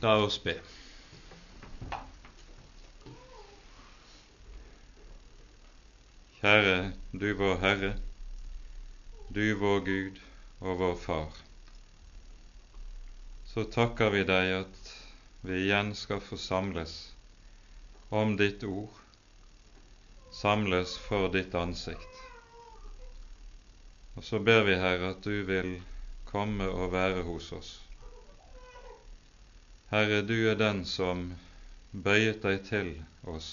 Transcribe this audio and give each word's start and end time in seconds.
La 0.00 0.16
oss 0.24 0.38
be. 0.38 0.54
Kjære 6.40 6.92
du 7.12 7.28
vår 7.38 7.60
Herre, 7.62 7.92
du 9.28 9.44
vår 9.60 9.84
Gud 9.86 10.18
og 10.60 10.78
vår 10.80 10.96
Far. 11.04 11.36
Så 13.52 13.66
takker 13.76 14.10
vi 14.16 14.24
deg 14.26 14.54
at 14.62 14.90
vi 15.42 15.60
igjen 15.66 15.94
skal 15.98 16.24
forsamles 16.24 16.96
om 18.10 18.36
ditt 18.40 18.64
ord, 18.64 18.96
samles 20.32 20.96
for 21.06 21.28
ditt 21.36 21.54
ansikt. 21.54 22.26
Og 24.16 24.24
så 24.24 24.38
ber 24.38 24.64
vi, 24.66 24.74
Herre, 24.74 25.14
at 25.14 25.24
du 25.24 25.42
vil 25.46 25.80
komme 26.32 26.68
og 26.68 26.92
være 26.92 27.22
hos 27.28 27.52
oss. 27.52 27.81
Herre, 29.92 30.22
du 30.22 30.48
er 30.48 30.54
den 30.56 30.78
som 30.88 31.26
bøyet 31.92 32.38
deg 32.46 32.62
til 32.64 32.86
oss, 33.28 33.48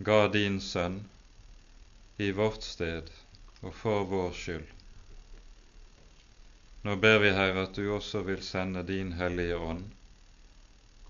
ga 0.00 0.30
din 0.32 0.56
sønn 0.64 1.02
i 2.24 2.30
vårt 2.38 2.64
sted 2.64 3.10
og 3.60 3.74
for 3.82 4.06
vår 4.08 4.32
skyld. 4.38 4.70
Nå 6.88 6.96
ber 7.04 7.20
vi, 7.20 7.34
Herre, 7.36 7.66
at 7.68 7.76
du 7.76 7.84
også 7.92 8.24
vil 8.24 8.40
sende 8.48 8.80
din 8.88 9.12
Hellige 9.20 9.60
Ånd 9.60 9.84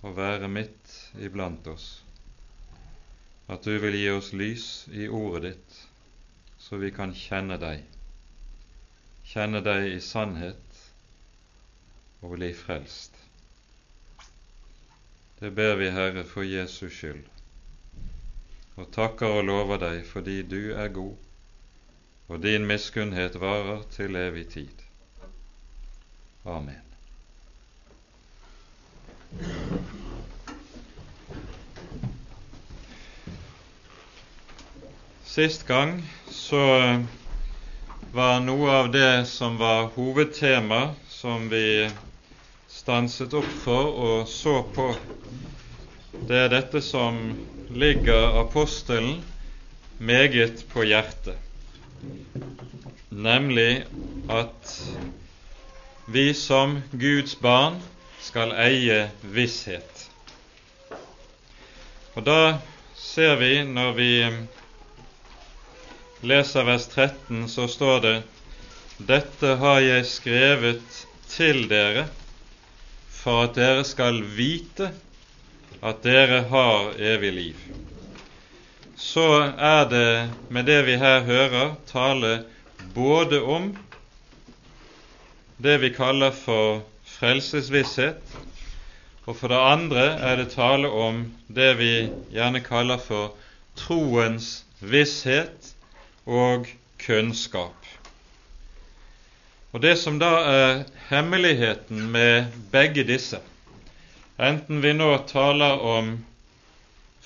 og 0.02 0.18
være 0.18 0.50
midt 0.50 0.98
iblant 1.28 1.70
oss, 1.70 1.88
at 3.46 3.62
du 3.62 3.78
vil 3.78 3.94
gi 3.94 4.10
oss 4.10 4.34
lys 4.34 4.68
i 4.90 5.06
ordet 5.06 5.52
ditt, 5.52 5.82
så 6.58 6.82
vi 6.82 6.90
kan 6.98 7.14
kjenne 7.14 7.62
deg, 7.62 7.86
kjenne 9.30 9.62
deg 9.62 9.92
i 9.92 10.00
sannhet 10.02 10.80
og 12.24 12.34
bli 12.34 12.50
frelst. 12.58 13.13
Det 15.44 15.50
ber 15.50 15.74
vi, 15.74 15.90
Herre, 15.90 16.22
for 16.24 16.42
Jesus 16.42 16.94
skyld, 16.96 17.26
og 18.80 18.86
takker 18.94 19.28
og 19.28 19.42
lover 19.44 19.76
deg 19.82 19.98
fordi 20.08 20.38
du 20.48 20.70
er 20.72 20.88
god, 20.88 21.18
og 22.32 22.38
din 22.40 22.64
miskunnhet 22.64 23.36
varer 23.42 23.82
til 23.92 24.16
evig 24.16 24.46
tid. 24.54 24.80
Amen. 26.48 26.80
Sist 35.28 35.68
gang 35.68 35.98
så 36.32 36.64
var 38.16 38.40
noe 38.48 38.72
av 38.80 38.90
det 38.96 39.26
som 39.28 39.60
var 39.60 39.92
hovedtema 39.98 40.94
som 41.20 41.50
vi 41.52 41.90
stanset 42.74 43.34
opp 43.38 43.50
for 43.62 43.90
og 44.06 44.28
så 44.28 44.58
på, 44.74 44.88
det 46.26 46.38
er 46.44 46.50
dette 46.52 46.82
som 46.82 47.20
ligger 47.70 48.40
apostelen 48.42 49.20
meget 49.98 50.64
på 50.72 50.82
hjertet, 50.88 51.38
nemlig 53.10 53.84
at 54.30 54.72
vi 56.10 56.26
som 56.34 56.80
Guds 56.92 57.36
barn 57.40 57.78
skal 58.24 58.52
eie 58.58 59.04
visshet. 59.22 60.02
Og 62.14 62.26
da 62.26 62.58
ser 62.98 63.38
vi, 63.40 63.52
når 63.64 63.94
vi 63.96 64.10
leser 66.26 66.66
vers 66.66 66.88
13, 66.90 67.46
så 67.48 67.68
står 67.70 68.04
det 68.04 68.16
dette 68.98 69.56
har 69.62 69.80
jeg 69.82 70.06
skrevet 70.06 71.00
til 71.30 71.64
dere 71.70 72.06
for 73.24 73.46
at 73.46 73.54
dere 73.56 73.84
skal 73.88 74.20
vite 74.36 74.90
at 75.84 76.02
dere 76.04 76.42
har 76.50 76.92
evig 77.00 77.32
liv. 77.32 77.62
Så 79.00 79.24
er 79.56 79.88
det 79.88 80.30
med 80.52 80.68
det 80.68 80.82
vi 80.86 80.98
her 81.00 81.24
hører, 81.24 81.74
tale 81.88 82.44
både 82.94 83.40
om 83.42 83.70
det 85.56 85.78
vi 85.80 85.90
kaller 85.96 86.36
for 86.36 86.82
frelsesvisshet, 87.16 88.20
og 89.24 89.36
for 89.36 89.48
det 89.48 89.60
andre 89.72 90.04
er 90.20 90.36
det 90.42 90.50
tale 90.52 90.88
om 90.88 91.24
det 91.48 91.72
vi 91.80 91.92
gjerne 92.34 92.60
kaller 92.60 93.00
for 93.00 93.32
troens 93.76 94.64
visshet 94.80 95.72
og 96.26 96.68
kunnskap. 97.00 97.76
Og 99.74 99.82
Det 99.82 99.96
som 99.98 100.20
da 100.22 100.28
er 100.46 100.84
hemmeligheten 101.08 102.04
med 102.14 102.52
begge 102.70 103.02
disse, 103.08 103.40
enten 104.38 104.82
vi 104.84 104.92
nå 104.94 105.08
taler 105.26 105.80
om 105.82 106.12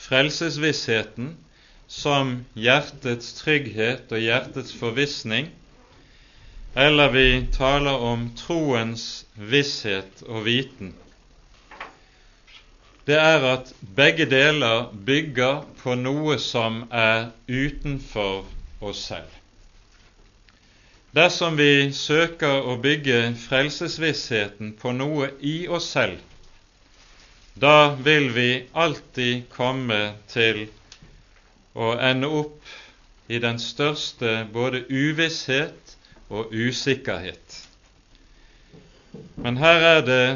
frelsesvissheten 0.00 1.34
som 1.92 2.30
hjertets 2.56 3.34
trygghet 3.36 4.08
og 4.16 4.24
hjertets 4.24 4.72
forvissning, 4.80 5.50
eller 6.72 7.12
vi 7.12 7.26
taler 7.52 8.00
om 8.12 8.30
troens 8.40 9.04
visshet 9.36 10.24
og 10.24 10.46
viten, 10.48 10.94
det 13.04 13.18
er 13.20 13.44
at 13.50 13.74
begge 13.96 14.24
deler 14.28 14.88
bygger 15.04 15.66
på 15.82 16.00
noe 16.00 16.40
som 16.40 16.86
er 16.92 17.28
utenfor 17.48 18.48
oss 18.80 19.04
selv. 19.10 19.37
Dersom 21.16 21.54
vi 21.56 21.88
søker 21.96 22.66
å 22.68 22.74
bygge 22.84 23.30
frelsesvissheten 23.40 24.74
på 24.76 24.90
noe 24.92 25.30
i 25.40 25.62
oss 25.72 25.86
selv, 25.94 26.18
da 27.56 27.94
vil 27.96 28.28
vi 28.34 28.50
alltid 28.76 29.46
komme 29.54 30.00
til 30.28 30.66
å 31.72 31.94
ende 31.96 32.28
opp 32.28 32.60
i 33.32 33.40
den 33.40 33.56
største 33.56 34.34
både 34.52 34.82
uvisshet 34.92 35.96
og 36.28 36.52
usikkerhet. 36.52 37.56
Men 39.40 39.56
her 39.64 39.86
er 39.94 40.04
det, 40.04 40.26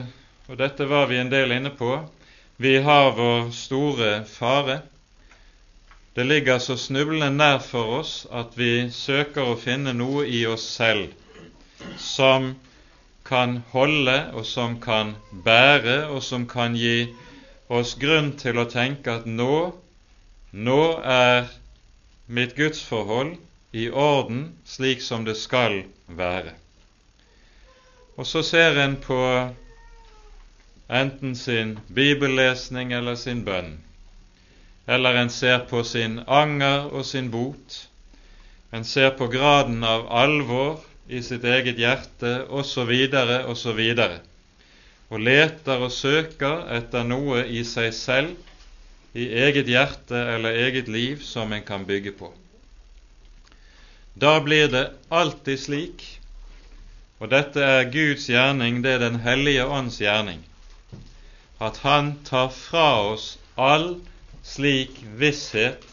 og 0.48 0.56
dette 0.56 0.88
var 0.88 1.10
vi 1.12 1.20
en 1.20 1.30
del 1.30 1.52
inne 1.52 1.74
på, 1.76 1.98
vi 2.56 2.78
har 2.80 3.12
vår 3.20 3.52
store 3.52 4.14
fare 4.24 4.80
det 6.14 6.24
ligger 6.24 6.58
så 6.58 6.76
snublende 6.76 7.30
nær 7.32 7.58
for 7.64 7.98
oss 8.00 8.12
at 8.40 8.56
vi 8.60 8.90
søker 8.92 9.48
å 9.48 9.58
finne 9.60 9.94
noe 9.96 10.26
i 10.28 10.42
oss 10.46 10.66
selv 10.76 11.14
som 11.96 12.50
kan 13.24 13.62
holde, 13.72 14.16
og 14.36 14.44
som 14.46 14.76
kan 14.80 15.14
bære, 15.32 16.08
og 16.12 16.20
som 16.22 16.44
kan 16.46 16.76
gi 16.76 17.08
oss 17.72 17.94
grunn 17.96 18.34
til 18.36 18.60
å 18.60 18.68
tenke 18.68 19.14
at 19.14 19.26
nå, 19.26 19.72
nå 20.52 20.82
er 21.14 21.48
mitt 22.28 22.52
gudsforhold 22.58 23.38
i 23.72 23.88
orden 23.88 24.50
slik 24.68 25.00
som 25.00 25.24
det 25.24 25.38
skal 25.40 25.80
være. 26.06 26.52
Og 28.20 28.28
så 28.28 28.42
ser 28.44 28.76
en 28.84 28.98
på 29.00 29.22
enten 30.92 31.32
sin 31.38 31.78
bibellesning 31.88 32.92
eller 32.92 33.16
sin 33.16 33.40
bønn 33.48 33.78
eller 34.86 35.14
en 35.14 35.30
ser 35.30 35.64
på 35.70 35.84
sin 35.84 36.20
anger 36.26 36.88
og 36.90 37.06
sin 37.06 37.30
bot, 37.30 37.78
en 38.72 38.84
ser 38.84 39.12
på 39.18 39.28
graden 39.30 39.84
av 39.84 40.08
alvor 40.10 40.80
i 41.08 41.20
sitt 41.22 41.44
eget 41.44 41.78
hjerte 41.78 42.32
osv., 42.48 42.92
osv., 43.52 43.82
og 45.12 45.20
leter 45.20 45.82
og 45.84 45.92
søker 45.92 46.62
etter 46.72 47.04
noe 47.04 47.44
i 47.44 47.62
seg 47.68 47.92
selv, 47.94 48.36
i 49.12 49.26
eget 49.44 49.68
hjerte 49.68 50.16
eller 50.16 50.56
eget 50.56 50.88
liv, 50.88 51.20
som 51.20 51.52
en 51.52 51.64
kan 51.64 51.84
bygge 51.84 52.14
på. 52.16 52.30
Da 54.16 54.38
blir 54.40 54.70
det 54.72 54.86
alltid 55.12 55.60
slik, 55.60 56.06
og 57.20 57.28
dette 57.32 57.60
er 57.60 57.90
Guds 57.92 58.24
gjerning, 58.28 58.80
det 58.82 58.96
er 58.96 59.04
Den 59.04 59.20
hellige 59.20 59.66
ånds 59.66 60.00
gjerning, 60.00 60.40
at 61.60 61.76
Han 61.84 62.16
tar 62.24 62.48
fra 62.48 63.12
oss 63.12 63.36
all 63.56 64.00
slik 64.42 64.98
visshet 65.18 65.86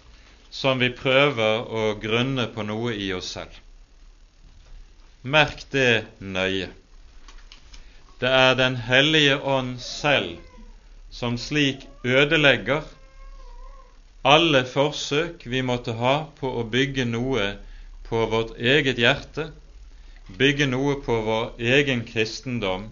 som 0.49 0.79
vi 0.81 0.89
prøver 0.89 1.65
å 1.69 1.83
grunne 2.01 2.47
på 2.53 2.65
noe 2.65 2.93
i 2.97 3.11
oss 3.13 3.33
selv. 3.37 3.53
Merk 5.21 5.65
det 5.71 6.05
nøye. 6.19 6.69
Det 8.19 8.29
er 8.29 8.55
Den 8.55 8.75
hellige 8.75 9.37
ånd 9.39 9.79
selv 9.79 10.37
som 11.11 11.37
slik 11.37 11.85
ødelegger 12.03 12.83
alle 14.23 14.65
forsøk 14.67 15.45
vi 15.47 15.61
måtte 15.63 15.93
ha 15.95 16.15
på 16.39 16.49
å 16.59 16.65
bygge 16.67 17.05
noe 17.07 17.53
på 18.09 18.25
vårt 18.31 18.57
eget 18.57 18.99
hjerte, 18.99 19.51
bygge 20.37 20.67
noe 20.67 20.97
på 21.05 21.21
vår 21.23 21.53
egen 21.59 22.03
kristendom, 22.05 22.89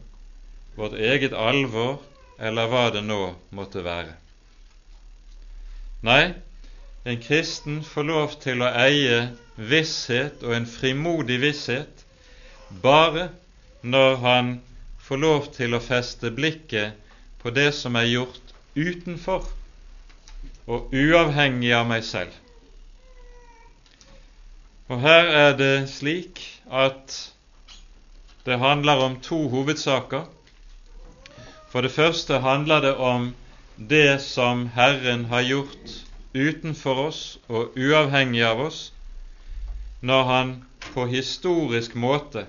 vårt 0.77 0.93
eget 0.93 1.33
alvor, 1.33 1.99
eller 2.39 2.71
hva 2.71 2.85
det 2.93 3.03
nå 3.03 3.35
måtte 3.51 3.83
være. 3.83 4.13
Nei, 6.05 6.33
en 7.03 7.21
kristen 7.21 7.79
får 7.83 8.05
lov 8.05 8.33
til 8.43 8.61
å 8.61 8.69
eie 8.69 9.21
visshet 9.57 10.43
og 10.45 10.53
en 10.53 10.67
frimodig 10.69 11.39
visshet 11.41 12.03
bare 12.83 13.31
når 13.81 14.19
han 14.21 14.51
får 15.07 15.21
lov 15.23 15.47
til 15.55 15.73
å 15.73 15.81
feste 15.81 16.29
blikket 16.37 16.93
på 17.41 17.53
det 17.55 17.71
som 17.73 17.97
er 17.97 18.11
gjort 18.11 18.53
utenfor 18.75 19.47
og 20.67 20.93
uavhengig 20.93 21.73
av 21.73 21.87
meg 21.89 22.05
selv. 22.05 22.33
Og 24.91 25.01
her 25.01 25.31
er 25.39 25.57
det 25.57 25.89
slik 25.89 26.43
at 26.69 27.17
det 28.45 28.59
handler 28.61 29.01
om 29.07 29.17
to 29.23 29.47
hovedsaker. 29.51 30.27
For 31.71 31.81
det 31.81 31.91
første 31.91 32.39
handler 32.45 32.85
det 32.85 32.95
om 32.95 33.31
det 33.77 34.21
som 34.21 34.67
Herren 34.73 35.25
har 35.25 35.41
gjort 35.41 35.91
utenfor 36.33 37.01
oss 37.07 37.21
og 37.47 37.77
uavhengig 37.77 38.41
av 38.45 38.61
oss, 38.67 38.79
når 40.01 40.23
Han 40.23 40.53
på 40.93 41.05
historisk 41.09 41.95
måte 41.95 42.45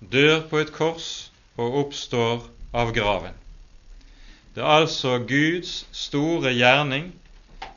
dør 0.00 0.46
på 0.48 0.60
et 0.60 0.72
kors 0.72 1.30
og 1.56 1.76
oppstår 1.84 2.46
av 2.76 2.92
graven. 2.96 3.36
Det 4.54 4.64
er 4.64 4.80
altså 4.80 5.18
Guds 5.28 5.84
store 5.92 6.52
gjerning 6.56 7.12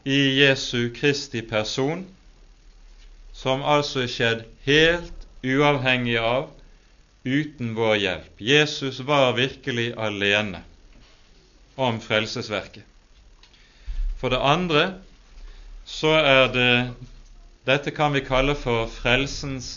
i 0.07 0.19
Jesu 0.39 0.91
Kristi 0.95 1.41
person, 1.41 2.05
som 3.33 3.63
altså 3.63 4.05
er 4.05 4.11
skjedd 4.13 4.47
helt 4.67 5.27
uavhengig 5.43 6.17
av, 6.19 6.49
uten 7.27 7.75
vår 7.75 7.95
hjelp. 7.99 8.39
Jesus 8.39 9.01
var 9.07 9.35
virkelig 9.35 9.91
alene 9.99 10.63
om 11.79 11.99
frelsesverket. 12.03 12.83
For 14.19 14.33
det 14.33 14.41
andre 14.43 14.83
så 15.87 16.11
er 16.19 16.51
det 16.53 16.71
Dette 17.69 17.91
kan 17.93 18.13
vi 18.15 18.23
kalle 18.25 18.55
for 18.57 18.87
frelsens 18.89 19.75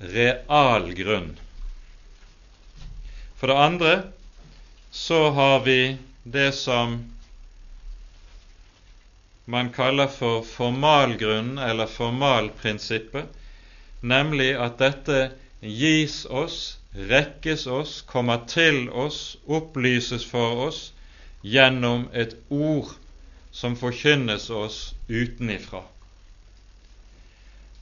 realgrunn. 0.00 1.30
For 3.38 3.48
det 3.48 3.56
andre 3.56 3.92
så 4.92 5.20
har 5.32 5.62
vi 5.64 5.96
det 6.24 6.50
som 6.58 6.98
man 9.50 9.72
kaller 9.72 10.10
for 10.12 10.44
formalgrunnen 10.44 11.58
eller 11.64 11.88
formalprinsippet, 11.88 13.30
nemlig 14.02 14.52
at 14.60 14.76
dette 14.82 15.20
gis 15.64 16.26
oss, 16.26 16.76
rekkes 16.92 17.66
oss, 17.66 18.00
kommer 18.02 18.44
til 18.50 18.90
oss, 18.90 19.38
opplyses 19.48 20.26
for 20.28 20.66
oss 20.68 20.90
gjennom 21.42 22.08
et 22.12 22.36
ord 22.48 22.92
som 23.50 23.76
forkynnes 23.76 24.50
oss 24.50 24.80
utenifra. 25.08 25.82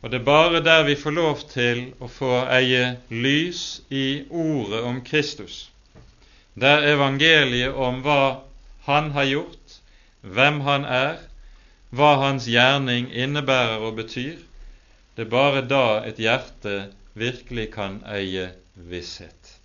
Og 0.02 0.12
det 0.12 0.20
er 0.20 0.28
bare 0.28 0.62
der 0.62 0.84
vi 0.86 0.94
får 0.96 1.14
lov 1.16 1.40
til 1.50 1.80
å 1.98 2.08
få 2.12 2.44
eie 2.54 2.98
lys 3.10 3.80
i 3.90 4.22
ordet 4.30 4.84
om 4.86 5.00
Kristus, 5.02 5.68
der 6.54 6.86
evangeliet 6.94 7.74
om 7.74 8.02
hva 8.06 8.44
Han 8.88 9.10
har 9.12 9.26
gjort, 9.28 9.74
hvem 10.22 10.60
Han 10.64 10.84
er, 10.84 11.18
hva 11.90 12.14
Hans 12.22 12.46
gjerning 12.48 13.10
innebærer 13.12 13.84
og 13.84 13.98
betyr, 13.98 14.38
det 15.16 15.26
er 15.26 15.34
bare 15.34 15.66
da 15.66 16.00
et 16.06 16.22
hjerte 16.22 16.92
virkelig 17.18 17.72
kan 17.74 17.98
eie 18.06 18.52
visshet. 18.74 19.57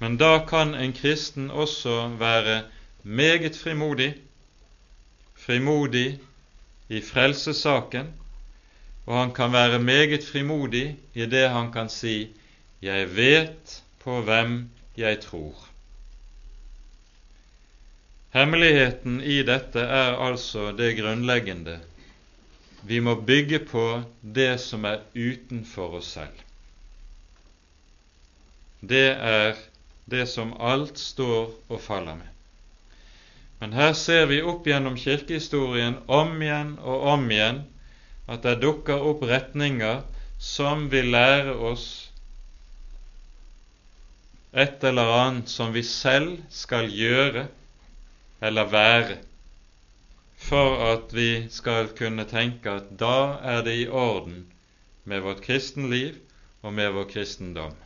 Men 0.00 0.16
da 0.16 0.46
kan 0.48 0.74
en 0.74 0.92
kristen 0.96 1.50
også 1.50 2.08
være 2.18 2.62
meget 3.02 3.56
frimodig, 3.56 4.14
frimodig 5.36 6.18
i 6.88 7.00
frelsessaken, 7.00 8.14
og 9.06 9.18
han 9.18 9.32
kan 9.36 9.52
være 9.52 9.78
meget 9.78 10.24
frimodig 10.24 10.96
i 11.14 11.26
det 11.26 11.48
han 11.50 11.72
kan 11.72 11.88
si 11.88 12.28
'Jeg 12.82 13.16
vet 13.16 13.82
på 14.00 14.22
hvem 14.22 14.70
jeg 14.96 15.18
tror'. 15.24 15.68
Hemmeligheten 18.32 19.20
i 19.20 19.42
dette 19.42 19.80
er 19.80 20.16
altså 20.16 20.72
det 20.72 20.96
grunnleggende. 20.96 21.80
Vi 22.82 22.98
må 22.98 23.14
bygge 23.20 23.58
på 23.58 24.02
det 24.34 24.60
som 24.60 24.84
er 24.84 25.02
utenfor 25.14 25.96
oss 25.98 26.06
selv. 26.06 26.38
Det 28.80 29.08
er 29.10 29.54
det 30.10 30.26
som 30.26 30.52
alt 30.58 30.98
står 30.98 31.52
og 31.68 31.80
faller 31.80 32.18
med. 32.18 32.28
Men 33.60 33.74
her 33.76 33.92
ser 33.92 34.26
vi 34.30 34.40
opp 34.42 34.66
gjennom 34.66 34.96
kirkehistorien 34.98 35.98
om 36.08 36.32
igjen 36.42 36.76
og 36.80 37.08
om 37.14 37.26
igjen 37.30 37.64
at 38.30 38.44
det 38.46 38.60
dukker 38.62 39.02
opp 39.10 39.24
retninger 39.28 40.00
som 40.40 40.86
vil 40.92 41.10
lære 41.12 41.56
oss 41.70 41.88
et 44.50 44.82
eller 44.84 45.12
annet 45.14 45.50
som 45.52 45.74
vi 45.76 45.82
selv 45.86 46.40
skal 46.50 46.88
gjøre 46.90 47.44
eller 48.40 48.72
være, 48.72 49.18
for 50.40 50.80
at 50.88 51.12
vi 51.14 51.46
skal 51.52 51.92
kunne 51.98 52.24
tenke 52.26 52.72
at 52.80 52.88
da 52.98 53.36
er 53.44 53.60
det 53.66 53.76
i 53.82 53.86
orden 53.86 54.46
med 55.04 55.22
vårt 55.26 55.44
kristenliv 55.44 56.16
og 56.62 56.74
med 56.74 56.96
vår 56.96 57.06
kristendom 57.12 57.76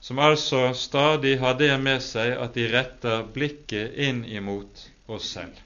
som 0.00 0.18
altså 0.18 0.72
stadig 0.74 1.38
har 1.40 1.58
det 1.60 1.74
med 1.80 2.00
seg 2.02 2.32
at 2.40 2.54
de 2.56 2.68
retter 2.72 3.26
blikket 3.34 3.98
inn 4.00 4.24
imot 4.24 4.86
oss 5.12 5.28
selv. 5.36 5.56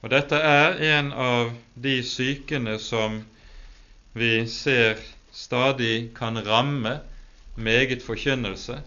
Og 0.00 0.12
dette 0.14 0.38
er 0.38 0.78
en 0.94 1.10
av 1.12 1.50
de 1.74 1.98
sykene 2.06 2.78
som 2.80 3.20
vi 4.16 4.46
ser 4.48 5.02
stadig 5.32 6.10
kan 6.16 6.38
ramme 6.46 7.00
meget 7.56 8.02
forkynnelse. 8.02 8.78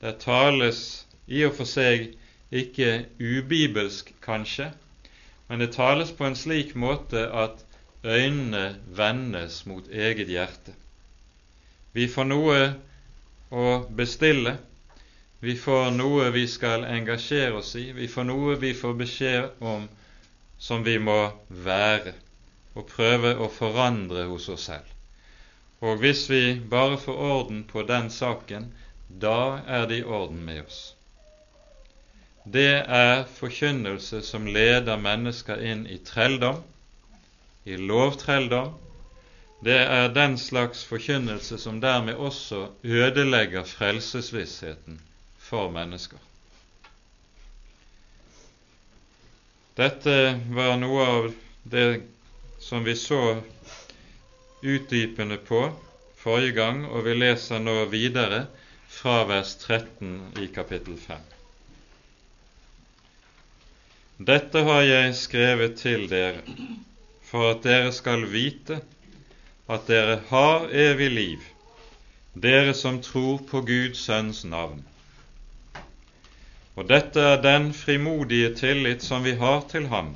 Det 0.00 0.18
tales 0.22 1.06
i 1.26 1.42
og 1.46 1.56
for 1.56 1.68
seg 1.68 2.12
ikke 2.52 3.06
ubibelsk, 3.18 4.12
kanskje, 4.22 4.68
men 5.48 5.62
det 5.62 5.72
tales 5.74 6.12
på 6.12 6.26
en 6.28 6.36
slik 6.36 6.74
måte 6.76 7.24
at 7.32 7.64
øynene 8.04 8.76
vendes 8.86 9.62
mot 9.66 9.88
eget 9.88 10.28
hjerte. 10.28 10.74
Vi 11.92 12.08
får 12.08 12.24
noe 12.24 12.60
å 13.52 13.66
bestille. 13.90 14.56
Vi 15.42 15.56
får 15.58 15.90
noe 15.96 16.30
vi 16.30 16.46
skal 16.48 16.86
engasjere 16.88 17.58
oss 17.58 17.74
i. 17.76 17.90
Vi 17.92 18.08
får 18.08 18.28
noe 18.28 18.56
vi 18.62 18.72
får 18.78 18.94
beskjed 19.00 19.64
om 19.72 19.88
som 20.62 20.84
vi 20.86 20.94
må 21.02 21.18
være, 21.48 22.12
og 22.78 22.86
prøve 22.86 23.34
å 23.42 23.48
forandre 23.50 24.28
hos 24.30 24.46
oss 24.52 24.68
selv. 24.70 24.86
Og 25.82 25.98
hvis 25.98 26.28
vi 26.30 26.42
bare 26.70 27.00
får 27.02 27.22
orden 27.28 27.64
på 27.66 27.82
den 27.88 28.10
saken, 28.14 28.68
da 29.08 29.58
er 29.66 29.88
det 29.90 29.98
i 29.98 30.04
orden 30.06 30.44
med 30.46 30.62
oss. 30.62 30.94
Det 32.44 32.84
er 32.86 33.26
forkynnelse 33.40 34.22
som 34.26 34.46
leder 34.46 35.02
mennesker 35.02 35.58
inn 35.72 35.82
i 35.90 35.98
trelldom, 36.06 36.62
i 37.66 37.76
lovtrelldom, 37.78 38.72
det 39.62 39.78
er 39.78 40.08
den 40.10 40.34
slags 40.38 40.82
forkynnelse 40.84 41.58
som 41.58 41.78
dermed 41.80 42.18
også 42.18 42.64
ødelegger 42.82 43.64
frelsesvissheten 43.64 44.98
for 45.38 45.70
mennesker. 45.70 46.18
Dette 49.78 50.16
var 50.50 50.74
noe 50.82 51.04
av 51.06 51.28
det 51.62 52.02
som 52.60 52.82
vi 52.84 52.96
så 52.98 53.20
utdypende 54.62 55.38
på 55.46 55.62
forrige 56.18 56.56
gang, 56.58 56.82
og 56.90 57.06
vi 57.06 57.14
leser 57.16 57.62
nå 57.62 57.84
videre 57.90 58.44
fra 58.90 59.22
vers 59.30 59.54
13 59.62 60.42
i 60.42 60.48
kapittel 60.54 60.98
5. 60.98 61.22
Dette 64.22 64.64
har 64.66 64.82
jeg 64.86 65.14
skrevet 65.18 65.78
til 65.80 66.04
dere 66.10 66.42
for 67.30 67.54
at 67.54 67.62
dere 67.64 67.94
skal 67.94 68.26
vite 68.30 68.82
at 69.72 69.88
dere 69.88 70.20
har 70.28 70.68
evig 70.68 71.10
liv, 71.10 71.44
dere 72.34 72.74
som 72.74 73.00
tror 73.02 73.38
på 73.48 73.60
Guds 73.68 74.04
Sønns 74.06 74.44
navn. 74.44 74.82
Og 76.76 76.88
dette 76.88 77.20
er 77.20 77.42
den 77.44 77.72
frimodige 77.76 78.54
tillit 78.56 79.04
som 79.04 79.24
vi 79.24 79.34
har 79.40 79.60
til 79.68 79.88
Ham, 79.92 80.14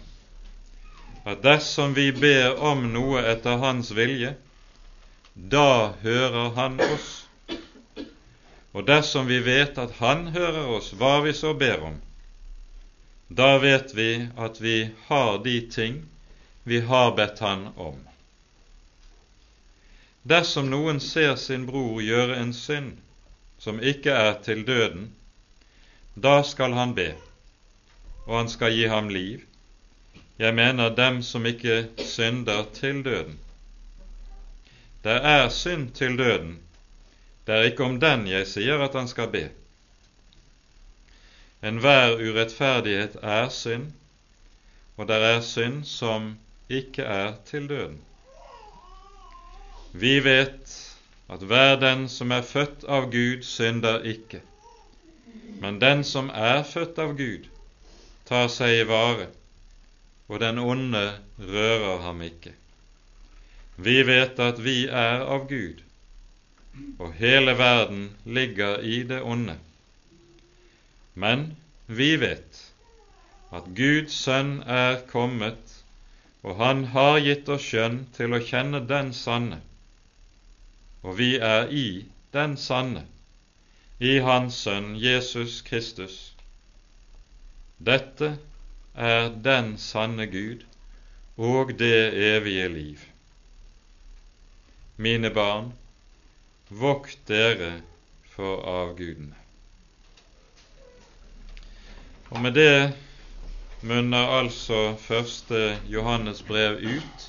at 1.26 1.42
dersom 1.44 1.94
vi 1.96 2.10
ber 2.12 2.56
om 2.62 2.86
noe 2.94 3.22
etter 3.32 3.60
Hans 3.60 3.92
vilje, 3.96 4.34
da 5.34 5.92
hører 6.02 6.52
Han 6.56 6.80
oss. 6.80 7.10
Og 8.72 8.86
dersom 8.88 9.28
vi 9.28 9.40
vet 9.44 9.78
at 9.78 9.96
Han 10.00 10.28
hører 10.36 10.68
oss, 10.78 10.92
hva 10.96 11.20
vi 11.24 11.32
så 11.36 11.52
ber 11.54 11.84
om, 11.90 12.00
da 13.28 13.56
vet 13.58 13.92
vi 13.96 14.10
at 14.36 14.60
vi 14.62 14.76
har 15.08 15.38
de 15.44 15.60
ting 15.70 16.04
vi 16.64 16.80
har 16.80 17.12
bedt 17.16 17.40
Han 17.44 17.68
om. 17.76 17.98
Dersom 20.26 20.70
noen 20.70 20.98
ser 21.00 21.36
sin 21.38 21.68
bror 21.68 22.00
gjøre 22.02 22.40
en 22.42 22.52
synd 22.56 22.96
som 23.62 23.76
ikke 23.78 24.10
er 24.10 24.32
til 24.42 24.64
døden, 24.66 25.12
da 26.16 26.40
skal 26.42 26.72
han 26.74 26.94
be, 26.96 27.12
og 28.26 28.40
han 28.40 28.50
skal 28.50 28.74
gi 28.74 28.88
ham 28.90 29.08
liv. 29.08 29.44
Jeg 30.38 30.54
mener 30.54 30.94
dem 30.98 31.20
som 31.22 31.46
ikke 31.46 31.76
synder 32.02 32.64
til 32.74 33.04
døden. 33.04 33.38
Det 35.04 35.14
er 35.34 35.48
synd 35.48 35.92
til 35.94 36.18
døden. 36.18 36.58
Det 37.46 37.54
er 37.54 37.70
ikke 37.70 37.84
om 37.86 38.00
den 38.02 38.26
jeg 38.26 38.48
sier 38.50 38.82
at 38.82 38.98
han 38.98 39.06
skal 39.08 39.30
be, 39.30 39.44
enhver 41.62 42.18
urettferdighet 42.18 43.14
er 43.22 43.46
synd, 43.48 43.92
og 44.96 45.06
det 45.08 45.22
er 45.30 45.40
synd 45.40 45.84
som 45.84 46.32
ikke 46.68 47.02
er 47.02 47.38
til 47.46 47.70
døden. 47.70 48.00
Vi 49.98 50.20
vet 50.20 50.72
at 51.32 51.42
hver 51.42 51.78
den 51.80 52.08
som 52.12 52.32
er 52.36 52.44
født 52.44 52.84
av 52.84 53.08
Gud, 53.12 53.46
synder 53.48 54.02
ikke. 54.04 54.42
Men 55.62 55.78
den 55.80 56.02
som 56.04 56.28
er 56.28 56.66
født 56.68 56.98
av 57.00 57.14
Gud, 57.16 57.46
tar 58.28 58.50
seg 58.52 58.82
i 58.82 58.86
vare, 58.90 59.30
og 60.28 60.42
den 60.42 60.58
onde 60.60 61.04
rører 61.40 62.02
ham 62.04 62.20
ikke. 62.26 62.52
Vi 63.76 64.02
vet 64.08 64.40
at 64.42 64.60
vi 64.64 64.84
er 64.86 65.24
av 65.24 65.46
Gud, 65.48 65.80
og 66.98 67.14
hele 67.16 67.56
verden 67.56 68.10
ligger 68.24 68.82
i 68.84 69.00
det 69.08 69.22
onde. 69.22 69.56
Men 71.14 71.46
vi 71.86 72.10
vet 72.20 72.60
at 73.56 73.72
Guds 73.78 74.16
sønn 74.26 74.58
er 74.66 75.00
kommet, 75.08 75.72
og 76.44 76.60
han 76.60 76.84
har 76.92 77.22
gitt 77.24 77.48
oss 77.48 77.64
skjønn 77.70 78.02
til 78.16 78.36
å 78.36 78.42
kjenne 78.44 78.82
den 78.90 79.14
sanne, 79.16 79.62
og 81.06 81.18
vi 81.18 81.36
er 81.38 81.68
i 81.70 82.04
den 82.34 82.56
sanne, 82.58 83.04
i 84.02 84.18
Hans 84.26 84.58
Sønn 84.66 84.96
Jesus 84.98 85.60
Kristus. 85.62 86.34
Dette 87.78 88.32
er 88.94 89.30
den 89.44 89.76
sanne 89.78 90.26
Gud 90.26 90.66
og 91.36 91.70
det 91.78 92.10
evige 92.18 92.68
liv. 92.74 93.06
Mine 94.96 95.30
barn, 95.30 95.70
vokt 96.70 97.18
dere 97.28 97.76
for 98.34 98.66
avgudene. 98.66 99.36
Og 102.34 102.40
med 102.42 102.56
det 102.58 102.94
munner 103.86 104.40
altså 104.40 104.96
første 104.98 105.76
Johannes 105.86 106.42
brev 106.42 106.80
ut 106.82 107.28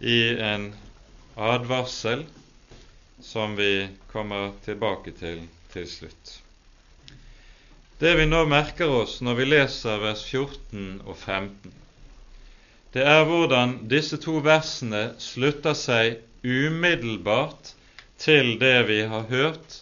i 0.00 0.20
en 0.38 0.70
advarsel 1.36 2.28
som 3.22 3.56
vi 3.56 3.88
kommer 4.12 4.52
tilbake 4.64 5.14
til 5.16 5.46
til 5.72 5.86
slutt. 5.86 6.30
Det 8.00 8.14
vi 8.16 8.24
nå 8.26 8.44
merker 8.48 8.90
oss 9.02 9.18
når 9.22 9.36
vi 9.38 9.48
leser 9.50 10.00
vers 10.02 10.22
14 10.24 11.02
og 11.04 11.16
15, 11.16 11.74
det 12.90 13.04
er 13.06 13.26
hvordan 13.28 13.76
disse 13.90 14.18
to 14.18 14.40
versene 14.42 15.12
slutter 15.22 15.76
seg 15.78 16.18
umiddelbart 16.42 17.74
til 18.18 18.56
det 18.58 18.78
vi 18.88 19.02
har 19.12 19.28
hørt 19.30 19.76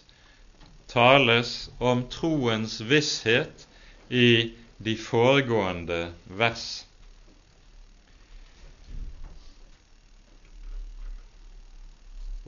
tales 0.91 1.69
om 1.79 2.03
troens 2.11 2.79
visshet 2.91 3.65
i 4.09 4.51
de 4.77 4.95
foregående 4.99 6.09
vers. 6.39 6.67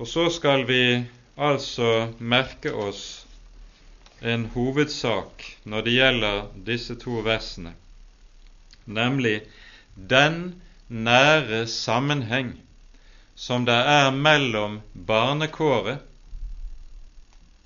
Og 0.02 0.08
så 0.10 0.30
skal 0.34 0.64
vi 0.66 1.04
altså 1.38 2.10
merke 2.18 2.72
oss 2.74 3.02
en 4.26 4.48
hovedsak 4.56 5.44
når 5.70 5.84
det 5.86 5.92
gjelder 5.94 6.40
disse 6.66 6.96
to 7.04 7.20
versene, 7.22 7.76
nemlig 8.90 9.44
den 9.94 10.40
nære 10.90 11.68
sammenheng 11.70 12.56
som 13.38 13.68
det 13.70 13.78
er 13.92 14.10
mellom 14.16 14.80
barnekåret, 15.12 16.02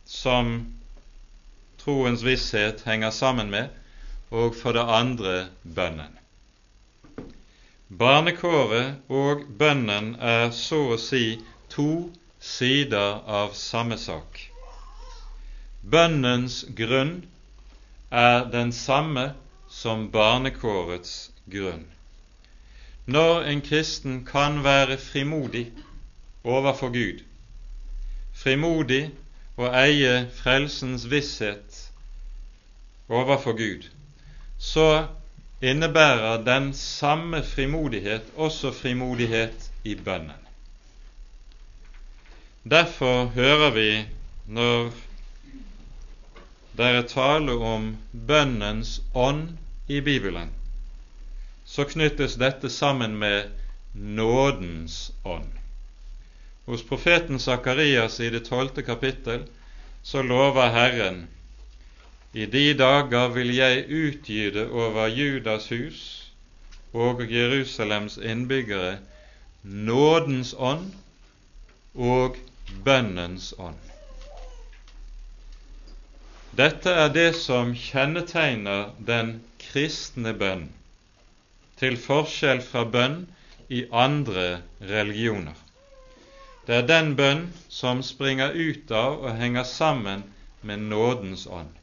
som 0.04 0.52
troens 1.86 2.28
visshet 2.28 2.84
henger 2.84 3.16
sammen 3.16 3.48
med, 3.56 3.72
og 4.36 4.60
for 4.60 4.76
det 4.76 4.84
andre 4.84 5.38
bønnen. 5.64 6.20
Barnekåret 7.88 9.08
og 9.08 9.48
bønnen 9.56 10.18
er 10.20 10.52
så 10.52 10.84
å 10.98 11.00
si 11.00 11.26
to 11.72 11.90
sider 12.46 13.22
av 13.26 13.54
samme 13.58 13.98
sak. 13.98 14.40
Bønnens 15.82 16.62
grunn 16.78 17.18
er 18.12 18.46
den 18.54 18.72
samme 18.74 19.26
som 19.70 20.08
barnekårets 20.14 21.16
grunn. 21.52 21.84
Når 23.06 23.50
en 23.50 23.62
kristen 23.66 24.22
kan 24.26 24.64
være 24.66 24.98
frimodig 25.02 25.66
overfor 26.44 26.94
Gud, 26.94 27.26
frimodig 28.34 29.04
og 29.58 29.76
eie 29.82 30.16
frelsens 30.40 31.06
visshet 31.12 31.82
overfor 33.10 33.58
Gud, 33.58 33.90
så 34.58 35.08
innebærer 35.62 36.44
den 36.46 36.74
samme 36.74 37.44
frimodighet 37.44 38.34
også 38.36 38.72
frimodighet 38.72 39.72
i 39.84 39.96
bønnen. 39.96 40.45
Derfor 42.66 43.26
hører 43.26 43.72
vi 43.72 43.90
når 44.48 44.88
det 46.78 46.86
er 46.86 47.04
tale 47.08 47.54
om 47.62 47.92
bønnens 48.28 49.02
ånd 49.14 49.52
i 49.88 50.00
Bibelen, 50.02 50.50
så 51.66 51.86
knyttes 51.86 52.40
dette 52.42 52.72
sammen 52.74 53.20
med 53.22 53.52
nådens 53.94 55.12
ånd. 55.24 55.52
Hos 56.66 56.82
profeten 56.90 57.38
Sakarias 57.40 58.18
i 58.20 58.32
det 58.34 58.48
tolvte 58.50 58.82
kapittel 58.82 59.46
så 60.02 60.26
lover 60.26 60.74
Herren 60.74 61.28
i 62.34 62.50
de 62.50 62.74
dager 62.74 63.30
vil 63.38 63.54
jeg 63.56 63.86
utgyde 63.90 64.66
over 64.72 65.06
Judas 65.08 65.70
hus 65.70 66.02
og 66.94 67.22
Jerusalems 67.30 68.18
innbyggere 68.18 68.98
nådens 69.64 70.56
ånd 70.58 70.90
og 71.94 72.42
bønnens 72.86 73.54
ånd. 73.58 73.82
Dette 76.56 76.92
er 77.04 77.10
det 77.12 77.34
som 77.36 77.74
kjennetegner 77.76 78.94
den 79.08 79.42
kristne 79.60 80.32
bønn, 80.40 80.70
til 81.80 81.98
forskjell 82.00 82.62
fra 82.64 82.86
bønn 82.88 83.26
i 83.68 83.84
andre 83.92 84.62
religioner. 84.80 85.58
Det 86.66 86.78
er 86.80 86.88
den 86.90 87.12
bønn 87.20 87.44
som 87.70 88.00
springer 88.04 88.56
ut 88.56 88.92
av 88.92 89.20
og 89.20 89.36
henger 89.38 89.68
sammen 89.68 90.24
med 90.66 90.88
nådens 90.90 91.46
ånd. 91.48 91.74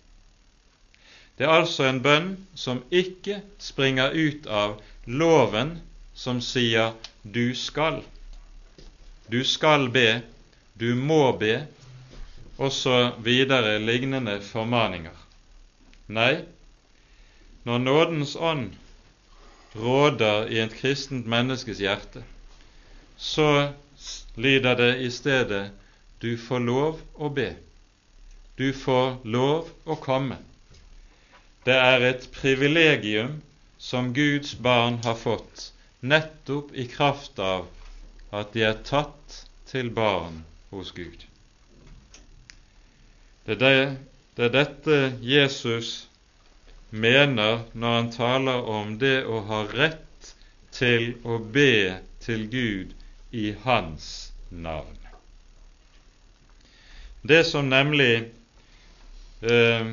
Det 1.37 1.47
er 1.47 1.53
altså 1.53 1.87
en 1.87 2.01
bønn 2.03 2.33
som 2.55 2.83
ikke 2.91 3.43
springer 3.63 4.17
ut 4.17 4.47
av 4.47 4.81
loven 5.07 5.77
som 6.15 6.41
sier 6.41 6.93
'du 7.23 7.55
skal'. 7.55 8.03
Du 9.31 9.45
skal 9.45 9.89
be, 9.89 10.23
du 10.83 10.95
må 10.99 11.37
be, 11.39 11.61
og 12.59 12.73
så 12.75 13.13
videre 13.23 13.77
lignende 13.79 14.41
formaninger. 14.43 15.15
Nei, 16.11 16.43
når 17.63 17.85
nådens 17.85 18.33
ånd 18.35 18.73
råder 19.79 20.51
i 20.51 20.59
et 20.65 20.75
kristent 20.75 21.31
menneskes 21.31 21.79
hjerte, 21.85 22.25
så 23.17 23.71
lyder 24.35 24.75
det 24.83 24.91
i 25.07 25.11
stedet 25.15 25.71
'du 26.19 26.35
får 26.49 26.67
lov 26.67 27.01
å 27.15 27.31
be', 27.39 27.55
du 28.59 28.73
får 28.73 29.23
lov 29.25 29.71
å 29.87 29.95
komme. 29.95 30.43
Det 31.65 31.79
er 31.79 32.11
et 32.11 32.29
privilegium 32.35 33.41
som 33.79 34.15
Guds 34.15 34.55
barn 34.55 34.99
har 35.05 35.15
fått 35.15 35.71
nettopp 36.01 36.75
i 36.75 36.87
kraft 36.91 37.39
av 37.39 37.69
at 38.33 38.53
de 38.53 38.67
er 38.67 38.83
tatt 38.83 39.45
til 39.71 39.91
barn 39.91 40.43
hos 40.73 40.91
Gud. 40.97 41.27
Det 43.45 43.53
er, 43.53 43.61
det, 43.63 43.97
det 44.37 44.49
er 44.49 44.57
dette 44.57 44.99
Jesus 45.21 45.93
mener 46.91 47.63
når 47.73 47.95
han 47.99 48.11
taler 48.13 48.69
om 48.69 48.97
det 49.01 49.23
å 49.25 49.43
ha 49.49 49.63
rett 49.73 50.33
til 50.73 51.13
å 51.25 51.39
be 51.39 52.01
til 52.25 52.47
Gud 52.53 52.93
i 53.33 53.53
Hans 53.65 54.33
navn. 54.51 54.99
Det 57.23 57.45
som 57.47 57.69
nemlig 57.71 58.29
eh, 59.41 59.93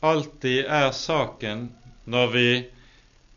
alltid 0.00 0.64
er 0.64 0.90
saken 0.94 1.68
når 2.04 2.34
vi 2.34 2.50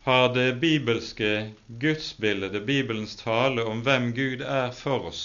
har 0.06 0.32
det 0.34 0.60
bibelske 0.62 1.52
gudsbildet, 1.82 2.62
Bibelens 2.66 3.16
tale 3.16 3.64
om 3.64 3.82
hvem 3.86 4.12
Gud 4.14 4.40
er 4.42 4.70
for 4.74 5.10
oss. 5.10 5.22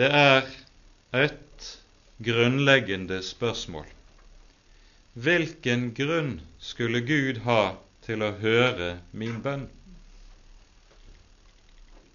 Det 0.00 0.08
er 0.08 0.46
et 1.12 1.64
grunnleggende 2.24 3.18
spørsmål. 3.20 3.84
Hvilken 5.12 5.90
grunn 5.92 6.30
skulle 6.56 7.02
Gud 7.04 7.42
ha 7.44 7.74
til 8.06 8.24
å 8.24 8.30
høre 8.40 8.86
min 9.12 9.42
bønn? 9.44 9.66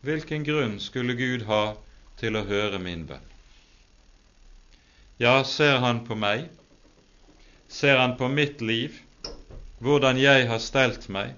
Hvilken 0.01 0.47
grunn 0.47 0.79
skulle 0.81 1.13
Gud 1.19 1.45
ha 1.51 1.75
til 2.17 2.39
å 2.39 2.43
høre 2.49 2.79
min 2.81 3.05
bønn? 3.11 3.29
Ja, 5.21 5.35
ser 5.43 5.77
Han 5.85 6.01
på 6.09 6.17
meg, 6.17 6.49
ser 7.69 8.01
han 8.01 8.17
på 8.17 8.31
mitt 8.33 8.65
liv, 8.65 8.97
hvordan 9.77 10.17
jeg 10.17 10.49
har 10.49 10.63
stelt 10.71 11.05
meg, 11.19 11.37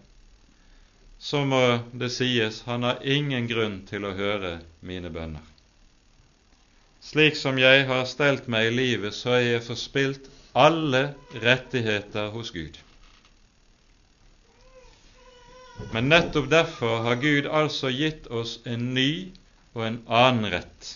så 1.20 1.44
må 1.44 1.62
det 1.92 2.14
sies 2.16 2.64
han 2.72 2.88
har 2.88 3.04
ingen 3.04 3.52
grunn 3.52 3.82
til 3.92 4.08
å 4.08 4.16
høre 4.16 4.62
mine 4.80 5.12
bønner. 5.12 5.57
Slik 7.08 7.38
som 7.40 7.56
jeg 7.56 7.86
har 7.88 8.04
stelt 8.10 8.50
meg 8.52 8.68
i 8.68 8.76
livet, 8.76 9.16
så 9.16 9.38
har 9.38 9.44
jeg 9.46 9.64
forspilt 9.64 10.26
alle 10.58 11.14
rettigheter 11.40 12.34
hos 12.34 12.52
Gud. 12.52 12.76
Men 15.94 16.10
nettopp 16.12 16.50
derfor 16.52 17.06
har 17.06 17.22
Gud 17.22 17.48
altså 17.48 17.94
gitt 17.94 18.28
oss 18.28 18.58
en 18.68 18.90
ny 18.98 19.12
og 19.78 19.86
en 19.88 20.00
annen 20.20 20.50
rett. 20.52 20.90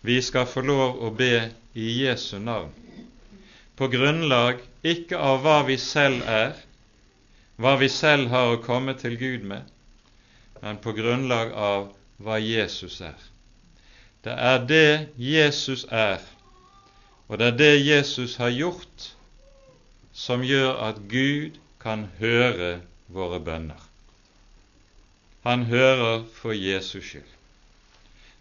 Vi 0.00 0.16
skal 0.24 0.48
få 0.48 0.64
lov 0.64 1.02
å 1.04 1.10
be 1.18 1.50
i 1.74 1.90
Jesu 2.04 2.38
navn, 2.38 2.72
på 3.76 3.90
grunnlag 3.92 4.62
ikke 4.86 5.20
av 5.20 5.42
hva 5.44 5.58
vi 5.68 5.76
selv 5.80 6.24
er, 6.30 6.56
hva 7.60 7.76
vi 7.80 7.90
selv 7.92 8.32
har 8.32 8.54
å 8.54 8.62
komme 8.64 8.96
til 9.04 9.18
Gud 9.20 9.44
med, 9.52 9.68
men 10.62 10.80
på 10.80 10.96
grunnlag 10.96 11.52
av 11.52 11.88
hva 12.24 12.40
Jesus 12.40 13.02
er. 13.04 13.33
Det 14.24 14.32
er 14.32 14.62
det 14.66 15.08
Jesus 15.20 15.84
er, 15.90 16.18
og 17.28 17.38
det 17.38 17.46
er 17.46 17.56
det 17.56 17.86
Jesus 17.86 18.36
har 18.40 18.50
gjort, 18.50 19.10
som 20.12 20.40
gjør 20.40 20.78
at 20.86 21.02
Gud 21.10 21.58
kan 21.82 22.06
høre 22.18 22.78
våre 23.12 23.40
bønner. 23.44 23.80
Han 25.44 25.66
hører 25.68 26.22
for 26.32 26.56
Jesus 26.56 27.04
skyld. 27.04 27.28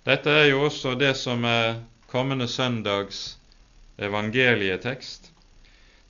Dette 0.07 0.31
er 0.31 0.45
jo 0.53 0.61
også 0.69 0.93
det 0.99 1.17
som 1.19 1.43
er 1.43 1.81
kommende 2.07 2.47
søndags 2.47 3.37
evangelietekst, 3.99 5.31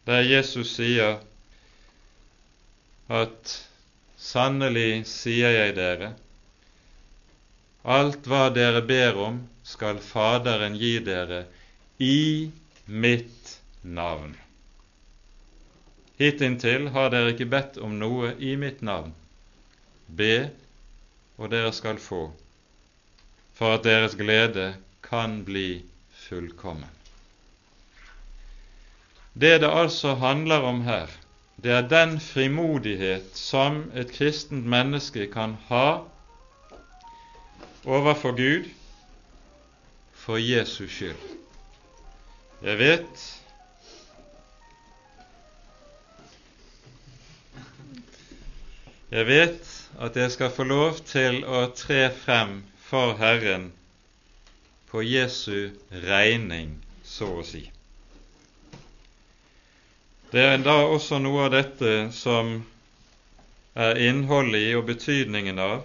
der 0.06 0.22
Jesus 0.22 0.75
sier 0.75 1.18
at 3.10 3.56
sannelig 4.18 5.06
sier 5.10 5.50
jeg 5.50 5.75
dere, 5.77 6.12
alt 7.84 8.30
hva 8.30 8.48
dere 8.53 8.82
ber 8.86 9.18
om, 9.25 9.42
skal 9.63 10.00
Faderen 10.03 10.75
gi 10.75 10.98
dere 11.00 11.46
i 11.98 12.51
mitt 12.86 13.60
navn. 13.82 14.36
Hittil 16.20 16.89
har 16.93 17.10
dere 17.12 17.34
ikke 17.34 17.50
bedt 17.51 17.79
om 17.82 17.96
noe 18.00 18.36
i 18.39 18.55
mitt 18.60 18.84
navn. 18.86 19.13
Be, 20.08 20.51
og 21.39 21.50
dere 21.51 21.72
skal 21.74 22.00
få 22.00 22.27
for 23.53 23.77
at 23.77 23.86
deres 23.86 24.15
glede 24.17 24.74
kan 25.05 25.43
bli 25.46 25.84
fullkommen. 26.25 26.89
Det 29.34 29.62
det 29.62 29.70
altså 29.70 30.15
handler 30.15 30.62
om 30.62 30.82
her, 30.86 31.10
det 31.63 31.72
er 31.72 31.88
den 31.89 32.20
frimodighet 32.20 33.38
som 33.38 33.91
et 33.96 34.12
kristent 34.12 34.65
menneske 34.65 35.27
kan 35.32 35.55
ha 35.70 36.03
overfor 37.86 38.36
Gud 38.38 38.70
for 40.24 40.39
Jesus 40.39 40.92
skyld. 40.92 41.15
Jeg 42.63 42.77
vet 42.80 43.24
Jeg 49.13 49.27
vet 49.27 49.68
at 50.01 50.15
jeg 50.18 50.32
skal 50.32 50.50
få 50.50 50.63
lov 50.65 50.96
til 51.06 51.44
å 51.46 51.68
tre 51.77 52.08
frem 52.18 52.63
for 52.82 53.13
Herren 53.20 53.68
på 54.89 55.03
Jesu 55.06 55.70
regning, 56.08 56.80
så 57.06 57.27
å 57.42 57.44
si. 57.46 57.68
Det 60.34 60.41
er 60.41 60.63
da 60.65 60.80
også 60.88 61.19
noe 61.21 61.45
av 61.45 61.54
dette 61.54 61.93
som 62.15 62.56
er 63.78 64.02
innholdet 64.08 64.71
i 64.71 64.74
og 64.80 64.88
betydningen 64.89 65.62
av 65.62 65.84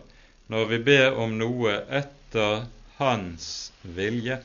når 0.48 0.72
vi 0.72 0.82
ber 0.88 1.20
om 1.20 1.36
noe 1.36 1.74
etter 2.00 2.64
Hans 2.98 3.72
vilje. 3.82 4.40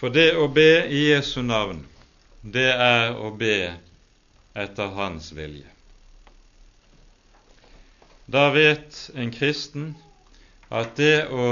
For 0.00 0.10
det 0.10 0.32
å 0.40 0.48
be 0.50 0.86
i 0.88 1.02
Jesu 1.12 1.42
navn, 1.44 1.84
det 2.42 2.70
er 2.72 3.12
å 3.14 3.28
be 3.36 3.74
etter 4.58 4.94
Hans 4.96 5.28
vilje. 5.36 5.68
Da 8.32 8.48
vet 8.54 9.10
en 9.14 9.30
kristen 9.34 9.92
at 10.72 10.96
det 10.96 11.28
å 11.28 11.46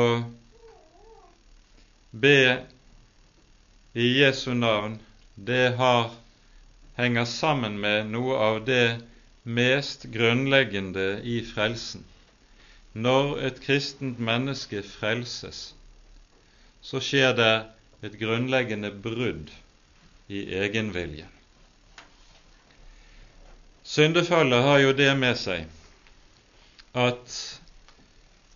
be 2.11 2.65
i 3.93 4.07
Jesu 4.23 4.55
navn, 4.55 4.97
det 5.35 5.77
har, 5.77 6.11
henger 6.97 7.29
sammen 7.29 7.77
med 7.81 8.09
noe 8.11 8.37
av 8.49 8.63
det 8.65 9.01
mest 9.45 10.09
grunnleggende 10.15 11.21
i 11.25 11.41
frelsen. 11.45 12.05
Når 12.93 13.37
et 13.47 13.61
kristent 13.63 14.19
menneske 14.19 14.83
frelses, 14.83 15.75
så 16.83 17.01
skjer 17.01 17.37
det 17.39 17.53
et 18.03 18.17
grunnleggende 18.19 18.91
brudd 18.91 19.53
i 20.29 20.43
egenviljen. 20.59 21.29
Syndefallet 23.87 24.63
har 24.63 24.79
jo 24.79 24.93
det 24.95 25.11
med 25.19 25.39
seg 25.39 25.67
at 26.99 27.37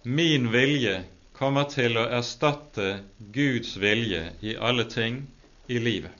min 0.04 0.50
vilje 0.52 0.96
kommer 1.38 1.66
til 1.70 1.98
å 1.98 2.08
erstatte 2.18 3.00
Guds 3.34 3.76
vilje 3.82 4.28
i 4.42 4.54
alle 4.54 4.84
ting 4.90 5.22
i 5.70 5.78
livet. 5.78 6.12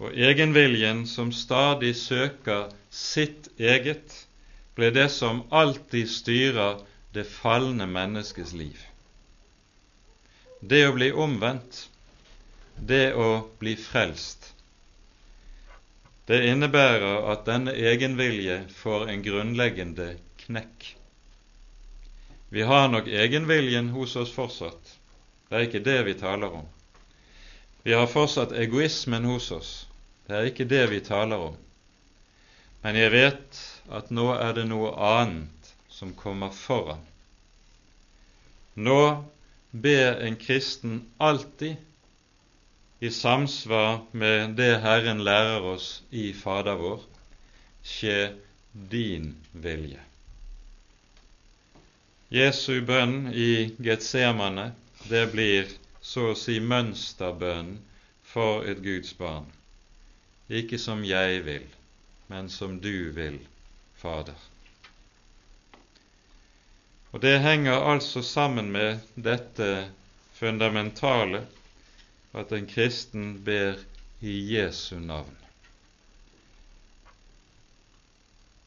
Og 0.00 0.14
egenviljen 0.16 1.04
som 1.06 1.32
stadig 1.34 1.92
søker 1.98 2.70
sitt 2.90 3.50
eget, 3.58 4.14
ble 4.80 4.90
det 4.96 5.08
som 5.12 5.44
alltid 5.50 6.08
styrer 6.10 6.80
det 7.12 7.26
falne 7.28 7.86
menneskets 7.86 8.54
liv. 8.56 8.78
Det 10.60 10.86
å 10.88 10.94
bli 10.96 11.10
omvendt, 11.12 11.86
det 12.76 13.12
å 13.14 13.28
bli 13.60 13.76
frelst, 13.76 14.54
det 16.30 16.44
innebærer 16.46 17.24
at 17.32 17.40
denne 17.48 17.72
egenvilje 17.74 18.60
får 18.78 19.08
en 19.10 19.22
grunnleggende 19.24 20.12
knekk. 20.44 20.84
Vi 22.54 22.62
har 22.62 22.86
nok 22.88 23.08
egenviljen 23.10 23.88
hos 23.94 24.14
oss 24.16 24.30
fortsatt. 24.30 24.92
Det 25.48 25.56
er 25.58 25.66
ikke 25.66 25.82
det 25.88 25.96
vi 26.06 26.14
taler 26.20 26.54
om. 26.60 26.68
Vi 27.82 27.96
har 27.98 28.06
fortsatt 28.06 28.52
egoismen 28.52 29.26
hos 29.26 29.50
oss. 29.50 29.72
Det 30.26 30.36
er 30.38 30.46
ikke 30.52 30.68
det 30.70 30.84
vi 30.92 31.00
taler 31.02 31.50
om. 31.50 31.58
Men 32.82 32.96
jeg 32.96 33.12
vet 33.12 33.60
at 33.92 34.10
nå 34.14 34.30
er 34.36 34.54
det 34.56 34.66
noe 34.70 34.94
annet 34.96 35.72
som 35.92 36.14
kommer 36.16 36.54
foran. 36.56 37.02
Nå 38.80 39.00
ber 39.70 40.22
en 40.24 40.36
kristen 40.40 41.02
alltid 41.18 41.76
i 43.00 43.10
samsvar 43.10 44.00
med 44.12 44.54
det 44.56 44.80
Herren 44.84 45.24
lærer 45.24 45.64
oss 45.74 45.88
i 46.10 46.30
Fader 46.36 46.76
vår, 46.80 47.02
skje 47.84 48.16
din 48.92 49.34
vilje. 49.52 50.00
Jesu 52.30 52.80
bønn 52.86 53.32
i 53.32 53.72
Getsemane, 53.82 54.70
det 55.08 55.24
blir 55.32 55.72
så 56.00 56.30
å 56.30 56.36
si 56.38 56.60
mønsterbønnen 56.60 57.80
for 58.32 58.68
et 58.68 58.84
Guds 58.84 59.16
barn. 59.18 59.48
Ikke 60.48 60.78
som 60.78 61.02
jeg 61.06 61.42
vil, 61.48 61.66
men 62.30 62.48
som 62.48 62.78
du 62.80 63.10
vil, 63.10 63.38
Fader. 63.98 64.38
Og 67.10 67.20
Det 67.20 67.40
henger 67.42 67.82
altså 67.90 68.22
sammen 68.22 68.70
med 68.72 69.00
dette 69.14 69.90
fundamentale 70.38 71.42
at 72.32 72.52
en 72.54 72.70
kristen 72.70 73.44
ber 73.44 73.82
i 74.22 74.36
Jesu 74.54 75.00
navn. 75.02 75.36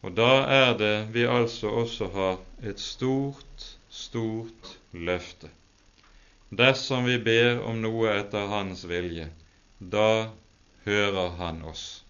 Og 0.03 0.11
da 0.19 0.43
er 0.51 0.75
det 0.77 0.95
vi 1.15 1.23
altså 1.23 1.71
også 1.71 2.11
har 2.11 2.39
et 2.67 2.79
stort, 2.79 3.77
stort 3.89 4.75
løfte. 4.91 5.47
Dersom 6.51 7.07
vi 7.07 7.15
ber 7.17 7.63
om 7.63 7.79
noe 7.79 8.11
etter 8.19 8.51
Hans 8.51 8.83
vilje, 8.91 9.31
da 9.79 10.33
hører 10.83 11.37
Han 11.39 11.63
oss. 11.63 12.02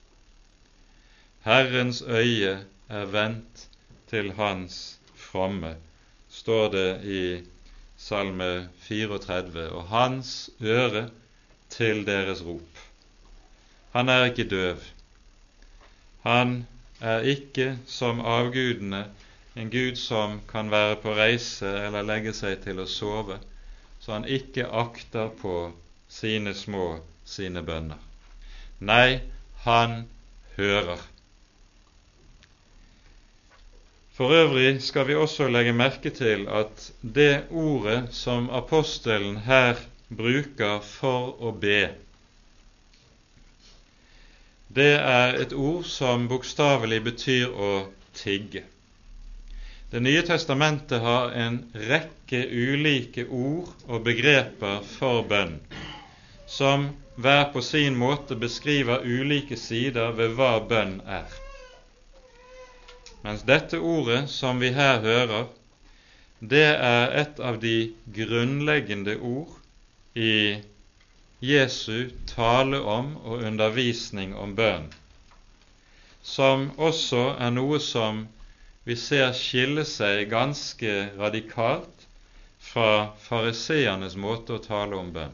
Herrens 1.44 2.02
øye 2.02 2.66
er 2.90 3.06
vendt 3.06 3.68
til 4.10 4.32
Hans 4.34 5.00
fromme, 5.16 5.76
står 6.30 6.70
det 6.72 6.90
i 7.04 7.24
Salme 7.98 8.70
34, 8.80 9.70
og 9.70 9.84
Hans 9.88 10.50
øre 10.62 11.10
til 11.70 12.06
deres 12.06 12.46
rop. 12.46 12.80
Han 13.92 14.10
er 14.10 14.26
ikke 14.26 14.48
døv. 14.50 14.80
Han 16.24 16.68
er 17.02 17.20
ikke 17.20 17.78
som 17.88 18.22
avgudene 18.22 19.06
en 19.56 19.70
gud 19.70 19.96
som 19.96 20.40
kan 20.50 20.72
være 20.72 20.96
på 21.02 21.14
reise 21.18 21.68
eller 21.86 22.08
legge 22.08 22.34
seg 22.34 22.62
til 22.64 22.80
å 22.80 22.88
sove, 22.90 23.38
så 24.00 24.16
han 24.16 24.26
ikke 24.26 24.70
akter 24.72 25.30
på 25.42 25.58
sine 26.10 26.56
små, 26.56 27.02
sine 27.26 27.62
bønner. 27.68 28.00
Nei, 28.80 29.20
han 29.68 30.06
hører. 30.56 31.04
For 34.14 34.30
øvrig 34.30 34.82
skal 34.86 35.08
vi 35.08 35.16
også 35.18 35.48
legge 35.50 35.74
merke 35.74 36.10
til 36.14 36.46
at 36.48 36.92
det 37.16 37.48
ordet 37.50 38.10
som 38.14 38.50
apostelen 38.54 39.40
her 39.48 39.80
bruker 40.18 40.84
for 40.86 41.34
å 41.42 41.54
be, 41.64 41.88
det 44.74 44.94
er 45.00 45.36
et 45.42 45.54
ord 45.54 45.84
som 45.86 46.28
bokstavelig 46.30 47.02
betyr 47.06 47.50
å 47.54 47.72
tigge. 48.18 48.64
Det 49.94 50.02
nye 50.02 50.22
testamentet 50.26 51.02
har 51.02 51.34
en 51.38 51.60
rekke 51.90 52.40
ulike 52.50 53.28
ord 53.30 53.70
og 53.86 54.06
begreper 54.08 54.82
for 54.96 55.22
bønn, 55.30 55.60
som 56.50 56.88
hver 57.22 57.52
på 57.54 57.62
sin 57.62 57.98
måte 57.98 58.38
beskriver 58.46 59.06
ulike 59.06 59.58
sider 59.58 60.14
ved 60.18 60.34
hva 60.38 60.56
bønn 60.70 61.00
er. 61.06 61.43
Mens 63.24 63.44
dette 63.48 63.80
ordet 63.80 64.26
som 64.30 64.60
vi 64.60 64.74
her 64.76 65.00
hører, 65.00 65.46
det 66.44 66.66
er 66.76 67.14
et 67.22 67.38
av 67.40 67.62
de 67.62 67.94
grunnleggende 68.16 69.16
ord 69.24 69.54
i 70.20 70.60
Jesu 71.44 72.10
tale 72.28 72.82
om 72.84 73.14
og 73.24 73.46
undervisning 73.48 74.34
om 74.36 74.56
bønn, 74.58 74.90
som 76.24 76.70
også 76.76 77.22
er 77.40 77.54
noe 77.56 77.80
som 77.84 78.26
vi 78.84 78.98
ser 79.00 79.32
skille 79.40 79.86
seg 79.88 80.26
ganske 80.32 80.96
radikalt 81.20 82.04
fra 82.64 83.14
fariseernes 83.24 84.18
måte 84.20 84.58
å 84.58 84.64
tale 84.68 85.00
om 85.00 85.14
bønn. 85.16 85.32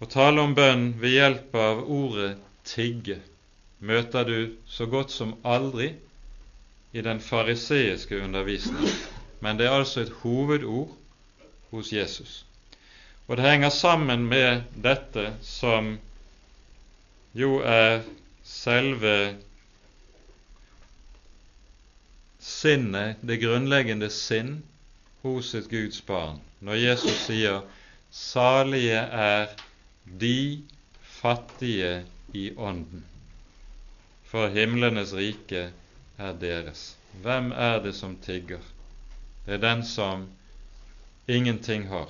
Å 0.00 0.08
tale 0.16 0.48
om 0.48 0.56
bønn 0.56 0.88
ved 1.00 1.14
hjelp 1.18 1.60
av 1.60 1.84
ordet 1.84 2.32
tigge 2.72 3.20
møter 3.82 4.24
du 4.24 4.38
så 4.70 4.86
godt 4.86 5.10
som 5.10 5.34
aldri 5.44 5.92
i 6.92 7.02
den 7.02 7.20
fariseiske 7.20 8.20
undervisningen, 8.22 8.94
men 9.40 9.58
det 9.58 9.66
er 9.66 9.78
altså 9.78 10.04
et 10.04 10.12
hovedord 10.22 10.92
hos 11.70 11.92
Jesus. 11.92 12.44
Og 13.26 13.36
det 13.36 13.46
henger 13.50 13.70
sammen 13.70 14.26
med 14.28 14.62
dette 14.84 15.32
som 15.42 15.96
jo 17.34 17.58
er 17.64 18.02
selve 18.44 19.36
sinnet, 22.42 23.22
det 23.22 23.40
grunnleggende 23.42 24.10
sinn 24.10 24.58
hos 25.22 25.54
et 25.54 25.70
Guds 25.70 26.02
barn, 26.02 26.40
når 26.60 26.74
Jesus 26.74 27.24
sier 27.26 27.62
'salige 28.10 28.98
er 28.98 29.46
de 30.20 30.62
fattige 31.02 32.04
i 32.34 32.50
ånden', 32.50 33.11
for 34.32 34.48
himlenes 34.48 35.12
rike 35.12 35.66
er 36.16 36.36
deres. 36.40 36.94
Hvem 37.20 37.50
er 37.52 37.82
det 37.84 37.92
som 37.94 38.16
tigger? 38.16 38.62
Det 39.44 39.58
er 39.58 39.60
den 39.60 39.82
som 39.84 40.24
ingenting 41.28 41.84
har. 41.90 42.08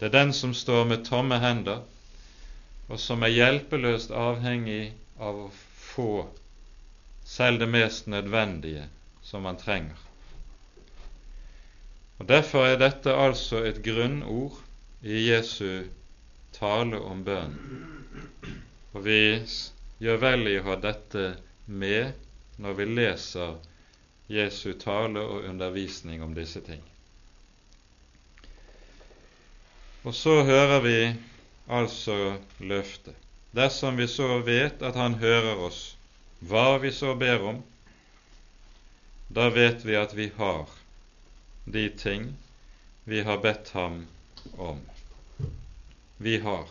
Det 0.00 0.10
er 0.10 0.12
den 0.18 0.32
som 0.36 0.52
står 0.54 0.84
med 0.84 1.06
tomme 1.06 1.38
hender, 1.40 1.80
og 2.88 3.00
som 3.00 3.24
er 3.24 3.32
hjelpeløst 3.32 4.12
avhengig 4.12 4.92
av 5.16 5.46
å 5.46 5.48
få 5.94 6.12
selv 7.24 7.64
det 7.64 7.70
mest 7.72 8.06
nødvendige 8.06 8.84
som 9.24 9.48
man 9.48 9.56
trenger. 9.56 9.96
Og 12.18 12.28
Derfor 12.28 12.66
er 12.66 12.76
dette 12.76 13.16
altså 13.16 13.62
et 13.64 13.80
grunnord 13.84 14.60
i 15.02 15.24
Jesu 15.30 15.88
tale 16.52 17.00
om 17.00 17.24
bønn. 17.24 17.56
Og 18.92 19.04
vi 19.04 19.20
gjør 19.98 20.20
vel 20.22 20.48
i 20.50 20.58
å 20.60 20.66
ha 20.68 20.76
dette 20.82 21.24
med 21.66 22.12
når 22.62 22.78
vi 22.78 22.86
leser 22.90 23.56
Jesu 24.28 24.72
tale 24.80 25.22
og 25.24 25.46
undervisning 25.48 26.22
om 26.22 26.34
disse 26.36 26.60
ting. 26.64 26.82
Og 30.04 30.14
så 30.14 30.42
hører 30.44 30.80
vi 30.84 30.98
altså 31.68 32.36
løftet. 32.60 33.16
Dersom 33.56 33.96
vi 33.96 34.06
så 34.08 34.38
vet 34.44 34.82
at 34.84 34.94
Han 34.94 35.14
hører 35.18 35.56
oss, 35.64 35.96
hva 36.40 36.78
vi 36.78 36.92
så 36.92 37.14
ber 37.18 37.42
om, 37.42 37.62
da 39.28 39.48
vet 39.52 39.84
vi 39.84 39.96
at 39.96 40.14
vi 40.16 40.28
har 40.36 40.68
de 41.64 41.88
ting 41.90 42.36
vi 43.04 43.22
har 43.24 43.40
bedt 43.40 43.70
ham 43.72 44.06
om. 44.56 44.80
Vi 46.16 46.38
har. 46.38 46.68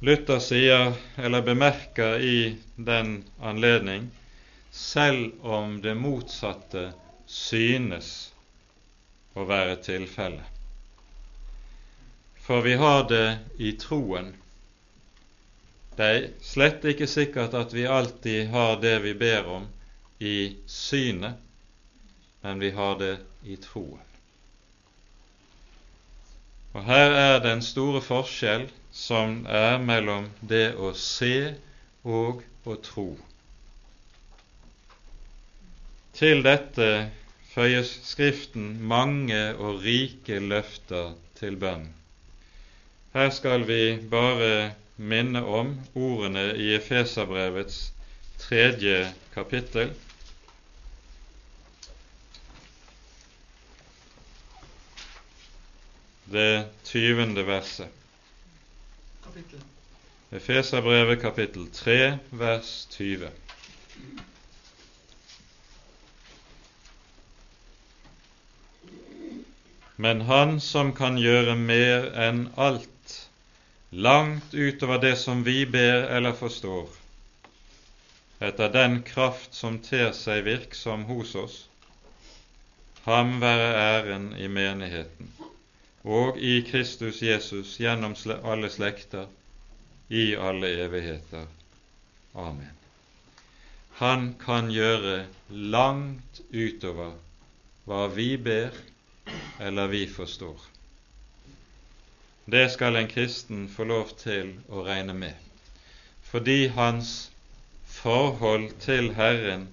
Luther 0.00 0.38
sier, 0.38 0.92
eller 1.16 1.42
bemerker 1.42 2.18
i 2.20 2.56
den 2.76 3.24
anledning, 3.40 4.10
selv 4.70 5.44
om 5.44 5.80
det 5.82 5.94
motsatte 5.96 6.90
synes 7.26 8.10
å 9.32 9.46
være 9.48 9.78
tilfellet. 9.86 10.44
For 12.44 12.60
vi 12.62 12.76
har 12.76 13.08
det 13.08 13.38
i 13.56 13.72
troen. 13.80 14.34
Det 15.96 16.12
er 16.12 16.28
slett 16.44 16.84
ikke 16.84 17.08
sikkert 17.08 17.56
at 17.56 17.72
vi 17.72 17.88
alltid 17.88 18.52
har 18.52 18.76
det 18.84 18.98
vi 19.02 19.16
ber 19.16 19.48
om, 19.48 19.64
i 20.20 20.56
synet, 20.68 21.40
men 22.44 22.60
vi 22.60 22.70
har 22.76 22.98
det 23.00 23.14
i 23.48 23.56
troen. 23.60 24.04
Og 26.76 26.84
her 26.84 27.16
er 27.16 27.38
den 27.40 27.64
store 27.64 28.04
forskjell 28.04 28.68
som 28.96 29.42
er 29.46 29.76
mellom 29.84 30.30
det 30.40 30.70
å 30.80 30.94
se 30.96 31.52
og 32.08 32.40
å 32.64 32.76
tro. 32.80 33.10
Til 36.16 36.40
dette 36.46 36.88
føyer 37.52 37.84
Skriften 37.84 38.70
mange 38.88 39.42
og 39.60 39.82
rike 39.84 40.38
løfter 40.40 41.12
til 41.36 41.58
bønn. 41.60 41.84
Her 43.12 43.28
skal 43.36 43.66
vi 43.68 43.98
bare 44.12 44.72
minne 44.96 45.44
om 45.44 45.74
ordene 45.92 46.46
i 46.56 46.70
Efeserbrevets 46.78 47.90
tredje 48.40 49.10
kapittel. 49.36 49.92
Det 56.32 56.66
tyvende 56.88 57.44
verset. 57.46 58.05
Efeserbrevet 60.30 61.20
kapittel 61.20 61.66
3, 61.72 62.18
vers 62.30 62.86
20. 62.90 63.28
Men 69.96 70.20
Han 70.20 70.60
som 70.60 70.92
kan 70.96 71.18
gjøre 71.20 71.56
mer 71.56 72.08
enn 72.26 72.46
alt 72.56 73.16
langt 73.90 74.54
utover 74.54 75.00
det 75.04 75.14
som 75.20 75.44
vi 75.44 75.66
ber 75.66 76.08
eller 76.16 76.32
forstår, 76.36 76.88
etter 78.40 78.72
den 78.72 79.02
kraft 79.04 79.54
som 79.54 79.78
ter 79.84 80.12
seg 80.16 80.44
virksom 80.48 81.04
hos 81.12 81.34
oss. 81.36 81.58
Ham 83.04 83.36
være 83.44 83.72
æren 83.84 84.32
i 84.40 84.48
menigheten 84.48 85.32
og 86.06 86.38
i 86.38 86.60
Kristus 86.62 87.18
Jesus 87.22 87.74
gjennom 87.82 88.14
alle 88.46 88.70
slekter, 88.70 89.26
i 90.08 90.36
alle 90.38 90.70
evigheter. 90.84 91.46
Amen. 92.38 92.70
Han 93.98 94.34
kan 94.38 94.70
gjøre 94.70 95.24
langt 95.50 96.40
utover 96.52 97.16
hva 97.88 98.06
vi 98.14 98.36
ber 98.38 98.74
eller 99.58 99.90
vi 99.90 100.04
forstår. 100.06 100.60
Det 102.46 102.68
skal 102.70 103.00
en 103.00 103.10
kristen 103.10 103.66
få 103.72 103.88
lov 103.90 104.14
til 104.20 104.52
å 104.70 104.84
regne 104.86 105.16
med, 105.16 105.34
fordi 106.22 106.68
hans 106.76 107.32
forhold 107.90 108.76
til 108.84 109.10
Herren 109.18 109.66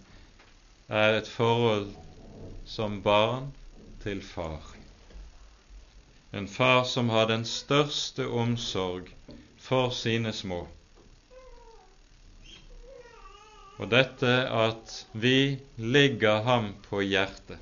er 0.89 1.19
et 1.19 1.29
forhold 1.29 1.91
som 2.65 3.03
barn 3.05 3.51
til 4.01 4.25
far. 4.25 4.72
En 6.33 6.47
far 6.47 6.83
som 6.83 7.09
har 7.13 7.27
den 7.29 7.45
største 7.45 8.25
omsorg 8.27 9.11
for 9.61 9.91
sine 9.93 10.33
små. 10.33 10.63
Og 13.77 13.89
dette 13.91 14.33
at 14.63 14.97
vi 15.13 15.59
ligger 15.77 16.41
ham 16.47 16.73
på 16.89 17.01
hjertet 17.05 17.61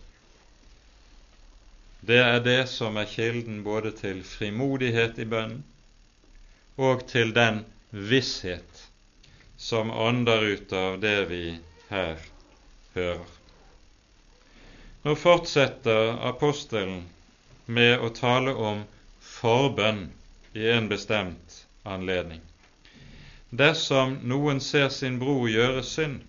det 2.02 2.18
er 2.18 2.40
det 2.42 2.62
som 2.70 2.96
er 2.98 3.06
kilden 3.06 3.60
både 3.64 3.92
til 3.94 4.24
frimodighet 4.26 5.20
i 5.22 5.28
bønnen 5.30 5.62
og 6.82 7.04
til 7.12 7.34
den 7.36 7.60
visshet 7.92 8.80
som 9.62 9.92
ånder 9.94 10.42
ut 10.56 10.74
av 10.74 10.98
det 11.04 11.20
vi 11.30 11.44
her 11.92 12.24
hører. 12.96 13.28
Nå 15.06 15.14
fortsetter 15.18 16.16
apostelen 16.32 17.04
med 17.78 18.04
å 18.04 18.10
tale 18.16 18.54
om 18.54 18.84
forbønn 19.20 20.10
i 20.54 20.68
en 20.72 20.90
bestemt 20.92 21.62
anledning. 21.84 22.42
Dersom 23.50 24.18
noen 24.24 24.62
ser 24.64 24.90
sin 24.90 25.20
bror 25.20 25.50
gjøre 25.52 25.84
synd, 25.84 26.22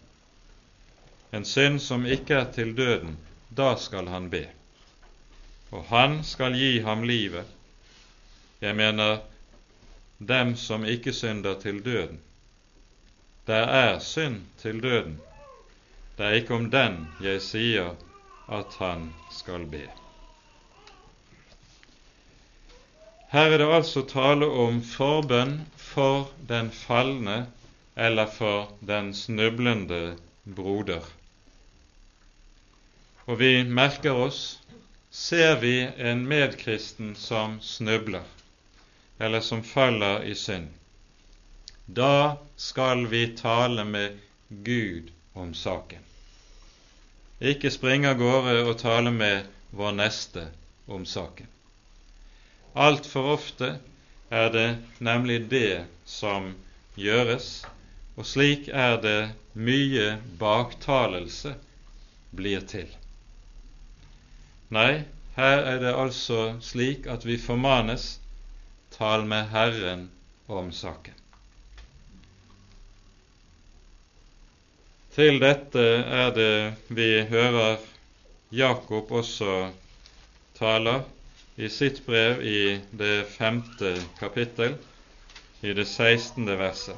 en 1.33 1.45
synd 1.49 1.81
som 1.83 2.07
ikke 2.07 2.35
er 2.41 2.51
til 2.53 2.75
døden, 2.77 3.17
da 3.49 3.75
skal 3.81 4.11
han 4.13 4.29
be. 4.31 4.45
Og 5.73 5.87
han 5.89 6.19
skal 6.25 6.57
gi 6.59 6.81
ham 6.85 7.07
livet. 7.09 7.49
Jeg 8.61 8.77
mener 8.77 9.23
dem 10.19 10.57
som 10.57 10.85
ikke 10.85 11.13
synder 11.13 11.57
til 11.63 11.81
døden. 11.85 12.21
Der 13.47 13.67
er 13.79 13.99
synd 13.99 14.43
til 14.59 14.83
døden. 14.83 15.17
Det 16.19 16.27
er 16.27 16.39
ikke 16.43 16.55
om 16.55 16.71
den 16.71 17.07
jeg 17.21 17.41
sier 17.43 17.95
at 18.49 18.77
han 18.79 19.09
skal 19.31 19.65
be. 19.67 20.02
Her 23.33 23.55
er 23.55 23.63
det 23.63 23.69
altså 23.73 24.03
tale 24.05 24.45
om 24.45 24.83
forbønn 24.85 25.55
for 25.81 26.27
den 26.49 26.67
falne 26.71 27.47
eller 27.97 28.29
for 28.29 28.75
den 28.85 29.15
snublende 29.17 30.19
broder. 30.45 31.07
Og 33.25 33.39
vi 33.41 33.63
merker 33.65 34.21
oss 34.27 34.43
ser 35.13 35.57
vi 35.61 35.79
en 36.11 36.27
medkristen 36.29 37.15
som 37.17 37.57
snubler, 37.61 38.25
eller 39.19 39.41
som 39.41 39.65
faller 39.65 40.29
i 40.29 40.35
synd, 40.35 40.69
da 41.87 42.37
skal 42.57 43.07
vi 43.11 43.27
tale 43.37 43.85
med 43.85 44.21
Gud 44.49 45.09
om 45.35 45.55
saken. 45.55 46.05
Ikke 47.41 47.73
springe 47.73 48.13
av 48.13 48.21
gårde 48.21 48.59
og 48.65 48.77
tale 48.85 49.13
med 49.13 49.49
vår 49.73 49.97
neste 49.99 50.47
om 50.87 51.09
saken. 51.09 51.49
Altfor 52.75 53.35
ofte 53.35 53.75
er 54.33 54.49
det 54.53 54.69
nemlig 54.99 55.51
det 55.51 55.85
som 56.09 56.55
gjøres, 56.97 57.67
og 58.17 58.25
slik 58.25 58.69
er 58.73 58.97
det 59.03 59.19
mye 59.53 60.17
baktalelse 60.41 61.53
blir 62.33 62.65
til. 62.69 62.89
Nei, 64.73 65.05
her 65.37 65.65
er 65.69 65.81
det 65.85 65.93
altså 65.93 66.55
slik 66.65 67.07
at 67.13 67.27
vi 67.29 67.37
formanes 67.37 68.15
tal 68.97 69.27
med 69.29 69.53
Herren 69.53 70.09
om 70.49 70.73
saken. 70.73 71.17
Til 75.13 75.43
dette 75.43 75.83
er 76.09 76.31
det 76.33 76.53
vi 76.89 77.11
hører 77.29 77.77
Jakob 78.53 79.13
også 79.13 79.67
taler 80.57 81.05
i 81.57 81.69
sitt 81.69 82.07
brev 82.07 82.43
i 82.43 82.81
det 82.91 83.27
femte 83.29 83.95
kapittel, 84.19 84.77
i 85.61 85.73
det 85.73 85.87
sekstende 85.87 86.57
verset. 86.57 86.97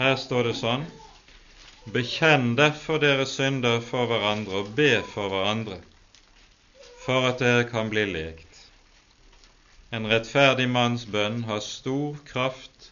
Her 0.00 0.16
står 0.16 0.48
det 0.48 0.56
sånn 0.58 0.86
Bekjenn 1.92 2.54
derfor 2.56 3.00
deres 3.02 3.34
synder 3.36 3.80
for 3.84 4.08
hverandre 4.08 4.62
og 4.62 4.72
be 4.76 5.00
for 5.12 5.32
hverandre, 5.32 5.78
for 7.04 7.28
at 7.28 7.40
dere 7.40 7.64
kan 7.68 7.88
bli 7.92 8.04
lekt. 8.08 8.46
En 9.90 10.06
rettferdig 10.06 10.68
manns 10.70 11.06
bønn 11.10 11.42
har 11.48 11.60
stor 11.64 12.20
kraft 12.28 12.90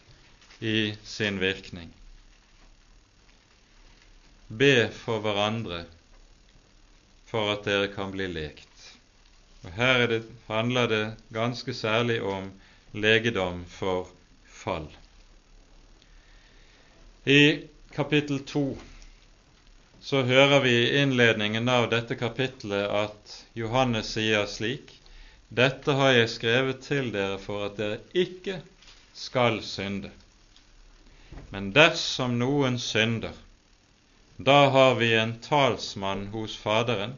i 0.59 0.91
sin 1.05 1.39
virkning. 1.39 1.93
Be 4.49 4.89
for 4.91 5.23
hverandre 5.23 5.85
for 7.29 7.53
at 7.53 7.65
dere 7.67 7.91
kan 7.93 8.11
bli 8.11 8.27
lekt. 8.31 8.85
Og 9.63 9.71
Her 9.75 10.07
det, 10.07 10.23
handler 10.47 10.87
det 10.87 11.03
ganske 11.35 11.73
særlig 11.73 12.21
om 12.21 12.51
legedom 12.93 13.65
for 13.69 14.07
fall. 14.47 14.87
I 17.25 17.67
kapittel 17.95 18.39
2 18.45 18.77
så 20.01 20.21
hører 20.23 20.59
vi 20.63 20.71
i 20.71 21.01
innledningen 21.01 21.69
av 21.69 21.89
dette 21.91 22.15
kapitlet 22.15 22.87
at 22.87 23.35
Johannes 23.53 24.13
sier 24.15 24.47
slik 24.47 24.95
Dette 25.49 25.95
har 25.97 26.13
jeg 26.13 26.29
skrevet 26.29 26.81
til 26.85 27.11
dere 27.13 27.39
for 27.41 27.65
at 27.67 27.77
dere 27.77 27.99
ikke 28.13 28.59
skal 29.17 29.59
synde. 29.65 30.11
Men 31.49 31.71
dersom 31.73 32.37
noen 32.39 32.77
synder, 32.79 33.33
da 34.41 34.69
har 34.69 34.95
vi 34.95 35.15
en 35.15 35.39
talsmann 35.39 36.27
hos 36.27 36.57
Faderen, 36.57 37.13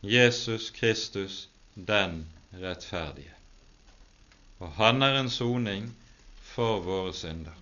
Jesus 0.00 0.70
Kristus 0.70 1.48
den 1.74 2.26
rettferdige. 2.50 3.32
Og 4.58 4.72
han 4.76 5.02
er 5.02 5.14
en 5.16 5.30
soning 5.30 5.86
for 6.42 6.82
våre 6.84 7.14
synder. 7.16 7.56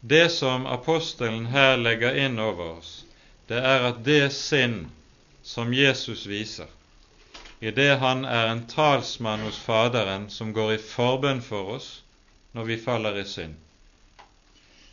Det 0.00 0.28
som 0.32 0.66
apostelen 0.66 1.46
her 1.46 1.80
legger 1.80 2.20
inn 2.20 2.36
over 2.38 2.76
oss, 2.76 2.92
det 3.48 3.64
er 3.64 3.88
at 3.88 4.04
det 4.04 4.28
sinn 4.36 4.90
som 5.42 5.72
Jesus 5.72 6.26
viser, 6.28 6.68
i 7.60 7.72
det 7.72 7.96
han 8.04 8.26
er 8.28 8.52
en 8.52 8.66
talsmann 8.68 9.48
hos 9.48 9.56
Faderen 9.56 10.28
som 10.28 10.52
går 10.52 10.76
i 10.76 10.84
forbønn 10.84 11.40
for 11.40 11.78
oss 11.78 11.90
når 12.52 12.68
vi 12.68 12.80
faller 12.84 13.16
i 13.16 13.24
synd, 13.24 13.56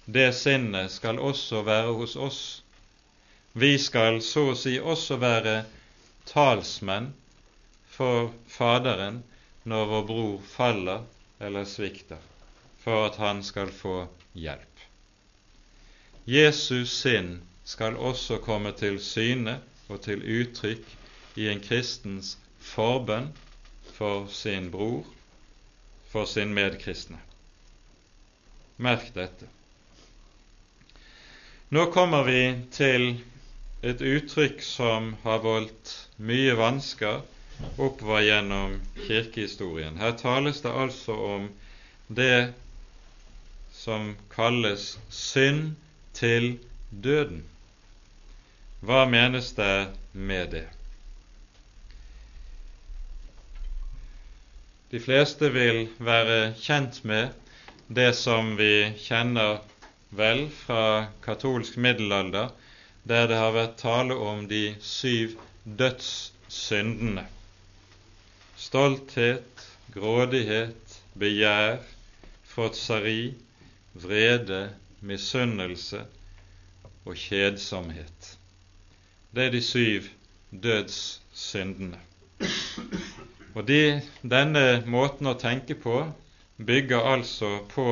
det 0.07 0.31
sinnet 0.33 0.91
skal 0.91 1.19
også 1.19 1.61
være 1.67 1.93
hos 1.99 2.15
oss. 2.15 2.41
Vi 3.51 3.73
skal 3.81 4.21
så 4.23 4.45
å 4.53 4.55
si 4.55 4.77
også 4.79 5.17
være 5.19 5.55
talsmenn 6.29 7.09
for 7.91 8.29
Faderen 8.47 9.19
når 9.67 9.89
vår 9.91 10.05
bror 10.07 10.37
faller 10.47 11.03
eller 11.43 11.67
svikter, 11.67 12.21
for 12.79 13.09
at 13.09 13.19
han 13.19 13.43
skal 13.43 13.73
få 13.73 13.97
hjelp. 14.31 14.63
Jesus 16.27 16.93
sinn 17.01 17.41
skal 17.67 17.99
også 17.99 18.39
komme 18.47 18.71
til 18.79 19.01
syne 19.03 19.57
og 19.91 20.01
til 20.07 20.23
uttrykk 20.23 20.87
i 21.35 21.49
en 21.51 21.59
kristens 21.63 22.37
forbønn 22.63 23.33
for 23.97 24.31
sin 24.31 24.71
bror, 24.71 25.03
for 26.07 26.29
sin 26.31 26.55
medkristne. 26.55 27.19
Merk 28.77 29.11
dette. 29.15 29.51
Nå 31.69 31.85
kommer 31.91 32.23
vi 32.23 32.41
til 32.71 33.09
et 33.83 33.99
uttrykk 33.99 34.61
som 34.63 35.09
har 35.25 35.41
voldt 35.43 35.89
mye 36.23 36.53
vansker 36.55 37.25
oppover 37.75 38.23
gjennom 38.23 38.77
kirkehistorien. 39.01 39.97
Her 39.99 40.15
tales 40.15 40.61
det 40.63 40.71
altså 40.71 41.17
om 41.33 41.49
det 42.07 42.53
som 43.75 44.13
kalles 44.31 44.93
synd 45.11 45.75
til 46.15 46.53
døden. 46.89 47.43
Hva 48.79 49.03
menes 49.11 49.51
det 49.59 49.91
med 50.15 50.55
det? 50.55 50.65
De 54.95 55.03
fleste 55.03 55.51
vil 55.51 55.89
være 55.99 56.53
kjent 56.63 57.03
med 57.03 57.35
det 57.91 58.13
som 58.15 58.55
vi 58.55 58.93
kjenner 59.03 59.65
vel 60.09 60.47
fra 60.49 61.07
katolsk 61.23 61.77
middelalder, 61.77 62.49
der 63.07 63.27
det 63.27 63.37
har 63.39 63.53
vært 63.55 63.77
tale 63.81 64.15
om 64.15 64.47
de 64.47 64.75
syv 64.83 65.37
dødssyndene. 65.63 67.25
Stolthet, 68.57 69.67
grådighet, 69.93 70.97
begjær, 71.19 71.79
fråtseri, 72.43 73.33
vrede, 73.93 74.69
misunnelse 75.01 76.03
og 77.05 77.15
kjedsomhet. 77.15 78.37
Det 79.35 79.45
er 79.45 79.51
de 79.53 79.61
syv 79.61 80.09
dødssyndene. 80.51 81.99
Og 83.55 83.67
de, 83.67 84.01
denne 84.21 84.65
måten 84.85 85.29
å 85.29 85.37
tenke 85.39 85.77
på 85.81 86.01
bygger 86.57 87.07
altså 87.13 87.59
på 87.71 87.87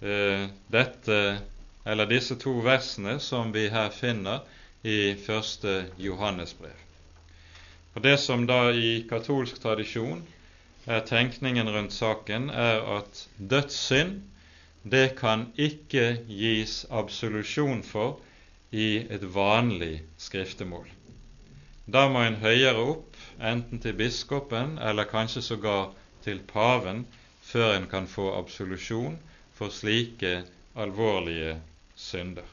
dette, 0.00 1.18
eller 1.86 2.06
disse 2.10 2.36
to 2.36 2.52
versene 2.64 3.16
som 3.22 3.52
vi 3.54 3.68
her 3.72 3.90
finner 3.94 4.42
i 4.86 5.14
første 5.18 5.86
Johannesbrev. 5.98 6.76
Og 7.96 8.02
Det 8.02 8.18
som 8.20 8.44
da 8.46 8.72
i 8.76 9.06
katolsk 9.08 9.60
tradisjon 9.62 10.20
er 10.86 11.00
tenkningen 11.08 11.68
rundt 11.72 11.94
saken, 11.96 12.50
er 12.50 12.82
at 12.98 13.22
dødssynd 13.38 14.20
det 14.84 15.16
kan 15.18 15.46
ikke 15.56 16.20
gis 16.28 16.84
absolusjon 16.90 17.82
for 17.82 18.20
i 18.70 19.06
et 19.10 19.24
vanlig 19.34 20.02
skriftemål. 20.18 20.86
Da 21.86 22.06
må 22.10 22.22
en 22.26 22.38
høyere 22.42 22.82
opp, 22.82 23.16
enten 23.40 23.80
til 23.82 23.96
biskopen 23.98 24.76
eller 24.78 25.08
kanskje 25.10 25.42
sågar 25.42 25.94
til 26.22 26.42
paven, 26.52 27.06
før 27.42 27.76
en 27.76 27.88
kan 27.90 28.06
få 28.10 28.28
absolusjon 28.38 29.18
for 29.56 29.72
slike 29.72 30.42
alvorlige 30.76 31.56
synder. 31.96 32.44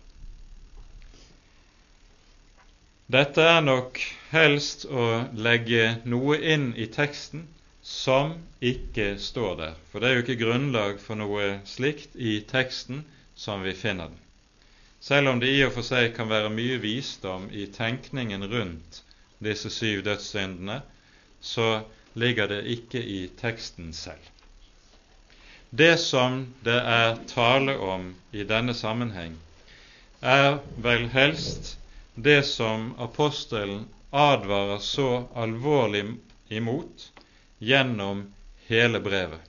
Dette 3.13 3.43
er 3.45 3.59
nok 3.61 3.99
helst 4.31 4.85
å 4.87 5.07
legge 5.35 5.97
noe 6.09 6.37
inn 6.39 6.71
i 6.79 6.87
teksten 6.89 7.43
som 7.83 8.37
ikke 8.63 9.17
står 9.19 9.57
der. 9.59 9.73
For 9.91 9.99
det 9.99 10.09
er 10.09 10.15
jo 10.15 10.23
ikke 10.23 10.39
grunnlag 10.39 11.01
for 11.03 11.19
noe 11.19 11.49
slikt 11.67 12.15
i 12.15 12.39
teksten 12.47 13.03
som 13.35 13.61
vi 13.67 13.75
finner 13.75 14.07
den. 14.07 14.21
Selv 15.03 15.33
om 15.33 15.41
det 15.43 15.51
i 15.51 15.59
og 15.67 15.73
for 15.75 15.83
seg 15.83 16.13
kan 16.15 16.31
være 16.31 16.53
mye 16.53 16.79
visdom 16.79 17.49
i 17.51 17.67
tenkningen 17.75 18.47
rundt 18.47 19.01
disse 19.43 19.67
syv 19.69 20.05
dødssyndene, 20.07 20.79
så 21.43 21.83
ligger 22.15 22.47
det 22.47 22.61
ikke 22.71 23.03
i 23.03 23.25
teksten 23.35 23.91
selv. 23.93 24.32
Det 25.75 25.97
som 25.97 26.53
det 26.61 26.75
er 26.77 27.15
tale 27.29 27.73
om 27.81 28.11
i 28.31 28.43
denne 28.45 28.75
sammenheng, 28.77 29.39
er 30.21 30.59
vel 30.85 31.07
helst 31.09 31.71
det 32.13 32.43
som 32.45 32.91
apostelen 33.01 33.87
advarer 34.13 34.83
så 34.85 35.07
alvorlig 35.33 36.03
imot 36.53 37.07
gjennom 37.57 38.21
hele 38.67 39.01
brevet, 39.01 39.41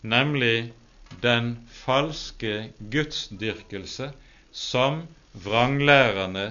nemlig 0.00 0.72
den 1.20 1.52
falske 1.82 2.70
gudsdyrkelse 2.78 4.08
som 4.50 5.02
vranglærerne 5.44 6.46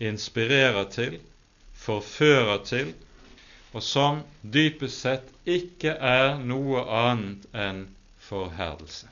inspirerer 0.00 0.88
til, 0.96 1.20
forfører 1.76 2.64
til, 2.64 2.94
og 3.72 3.82
som 3.86 4.22
dypest 4.42 5.04
sett 5.04 5.28
ikke 5.48 5.94
er 5.94 6.40
noe 6.42 6.82
annet 6.84 7.46
enn 7.54 7.84
forherdelse. 8.26 9.08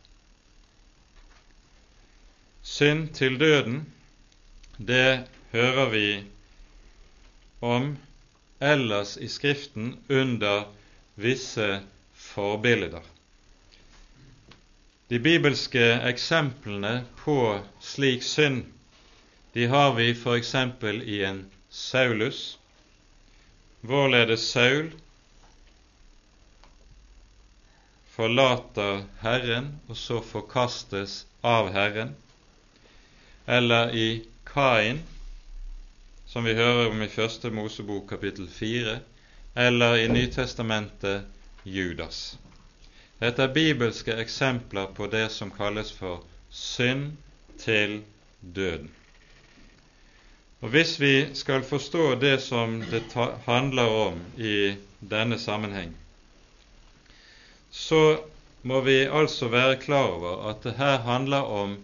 Synd 2.62 3.12
til 3.16 3.38
døden, 3.40 3.84
det 4.78 5.28
hører 5.52 5.92
vi 5.94 6.08
om 7.64 7.94
ellers 8.60 9.16
i 9.16 9.28
Skriften 9.30 9.94
under 10.08 10.66
visse 11.14 11.68
forbilder. 12.14 13.02
De 15.08 15.18
bibelske 15.24 15.86
eksemplene 16.10 17.00
på 17.22 17.38
slik 17.80 18.26
synd 18.26 18.66
de 19.54 19.66
har 19.66 19.94
vi 19.96 20.10
f.eks. 20.12 20.54
i 21.02 21.22
en 21.24 21.40
Saulus, 21.70 22.58
hvorledes 23.88 24.44
Saul 24.52 24.90
forlater 28.12 29.04
Herren 29.22 29.70
og 29.88 29.96
så 29.96 30.18
forkastes 30.20 31.22
av 31.46 31.70
Herren, 31.72 32.10
eller 33.46 33.94
i 33.94 34.08
Kain, 34.48 35.00
som 36.26 36.44
vi 36.44 36.56
hører 36.58 36.90
om 36.90 37.00
i 37.02 37.08
Første 37.08 37.50
Mosebok 37.54 38.08
kapittel 38.10 38.50
4, 38.52 38.98
eller 39.54 39.96
i 40.02 40.08
Nytestamentet 40.12 41.24
Judas. 41.64 42.36
Dette 43.22 43.46
er 43.46 43.54
bibelske 43.54 44.18
eksempler 44.20 44.92
på 44.98 45.08
det 45.14 45.30
som 45.32 45.54
kalles 45.54 45.94
for 45.94 46.26
synd 46.50 47.14
til 47.58 48.02
døden. 48.40 48.92
Og 50.60 50.68
Hvis 50.68 51.00
vi 51.00 51.34
skal 51.34 51.62
forstå 51.62 52.14
det 52.14 52.40
som 52.42 52.80
det 52.90 53.02
handler 53.46 53.88
om 53.88 54.20
i 54.36 54.74
denne 55.00 55.38
sammenheng, 55.38 55.92
så 57.70 58.18
må 58.62 58.80
vi 58.80 59.04
altså 59.06 59.48
være 59.48 59.76
klar 59.78 60.08
over 60.16 60.48
at 60.50 60.64
det 60.66 60.74
her 60.80 60.98
handler 61.06 61.46
om 61.60 61.76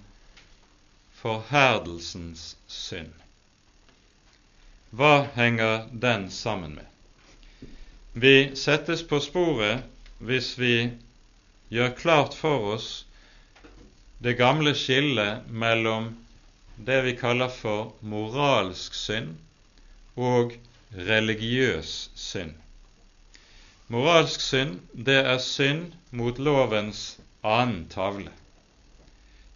forherdelsens 1.21 2.57
synd. 2.67 3.13
Hva 4.91 5.29
henger 5.35 5.87
den 5.93 6.27
sammen 6.31 6.75
med? 6.75 6.87
Vi 8.13 8.57
settes 8.59 9.07
på 9.07 9.21
sporet 9.23 9.87
hvis 10.19 10.53
vi 10.59 10.91
gjør 11.71 11.95
klart 11.99 12.35
for 12.35 12.75
oss 12.75 12.91
det 14.23 14.37
gamle 14.39 14.75
skillet 14.79 15.47
mellom 15.51 16.13
det 16.77 17.03
vi 17.03 17.17
kaller 17.17 17.49
for 17.49 17.93
moralsk 18.01 18.95
synd 18.95 19.37
og 20.15 20.55
religiøs 20.95 22.11
synd. 22.15 22.55
Moralsk 23.89 24.41
synd, 24.41 24.81
det 24.93 25.21
er 25.23 25.39
synd 25.39 25.93
mot 26.11 26.39
lovens 26.39 27.19
annen 27.45 27.87
tavle. 27.93 28.33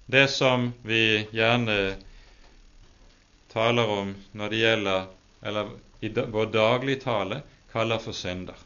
Det 0.07 0.29
som 0.31 0.73
vi 0.83 1.27
gjerne 1.33 1.97
taler 3.53 3.93
om 3.93 4.15
når 4.33 4.49
det 4.53 4.63
gjelder 4.63 5.07
eller 5.43 5.71
i 6.01 6.09
vår 6.09 6.51
dagligtale 6.55 7.43
kaller 7.73 7.99
for 7.99 8.17
synder. 8.17 8.57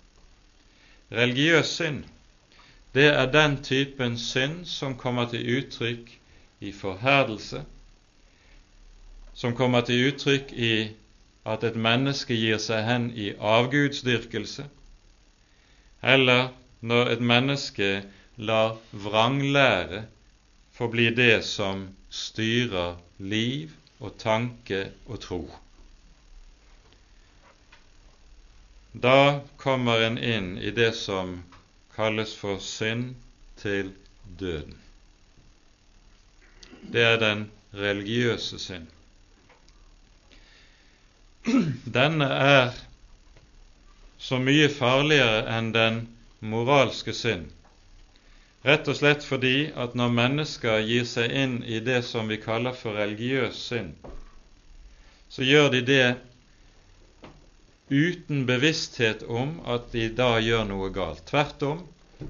Religiøs 1.12 1.76
synd, 1.78 2.04
det 2.92 3.08
er 3.08 3.30
den 3.32 3.58
typen 3.64 4.18
synd 4.18 4.66
som 4.68 4.96
kommer 4.98 5.28
til 5.32 5.46
uttrykk 5.58 6.10
i 6.60 6.72
forherdelse, 6.72 7.62
som 9.42 9.56
kommer 9.58 9.82
til 9.82 10.04
uttrykk 10.06 10.52
i 10.54 10.74
at 11.50 11.64
et 11.66 11.74
menneske 11.74 12.36
gir 12.38 12.60
seg 12.62 12.84
hen 12.86 13.08
i 13.18 13.32
avgudsdyrkelse, 13.34 14.68
eller 16.14 16.52
når 16.92 17.10
et 17.16 17.24
menneske 17.32 17.88
lar 18.50 18.76
vranglære 19.06 20.04
forbli 20.78 21.08
det 21.16 21.42
som 21.48 21.88
styrer 22.20 22.94
liv 23.18 23.74
og 23.98 24.14
tanke 24.22 24.84
og 25.10 25.20
tro. 25.26 25.40
Da 28.94 29.42
kommer 29.58 30.06
en 30.06 30.22
inn 30.22 30.54
i 30.62 30.70
det 30.70 30.92
som 31.02 31.40
kalles 31.98 32.38
for 32.38 32.62
synd 32.62 33.14
til 33.58 33.90
døden. 34.38 34.78
Det 36.94 37.08
er 37.10 37.22
den 37.26 37.48
religiøse 37.74 38.62
synd. 38.62 38.91
Denne 41.98 42.28
er 42.28 42.76
så 44.22 44.38
mye 44.38 44.68
farligere 44.70 45.40
enn 45.50 45.72
den 45.74 45.96
moralske 46.52 47.14
synd, 47.16 47.48
rett 48.66 48.86
og 48.90 48.98
slett 48.98 49.26
fordi 49.26 49.72
at 49.84 49.96
når 49.98 50.14
mennesker 50.18 50.84
gir 50.86 51.06
seg 51.08 51.34
inn 51.44 51.56
i 51.66 51.80
det 51.82 52.04
som 52.06 52.30
vi 52.30 52.38
kaller 52.42 52.76
for 52.78 52.94
religiøs 52.98 53.58
synd, 53.72 53.96
så 55.32 55.42
gjør 55.42 55.72
de 55.74 55.80
det 55.88 56.06
uten 57.90 58.46
bevissthet 58.46 59.24
om 59.26 59.56
at 59.66 59.90
de 59.92 60.06
da 60.16 60.36
gjør 60.40 60.68
noe 60.68 60.92
galt. 60.94 61.24
Tvert 61.28 61.64
om 61.66 61.82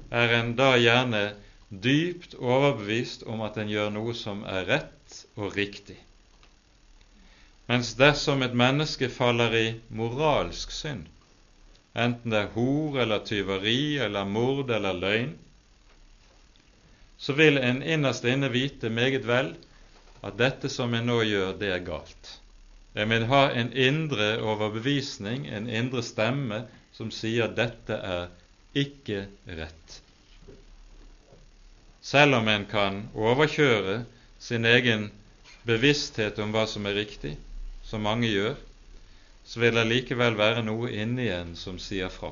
er 0.09 0.33
en 0.39 0.55
da 0.57 0.73
gjerne 0.81 1.21
dypt 1.69 2.33
overbevist 2.39 3.27
om 3.29 3.45
at 3.45 3.61
en 3.61 3.69
gjør 3.69 3.93
noe 3.93 4.17
som 4.17 4.41
er 4.49 4.65
rett 4.71 5.21
og 5.37 5.53
riktig. 5.55 5.99
Mens 7.65 7.93
dersom 7.95 8.43
et 8.43 8.55
menneske 8.59 9.07
faller 9.09 9.53
i 9.55 9.67
moralsk 9.95 10.71
synd, 10.75 11.05
enten 11.95 12.33
det 12.33 12.41
er 12.41 12.51
hor 12.57 12.97
eller 12.99 13.23
tyveri 13.23 13.95
eller 14.03 14.27
mord 14.27 14.71
eller 14.71 14.97
løgn, 14.99 15.37
så 17.17 17.35
vil 17.37 17.57
en 17.57 17.79
innerst 17.83 18.25
inne 18.27 18.49
vite 18.51 18.89
meget 18.91 19.23
vel 19.27 19.53
at 20.23 20.35
dette 20.39 20.69
som 20.69 20.91
en 20.93 21.07
nå 21.07 21.21
gjør, 21.23 21.53
det 21.59 21.69
er 21.71 21.85
galt. 21.87 22.33
Jeg 22.93 23.09
vil 23.09 23.25
ha 23.31 23.45
en 23.55 23.71
indre 23.73 24.27
overbevisning, 24.43 25.47
en 25.47 25.69
indre 25.69 26.03
stemme, 26.03 26.65
som 26.93 27.09
sier 27.15 27.47
dette 27.47 27.95
er 27.95 28.27
ikke 28.77 29.23
rett. 29.47 29.95
Selv 32.03 32.41
om 32.41 32.47
en 32.51 32.67
kan 32.69 33.05
overkjøre 33.15 34.03
sin 34.43 34.67
egen 34.67 35.07
bevissthet 35.65 36.37
om 36.43 36.51
hva 36.53 36.67
som 36.67 36.85
er 36.85 36.99
riktig, 36.99 37.37
som 37.83 38.05
mange 38.05 38.29
gjør, 38.31 38.55
så 39.45 39.59
vil 39.59 39.75
det 39.75 39.87
likevel 39.89 40.37
være 40.39 40.63
noe 40.63 40.91
inni 40.91 41.27
en 41.33 41.55
som 41.59 41.79
sier 41.81 42.11
fra. 42.13 42.31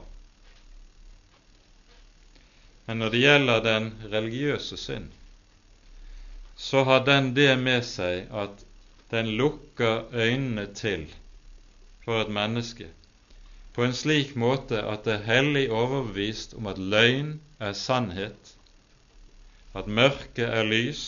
Men 2.88 3.04
når 3.04 3.14
det 3.14 3.24
gjelder 3.24 3.66
den 3.66 3.92
religiøse 4.12 4.80
synd, 4.80 5.12
så 6.58 6.84
har 6.88 7.06
den 7.08 7.34
det 7.36 7.54
med 7.60 7.84
seg 7.88 8.32
at 8.32 8.66
den 9.12 9.34
lukker 9.40 10.08
øynene 10.14 10.68
til 10.78 11.08
for 12.06 12.24
et 12.24 12.34
menneske 12.34 12.88
på 13.76 13.86
en 13.86 13.96
slik 13.96 14.36
måte 14.36 14.82
at 14.84 15.06
det 15.08 15.14
er 15.14 15.28
hellig 15.28 15.66
overbevist 15.72 16.56
om 16.60 16.68
at 16.68 16.80
løgn 16.80 17.38
er 17.60 17.76
sannhet, 17.78 18.56
at 19.74 19.88
mørket 19.88 20.48
er 20.48 20.68
lys, 20.68 21.04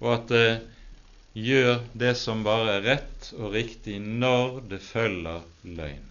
og 0.00 0.14
at 0.16 0.32
det 0.32 0.48
gjør 1.36 1.82
det 1.92 2.14
som 2.16 2.40
bare 2.46 2.78
er 2.78 2.84
rett 2.86 3.26
og 3.36 3.52
riktig 3.52 3.98
når 4.00 4.62
det 4.70 4.80
følger 4.80 5.42
løgn. 5.68 6.06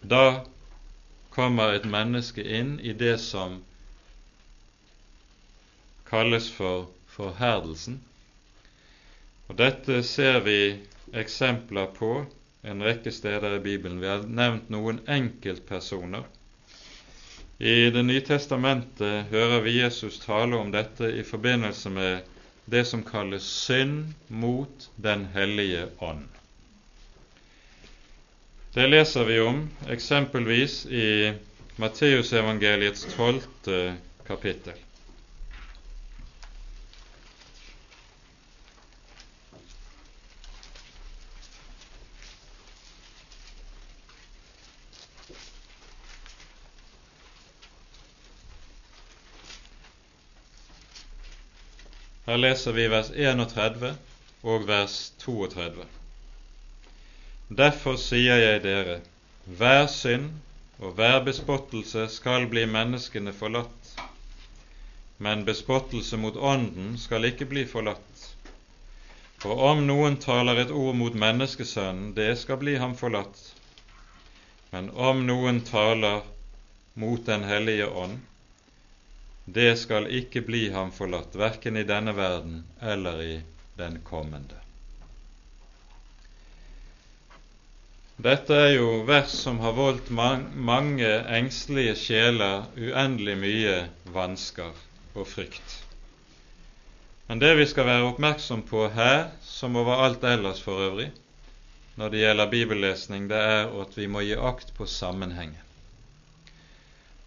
Da 0.00 0.44
kommer 1.34 1.74
et 1.74 1.84
menneske 1.84 2.40
inn 2.40 2.78
i 2.80 2.94
det 2.96 3.18
som 3.20 3.58
kalles 6.08 6.48
for 6.54 6.88
forherdelsen, 7.12 8.00
og 9.48 9.56
Dette 9.60 10.00
ser 10.04 10.40
vi 10.44 10.60
eksempler 11.16 11.92
på 11.96 12.10
en 12.68 12.82
rekke 12.84 13.12
steder 13.12 13.54
i 13.56 13.62
Bibelen. 13.64 14.00
Vi 14.00 14.08
har 14.08 14.24
nevnt 14.24 14.68
noen 14.72 14.98
enkeltpersoner. 15.08 16.24
I 17.58 17.90
Det 17.90 18.02
nye 18.04 18.24
testamentet 18.24 19.30
hører 19.32 19.60
vi 19.64 19.78
Jesus 19.78 20.20
tale 20.24 20.56
om 20.56 20.72
dette 20.72 21.08
i 21.10 21.24
forbindelse 21.26 21.90
med 21.90 22.37
det 22.70 22.84
som 22.84 23.02
kalles 23.02 23.42
synd 23.42 24.14
mot 24.28 24.90
Den 24.96 25.24
hellige 25.34 25.86
ånd. 25.98 26.28
Det 28.74 28.86
leser 28.86 29.24
vi 29.24 29.40
om 29.40 29.62
eksempelvis 29.88 30.86
i 30.86 31.32
Matteusevangeliets 31.76 33.06
tolvte 33.16 33.96
kapittel. 34.26 34.76
Her 52.28 52.36
leser 52.36 52.74
vi 52.76 52.82
vers 52.92 53.08
31 53.08 53.94
og 54.44 54.66
vers 54.68 54.94
32. 55.22 55.86
Derfor 57.60 57.96
sier 57.96 58.36
jeg 58.36 58.58
dere, 58.66 58.98
hver 59.48 59.86
synd 59.88 60.26
og 60.76 60.92
hver 60.98 61.22
bespottelse 61.24 62.04
skal 62.12 62.44
bli 62.52 62.66
menneskene 62.68 63.32
forlatt, 63.32 63.94
men 65.24 65.46
bespottelse 65.48 66.20
mot 66.20 66.36
Ånden 66.36 66.98
skal 67.00 67.24
ikke 67.30 67.48
bli 67.48 67.64
forlatt. 67.64 68.26
For 69.40 69.64
om 69.70 69.86
noen 69.88 70.20
taler 70.20 70.60
et 70.66 70.76
ord 70.84 71.00
mot 71.00 71.16
menneskesønnen, 71.16 72.12
det 72.12 72.34
skal 72.42 72.60
bli 72.60 72.76
ham 72.76 72.92
forlatt. 72.98 73.40
Men 74.76 74.92
om 74.92 75.24
noen 75.24 75.64
taler 75.64 76.28
mot 76.92 77.24
Den 77.24 77.48
hellige 77.48 77.88
ånd, 77.88 78.20
det 79.54 79.78
skal 79.80 80.08
ikke 80.12 80.42
bli 80.44 80.66
ham 80.74 80.90
forlatt, 80.92 81.36
verken 81.38 81.76
i 81.80 81.86
denne 81.88 82.12
verden 82.16 82.64
eller 82.84 83.22
i 83.22 83.34
den 83.78 84.00
kommende. 84.04 84.58
Dette 88.18 88.56
er 88.66 88.72
jo 88.74 89.04
vers 89.06 89.30
som 89.30 89.60
har 89.62 89.76
voldt 89.76 90.10
mange 90.10 91.10
engstelige 91.38 91.94
sjeler 92.00 92.66
uendelig 92.74 93.36
mye 93.38 93.76
vansker 94.10 94.74
og 95.14 95.28
frykt. 95.30 95.76
Men 97.28 97.38
det 97.38 97.52
vi 97.60 97.68
skal 97.70 97.86
være 97.86 98.08
oppmerksom 98.08 98.66
på 98.66 98.88
her, 98.90 99.30
som 99.46 99.78
overalt 99.78 100.26
ellers 100.26 100.60
for 100.64 100.82
øvrig, 100.88 101.12
når 101.94 102.10
det 102.10 102.22
gjelder 102.24 102.50
bibellesning, 102.50 103.30
det 103.30 103.38
er 103.38 103.72
at 103.80 103.96
vi 103.96 104.06
må 104.10 104.26
gi 104.26 104.34
akt 104.34 104.74
på 104.74 104.86
sammenhengen. 104.86 105.58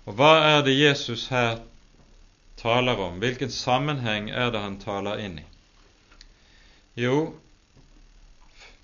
Og 0.05 0.17
hva 0.17 0.31
er 0.57 0.63
det 0.65 0.75
Jesus 0.75 1.27
her 1.31 1.59
taler 2.61 2.99
om. 2.99 3.19
Hvilken 3.19 3.51
sammenheng 3.51 4.29
er 4.29 4.51
det 4.53 4.61
han 4.61 4.77
taler 4.79 5.21
inn 5.23 5.39
i? 5.41 5.45
Jo, 6.99 7.33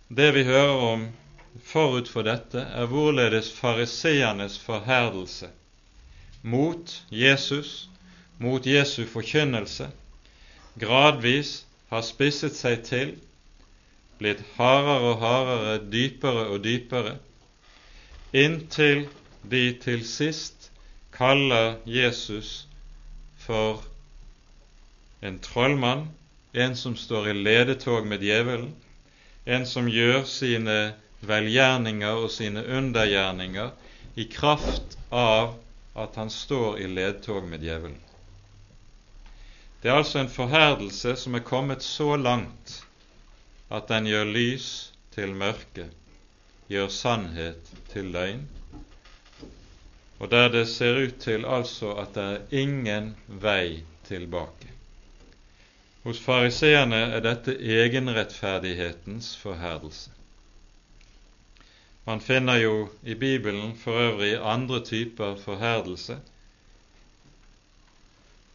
det 0.07 0.31
vi 0.33 0.43
hører 0.47 0.83
om 0.93 1.07
forut 1.63 2.09
for 2.09 2.25
dette, 2.27 2.61
er 2.61 2.89
hvorledes 2.89 3.51
fariseernes 3.53 4.57
forherdelse 4.59 5.49
mot 6.41 6.93
Jesus, 7.11 7.89
mot 8.37 8.65
Jesu 8.65 9.05
forkynnelse, 9.09 9.89
gradvis 10.79 11.65
har 11.89 12.05
spisset 12.05 12.55
seg 12.55 12.83
til, 12.87 13.15
blitt 14.17 14.43
hardere 14.57 15.11
og 15.11 15.19
hardere, 15.21 15.77
dypere 15.91 16.45
og 16.53 16.63
dypere, 16.63 17.17
inntil 18.33 19.07
de 19.51 19.65
til 19.81 20.05
sist 20.05 20.71
kaller 21.13 21.77
Jesus 21.85 22.66
for 23.47 23.81
en 25.23 25.39
trollmann, 25.39 26.07
en 26.51 26.75
som 26.75 26.95
står 26.95 27.29
i 27.29 27.33
ledetog 27.33 28.07
med 28.07 28.23
djevelen, 28.23 28.73
en 29.45 29.65
som 29.65 29.87
gjør 29.89 30.25
sine 30.27 30.77
velgjerninger 31.27 32.19
og 32.23 32.31
sine 32.31 32.63
undergjerninger 32.63 33.71
i 34.19 34.27
kraft 34.29 34.97
av 35.09 35.55
at 35.97 36.19
han 36.19 36.29
står 36.29 36.81
i 36.83 36.89
ledtog 36.91 37.47
med 37.47 37.63
djevelen. 37.63 38.01
Det 39.81 39.89
er 39.91 40.01
altså 40.01 40.19
en 40.19 40.33
forherdelse 40.33 41.15
som 41.15 41.37
er 41.37 41.45
kommet 41.47 41.85
så 41.85 42.15
langt 42.19 42.81
at 43.71 43.87
den 43.89 44.09
gjør 44.09 44.27
lys 44.27 44.69
til 45.15 45.33
mørke, 45.37 45.87
gjør 46.67 46.91
sannhet 46.91 47.71
til 47.93 48.11
løgn, 48.11 48.43
og 50.19 50.31
der 50.31 50.49
det 50.49 50.67
ser 50.67 50.97
ut 51.03 51.19
til 51.21 51.45
altså 51.45 51.91
at 52.01 52.13
det 52.15 52.23
er 52.23 52.61
ingen 52.63 53.15
vei 53.27 53.83
tilbake. 54.07 54.71
Hos 56.03 56.19
fariseerne 56.23 57.01
er 57.17 57.21
dette 57.21 57.53
egenrettferdighetens 57.57 59.35
forherdelse. 59.37 60.09
Man 62.07 62.21
finner 62.23 62.55
jo 62.61 62.89
i 63.03 63.13
Bibelen 63.15 63.75
for 63.75 63.99
øvrig 63.99 64.37
andre 64.39 64.79
typer 64.85 65.35
forherdelse 65.35 66.19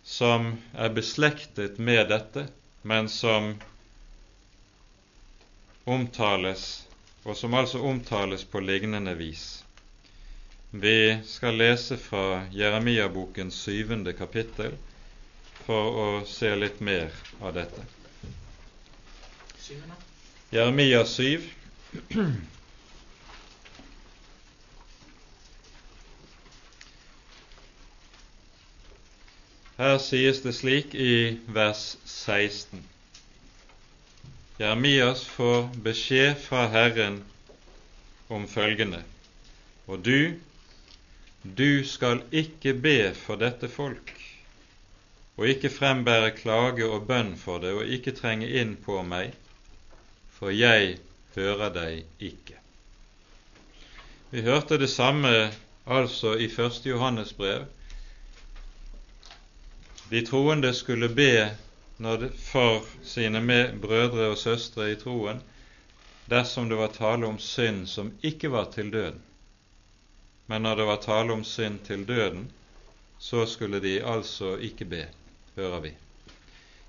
som 0.03 0.59
er 0.75 0.89
beslektet 0.89 1.79
med 1.79 2.09
dette, 2.09 2.47
men 2.83 3.09
som 3.09 3.55
omtales, 5.85 6.89
og 7.25 7.37
som 7.37 7.55
altså 7.55 7.79
omtales 7.79 8.45
på 8.45 8.61
lignende 8.61 9.15
vis. 9.15 9.62
Vi 10.75 11.19
skal 11.25 11.59
lese 11.61 11.99
fra 12.01 12.47
Jeremia-bokens 12.49 13.55
syvende 13.61 14.15
kapittel 14.17 14.73
for 15.67 15.97
å 16.01 16.05
se 16.25 16.49
litt 16.57 16.79
mer 16.81 17.11
av 17.45 17.53
dette. 17.59 17.83
Jeremia 20.49 21.03
7. 21.05 21.45
Her 29.77 29.99
sies 30.01 30.41
det 30.41 30.55
slik 30.57 30.95
i 30.97 31.37
vers 31.53 31.83
16. 32.09 32.81
Jeremias 34.57 35.27
får 35.35 35.69
beskjed 35.85 36.41
fra 36.47 36.65
Herren 36.73 37.21
om 38.33 38.49
følgende. 38.49 39.03
Og 39.85 40.01
du 40.09 40.41
du 41.43 41.85
skal 41.85 42.23
ikke 42.31 42.75
be 42.75 43.15
for 43.19 43.37
dette 43.37 43.69
folk, 43.69 44.13
og 45.37 45.49
ikke 45.49 45.73
frembære 45.75 46.31
klage 46.37 46.87
og 46.87 47.07
bønn 47.09 47.35
for 47.37 47.59
det, 47.59 47.73
og 47.75 47.87
ikke 47.87 48.15
trenge 48.15 48.47
inn 48.61 48.77
på 48.79 49.01
meg, 49.03 49.33
for 50.31 50.55
jeg 50.55 50.99
hører 51.35 51.73
deg 51.75 52.05
ikke. 52.23 52.61
Vi 54.31 54.45
hørte 54.47 54.79
det 54.79 54.91
samme 54.91 55.51
altså 55.85 56.37
i 56.39 56.47
1. 56.47 56.87
Johannes 56.87 57.33
brev. 57.33 57.67
De 60.11 60.23
troende 60.27 60.71
skulle 60.75 61.09
be 61.09 61.51
for 62.39 62.87
sine 63.03 63.43
brødre 63.83 64.31
og 64.31 64.39
søstre 64.39 64.93
i 64.93 64.97
troen 65.01 65.43
dersom 66.31 66.69
det 66.69 66.79
var 66.79 66.95
tale 66.95 67.27
om 67.27 67.39
synd 67.39 67.87
som 67.87 68.13
ikke 68.23 68.51
var 68.51 68.71
til 68.75 68.91
døden 68.93 69.21
men 70.53 70.63
når 70.63 70.77
det 70.77 70.85
var 70.85 70.97
tale 70.97 71.33
om 71.33 71.43
synd 71.49 71.79
til 71.87 72.03
døden, 72.05 72.43
så 73.19 73.47
skulle 73.49 73.79
de 73.81 73.95
altså 74.05 74.59
ikke 74.61 74.85
be, 74.85 75.07
hører 75.57 75.81
vi. 75.81 75.93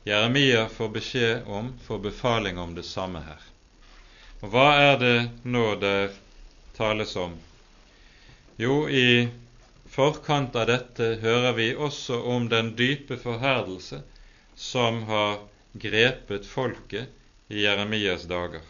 Jeremia 0.03 0.65
får 0.67 0.89
beskjed 0.97 1.47
om, 1.47 1.69
får 1.85 2.01
befaling 2.03 2.59
om 2.59 2.73
det 2.75 2.83
samme 2.83 3.21
her. 3.23 3.45
Og 4.41 4.51
hva 4.51 4.65
er 4.81 4.99
det 4.99 5.13
nå 5.47 5.61
der 5.79 6.11
tales 6.75 7.15
om? 7.15 7.37
Jo, 8.59 8.81
i 8.91 9.29
forkant 9.95 10.59
av 10.59 10.67
dette 10.67 11.13
hører 11.23 11.55
vi 11.55 11.69
også 11.87 12.19
om 12.35 12.51
den 12.51 12.73
dype 12.75 13.15
forherdelse 13.23 14.01
som 14.59 15.05
har 15.07 15.39
grepet 15.87 16.51
folket 16.51 17.47
i 17.47 17.63
Jeremias 17.63 18.27
dager. 18.27 18.67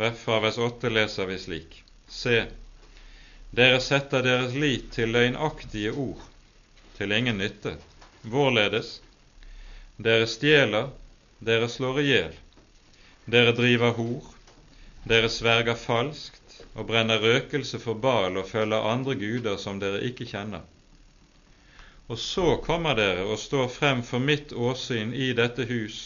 Fra 0.00 0.40
vers 0.40 0.56
8 0.56 0.96
leser 0.96 1.28
vi 1.28 1.38
slik.: 1.38 1.82
Se, 2.08 2.46
dere 3.52 3.80
setter 3.84 4.22
deres 4.24 4.54
lit 4.56 4.86
til 4.94 5.10
løgnaktige 5.12 5.92
ord, 5.92 6.20
til 6.96 7.12
ingen 7.12 7.36
nytte. 7.36 7.74
Hvorledes? 8.24 8.94
Dere 10.00 10.26
stjeler, 10.26 10.88
dere 11.44 11.68
slår 11.68 12.00
i 12.00 12.06
hjel. 12.06 12.38
Dere 13.28 13.52
driver 13.58 13.92
hor, 13.98 14.30
dere 15.04 15.28
sverger 15.28 15.76
falskt 15.76 16.62
og 16.72 16.88
brenner 16.88 17.20
røkelse 17.20 17.80
for 17.82 18.00
bal 18.00 18.40
og 18.40 18.48
følger 18.48 18.88
andre 18.88 19.18
guder 19.20 19.60
som 19.60 19.82
dere 19.82 20.00
ikke 20.08 20.30
kjenner. 20.32 20.64
Og 22.08 22.18
så 22.18 22.56
kommer 22.64 22.96
dere 22.96 23.28
og 23.28 23.38
står 23.38 23.68
frem 23.76 24.02
for 24.06 24.22
mitt 24.32 24.52
åsyn 24.52 25.12
i 25.12 25.28
dette 25.36 25.68
hus, 25.68 26.00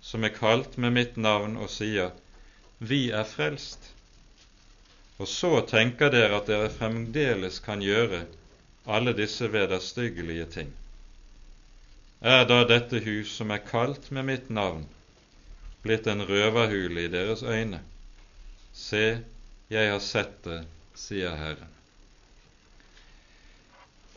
som 0.00 0.24
er 0.24 0.32
kalt 0.32 0.80
med 0.80 0.96
mitt 0.96 1.20
navn, 1.20 1.60
og 1.60 1.68
sier, 1.68 2.16
Vi 2.78 3.10
er 3.12 3.28
frelst, 3.28 3.92
og 5.20 5.28
så 5.28 5.60
tenker 5.68 6.08
dere 6.12 6.38
at 6.40 6.46
dere 6.48 6.70
fremdeles 6.72 7.58
kan 7.60 7.82
gjøre 7.84 8.22
alle 8.88 9.12
disse 9.12 9.50
vederstyggelige 9.52 10.46
ting. 10.54 10.70
Er 12.20 12.46
da 12.48 12.62
dette 12.68 13.02
hus 13.04 13.34
som 13.36 13.52
er 13.52 13.60
kalt 13.64 14.08
med 14.16 14.26
mitt 14.30 14.48
navn, 14.48 14.86
blitt 15.84 16.08
en 16.08 16.24
røverhule 16.24 17.04
i 17.04 17.12
deres 17.12 17.42
øyne? 17.44 17.82
Se, 18.72 19.20
jeg 19.68 19.92
har 19.92 20.00
sett 20.04 20.40
det, 20.44 20.62
sier 20.96 21.36
Herren. 21.36 21.76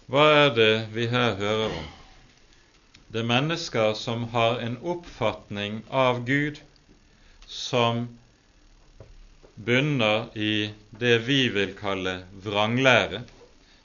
Hva 0.08 0.26
er 0.40 0.50
det 0.56 0.74
vi 0.96 1.08
her 1.12 1.36
hører 1.40 1.76
om? 1.82 1.92
Det 3.12 3.22
er 3.22 3.30
mennesker 3.30 3.94
som 4.00 4.30
har 4.32 4.60
en 4.64 4.80
oppfatning 4.80 5.82
av 5.92 6.24
Gud 6.28 6.64
som 7.48 8.08
bunner 9.56 10.38
i 10.38 10.72
det 10.90 11.18
vi 11.28 11.48
vil 11.50 11.76
kalle 11.78 12.24
vranglære, 12.44 13.24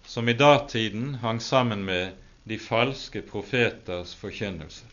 som 0.07 0.29
i 0.29 0.33
datiden 0.33 1.15
hang 1.25 1.43
sammen 1.43 1.85
med 1.85 2.13
de 2.49 2.59
falske 2.59 3.23
profeters 3.23 4.15
forkynnelse, 4.15 4.85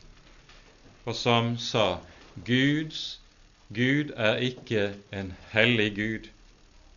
og 1.05 1.15
som 1.15 1.57
sa 1.57 1.97
Guds 2.45 3.19
Gud 3.73 4.11
er 4.15 4.35
ikke 4.35 4.93
en 5.11 5.33
hellig 5.51 5.95
Gud, 5.95 6.27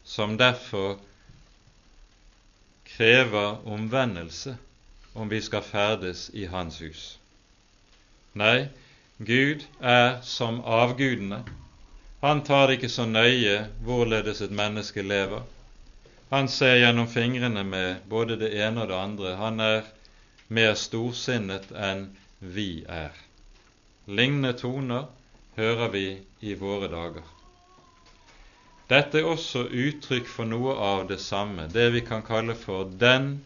som 0.05 0.39
derfor 0.39 0.99
krever 2.85 3.67
omvendelse 3.67 4.57
om 5.15 5.31
vi 5.31 5.41
skal 5.41 5.63
ferdes 5.63 6.31
i 6.35 6.45
Hans 6.45 6.79
hus. 6.79 7.19
Nei, 8.35 8.69
Gud 9.19 9.65
er 9.81 10.21
som 10.23 10.61
avgudene. 10.61 11.41
Han 12.21 12.43
tar 12.43 12.73
ikke 12.75 12.89
så 12.91 13.05
nøye 13.07 13.69
hvorledes 13.87 14.41
et 14.43 14.51
menneske 14.51 15.03
lever. 15.07 15.45
Han 16.31 16.49
ser 16.51 16.81
gjennom 16.81 17.07
fingrene 17.09 17.63
med 17.65 18.03
både 18.11 18.37
det 18.41 18.51
ene 18.59 18.83
og 18.83 18.91
det 18.91 18.99
andre. 18.99 19.37
Han 19.39 19.61
er 19.63 19.87
mer 20.49 20.75
storsinnet 20.75 21.71
enn 21.73 22.09
vi 22.41 22.83
er. 22.89 23.15
Lignende 24.09 24.53
toner 24.59 25.07
hører 25.57 25.93
vi 25.95 26.07
i 26.41 26.55
våre 26.59 26.91
dager. 26.91 27.25
Dette 28.89 29.21
er 29.21 29.29
også 29.29 29.67
uttrykk 29.69 30.29
for 30.33 30.49
noe 30.49 30.75
av 30.75 31.07
det 31.11 31.21
samme, 31.21 31.69
det 31.69 31.91
vi 31.93 32.03
kan 32.09 32.23
kalle 32.25 32.55
for 32.57 32.89
den 32.89 33.37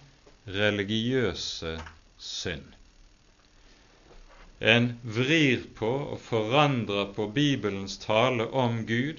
religiøse 0.46 1.76
synd. 2.18 2.68
En 4.62 4.84
vrir 5.02 5.62
på 5.74 5.88
og 6.14 6.20
forandrer 6.22 7.08
på 7.16 7.24
Bibelens 7.34 7.96
tale 7.98 8.44
om 8.46 8.76
Gud 8.86 9.18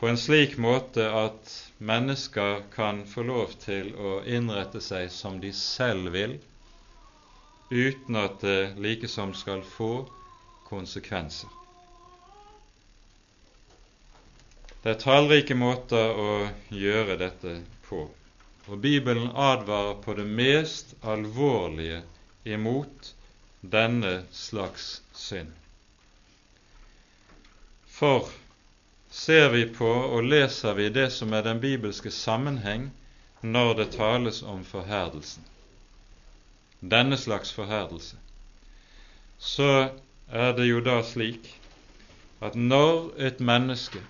på 0.00 0.08
en 0.10 0.18
slik 0.18 0.56
måte 0.58 1.04
at 1.18 1.52
mennesker 1.78 2.64
kan 2.72 3.04
få 3.06 3.22
lov 3.28 3.52
til 3.62 3.92
å 3.94 4.16
innrette 4.26 4.80
seg 4.82 5.12
som 5.14 5.38
de 5.44 5.52
selv 5.54 6.10
vil, 6.16 6.34
uten 7.70 8.18
at 8.18 8.42
det 8.42 8.74
likesom 8.82 9.30
skal 9.38 9.62
få 9.62 9.92
konsekvenser. 10.66 11.52
Det 14.82 14.90
er 14.96 15.02
tallrike 15.06 15.54
måter 15.54 16.18
å 16.26 16.32
gjøre 16.74 17.16
dette 17.22 17.60
på, 17.86 18.08
og 18.66 18.82
Bibelen 18.82 19.30
advarer 19.30 20.02
på 20.02 20.18
det 20.18 20.26
mest 20.26 20.96
alvorlige 21.14 22.02
imot 22.42 23.14
denne 23.72 24.22
slags 24.32 25.02
synd. 25.14 25.52
For 27.96 28.28
ser 29.10 29.48
vi 29.54 29.64
på 29.72 29.88
og 29.88 30.26
leser 30.28 30.76
vi 30.76 30.88
det 30.92 31.08
som 31.14 31.32
er 31.32 31.44
den 31.46 31.60
bibelske 31.62 32.10
sammenheng 32.12 32.90
når 33.42 33.74
det 33.78 33.86
tales 33.94 34.42
om 34.42 34.64
forherdelsen, 34.64 35.44
denne 36.80 37.16
slags 37.16 37.52
forherdelse, 37.56 38.18
så 39.38 39.70
er 40.28 40.52
det 40.58 40.66
jo 40.68 40.82
da 40.84 41.00
slik 41.06 41.48
at 42.44 42.56
når 42.58 43.12
et 43.28 43.40
menneske 43.40 44.02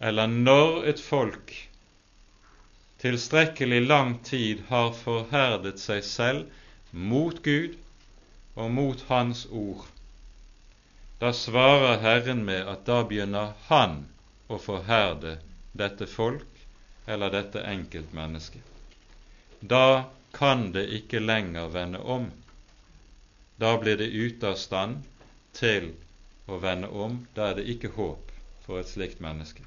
eller 0.00 0.26
når 0.26 0.84
et 0.92 1.00
folk 1.00 1.52
tilstrekkelig 3.00 3.80
lang 3.86 4.18
tid 4.24 4.64
har 4.68 4.92
forherdet 4.96 5.80
seg 5.80 6.04
selv 6.04 6.48
mot 6.92 7.40
Gud 7.44 7.76
og 8.54 8.70
mot 8.70 9.02
Hans 9.08 9.46
ord, 9.50 9.86
da 11.20 11.32
svarer 11.36 12.00
Herren 12.00 12.44
med 12.44 12.68
at 12.72 12.86
da 12.88 13.02
begynner 13.04 13.52
Han 13.68 14.06
å 14.48 14.58
forherde 14.58 15.36
dette 15.76 16.06
folk 16.08 16.62
eller 17.06 17.30
dette 17.34 17.60
enkeltmennesket. 17.60 18.62
Da 19.60 20.04
kan 20.32 20.70
det 20.72 20.86
ikke 20.96 21.20
lenger 21.20 21.68
vende 21.68 21.98
om. 21.98 22.30
Da 23.60 23.76
blir 23.78 23.96
det 24.00 24.08
ute 24.08 24.48
av 24.48 24.56
stand 24.56 25.02
til 25.52 25.90
å 26.46 26.56
vende 26.62 26.88
om. 26.88 27.26
Da 27.34 27.50
er 27.50 27.60
det 27.60 27.68
ikke 27.74 27.92
håp 27.98 28.32
for 28.64 28.80
et 28.80 28.88
slikt 28.88 29.20
menneske. 29.20 29.66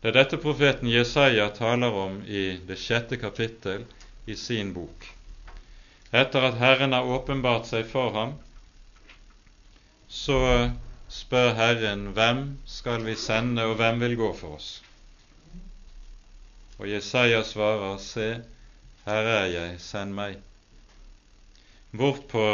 Det 0.00 0.12
er 0.12 0.18
dette 0.18 0.40
profeten 0.40 0.88
Jesaja 0.88 1.50
taler 1.56 1.92
om 1.96 2.22
i 2.24 2.56
det 2.68 2.76
sjette 2.80 3.20
kapittel 3.20 3.84
i 4.26 4.36
sin 4.36 4.72
bok. 4.76 5.06
Etter 6.14 6.44
at 6.46 6.58
Herren 6.60 6.92
har 6.94 7.08
åpenbart 7.10 7.66
seg 7.66 7.88
for 7.90 8.14
ham, 8.14 8.36
så 10.06 10.38
spør 11.10 11.54
Herren 11.58 12.04
hvem 12.14 12.44
skal 12.70 13.02
vi 13.02 13.16
sende, 13.18 13.64
og 13.66 13.80
hvem 13.80 13.98
vil 14.04 14.14
gå 14.20 14.28
for 14.38 14.60
oss? 14.60 14.68
Og 16.78 16.86
Jesaja 16.90 17.42
svarer, 17.46 17.98
Se, 17.98 18.28
her 19.06 19.30
er 19.32 19.46
jeg, 19.50 19.80
send 19.82 20.14
meg. 20.14 20.38
Hvorpå 21.90 22.46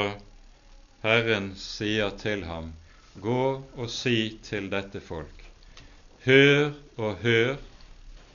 Herren 1.05 1.53
sier 1.57 2.17
til 2.21 2.45
ham, 2.49 2.73
Gå 3.21 3.45
og 3.77 3.91
si 3.93 4.39
til 4.45 4.71
dette 4.73 5.01
folk, 5.05 5.45
Hør 6.25 6.73
og 6.97 7.17
hør, 7.25 7.57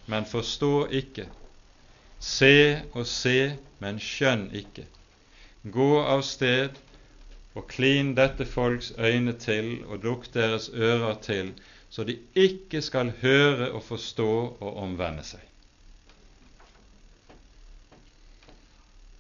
men 0.06 0.26
forstå 0.26 0.88
ikke. 1.02 1.26
Se 2.20 2.82
og 2.94 3.06
se, 3.10 3.56
men 3.80 4.02
skjønn 4.02 4.52
ikke. 4.58 4.86
Gå 5.66 6.02
av 6.02 6.22
sted 6.22 6.76
og 7.56 7.66
klin 7.72 8.14
dette 8.18 8.46
folks 8.46 8.92
øyne 9.00 9.34
til 9.42 9.80
og 9.88 10.04
lukk 10.06 10.28
deres 10.34 10.68
ører 10.70 11.16
til, 11.26 11.54
så 11.90 12.04
de 12.04 12.18
ikke 12.36 12.82
skal 12.86 13.14
høre 13.22 13.72
og 13.72 13.84
forstå 13.88 14.32
og 14.60 14.78
omvende 14.84 15.24
seg. 15.26 15.42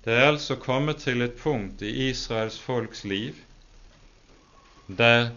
Det 0.05 0.13
er 0.13 0.27
altså 0.29 0.59
kommet 0.61 1.01
til 1.01 1.25
et 1.25 1.37
punkt 1.39 1.81
i 1.81 2.09
Israels 2.11 2.59
folks 2.61 3.01
liv 3.09 3.39
der 4.85 5.31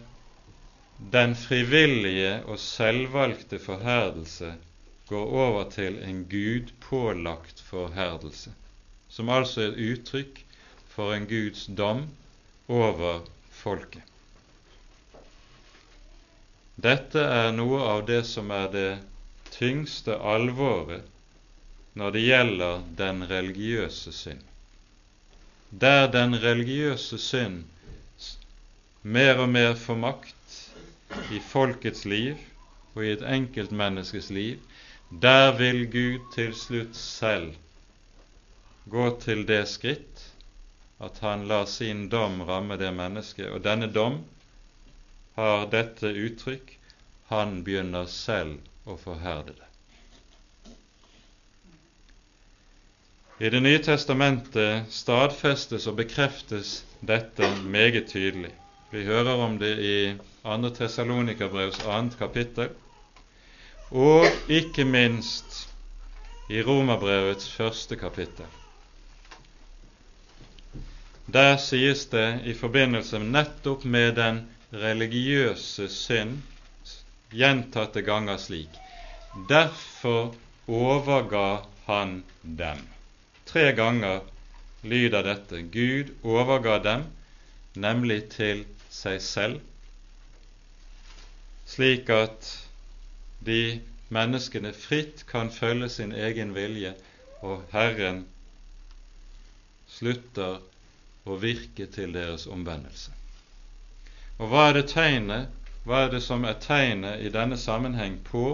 den 1.13 1.33
frivillige 1.35 2.43
og 2.45 2.59
selvvalgte 2.61 3.57
forherdelse 3.59 4.51
går 5.09 5.25
over 5.45 5.69
til 5.73 5.97
en 6.05 6.21
gudpålagt 6.29 7.63
forherdelse, 7.65 8.53
som 9.09 9.33
altså 9.33 9.65
er 9.65 9.79
uttrykk 9.87 10.43
for 10.99 11.13
en 11.15 11.27
Guds 11.27 11.65
dom 11.65 12.01
over 12.67 13.21
folket. 13.55 14.03
Dette 16.75 17.21
er 17.23 17.53
noe 17.55 17.79
av 17.87 18.01
det 18.09 18.25
som 18.27 18.51
er 18.51 18.65
det 18.73 18.89
tyngste 19.53 20.17
alvoret 20.33 21.07
når 22.01 22.11
det 22.17 22.25
gjelder 22.25 22.83
den 22.99 23.23
religiøse 23.31 24.11
synd. 24.17 24.43
Der 25.71 26.11
den 26.11 26.35
religiøse 26.43 27.21
synd 27.29 27.63
mer 29.15 29.39
og 29.39 29.53
mer 29.55 29.79
får 29.79 30.03
makt 30.03 30.59
i 31.31 31.39
folkets 31.39 32.03
liv 32.03 32.35
og 32.91 33.05
i 33.05 33.13
et 33.13 33.23
enkeltmenneskes 33.37 34.27
liv, 34.35 34.59
der 35.23 35.53
vil 35.63 35.85
Gud 35.95 36.27
til 36.35 36.51
slutt 36.67 36.99
selv 36.99 37.55
gå 38.91 39.13
til 39.23 39.47
det 39.47 39.63
skritt 39.71 40.18
at 40.99 41.19
han 41.23 41.47
lar 41.47 41.65
sin 41.65 42.09
dom 42.09 42.41
ramme 42.43 42.77
det 42.77 42.91
mennesket, 42.91 43.47
og 43.51 43.63
denne 43.63 43.87
dom 43.87 44.19
har 45.39 45.69
dette 45.71 46.11
uttrykk 46.11 46.75
han 47.29 47.61
begynner 47.63 48.09
selv 48.11 48.89
å 48.89 48.97
forherde 48.99 49.53
det. 49.55 49.67
I 53.39 53.49
Det 53.49 53.61
nye 53.63 53.79
testamentet 53.79 54.91
stadfestes 54.91 55.87
og 55.87 55.95
bekreftes 56.01 56.81
dette 56.99 57.47
meget 57.63 58.09
tydelig. 58.11 58.51
Vi 58.91 59.05
hører 59.07 59.39
om 59.45 59.55
det 59.61 59.75
i 59.79 59.97
2. 60.43 60.73
Tessalonikerbrevs 60.75 61.79
2. 61.85 61.99
kapittel, 62.19 62.73
og 63.95 64.27
ikke 64.51 64.83
minst 64.83 65.69
i 66.49 66.59
Romerbrevets 66.65 67.47
første 67.53 67.95
kapittel. 67.95 68.58
Der 71.33 71.57
sies 71.61 72.05
det 72.09 72.41
i 72.49 72.53
forbindelse 72.57 73.19
nettopp 73.19 73.83
med 73.85 74.15
den 74.17 74.39
religiøse 74.73 75.85
synd 75.93 76.39
gjentatte 77.29 78.01
ganger 78.01 78.37
slik:" 78.41 78.79
derfor 79.49 80.35
overga 80.67 81.61
han 81.85 82.23
dem. 82.41 82.81
Tre 83.45 83.73
ganger 83.73 84.21
lyder 84.83 85.21
dette 85.23 85.61
Gud 85.61 86.09
overga 86.23 86.79
dem, 86.83 87.03
nemlig 87.75 88.29
til 88.33 88.65
seg 88.89 89.21
selv, 89.21 89.59
slik 91.69 92.09
at 92.09 92.49
de 93.45 93.81
menneskene 94.09 94.73
fritt 94.73 95.27
kan 95.29 95.51
følge 95.53 95.89
sin 95.89 96.11
egen 96.11 96.55
vilje, 96.55 96.95
og 97.41 97.63
Herren 97.71 98.25
slutter 99.87 100.59
å 101.29 101.39
virke 101.41 101.87
til 101.93 102.13
deres 102.15 102.47
omvendelse. 102.49 103.13
Og 104.39 104.51
hva 104.51 104.69
er 104.69 104.79
det 104.79 104.85
tegnet, 104.93 105.49
hva 105.83 106.05
er 106.05 106.13
det 106.13 106.21
som 106.23 106.45
er 106.47 106.59
tegnet 106.63 107.23
i 107.25 107.31
denne 107.33 107.57
sammenheng 107.59 108.19
på 108.27 108.45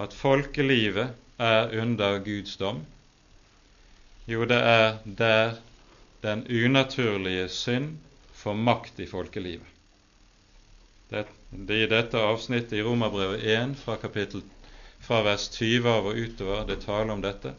at 0.00 0.14
folkelivet 0.16 1.14
er 1.42 1.72
under 1.80 2.18
Guds 2.24 2.56
dom? 2.60 2.82
Jo, 4.26 4.44
det 4.44 4.58
er 4.58 4.98
der 5.04 5.56
den 6.22 6.42
unaturlige 6.50 7.48
synd 7.48 7.96
får 8.34 8.54
makt 8.58 9.00
i 9.00 9.06
folkelivet. 9.06 9.66
Det, 11.10 11.22
det 11.50 11.82
I 11.84 11.90
dette 11.90 12.18
avsnittet 12.18 12.80
i 12.80 12.82
Romerbrevet 12.82 13.44
1 13.46 13.76
fra 13.78 13.94
kapittel 14.02 14.42
fra 15.06 15.22
vers 15.22 15.46
20 15.54 15.86
av 15.92 16.08
og 16.10 16.18
utover 16.18 16.66
det 16.66 16.80
taler 16.82 17.14
om 17.14 17.22
dette. 17.22 17.52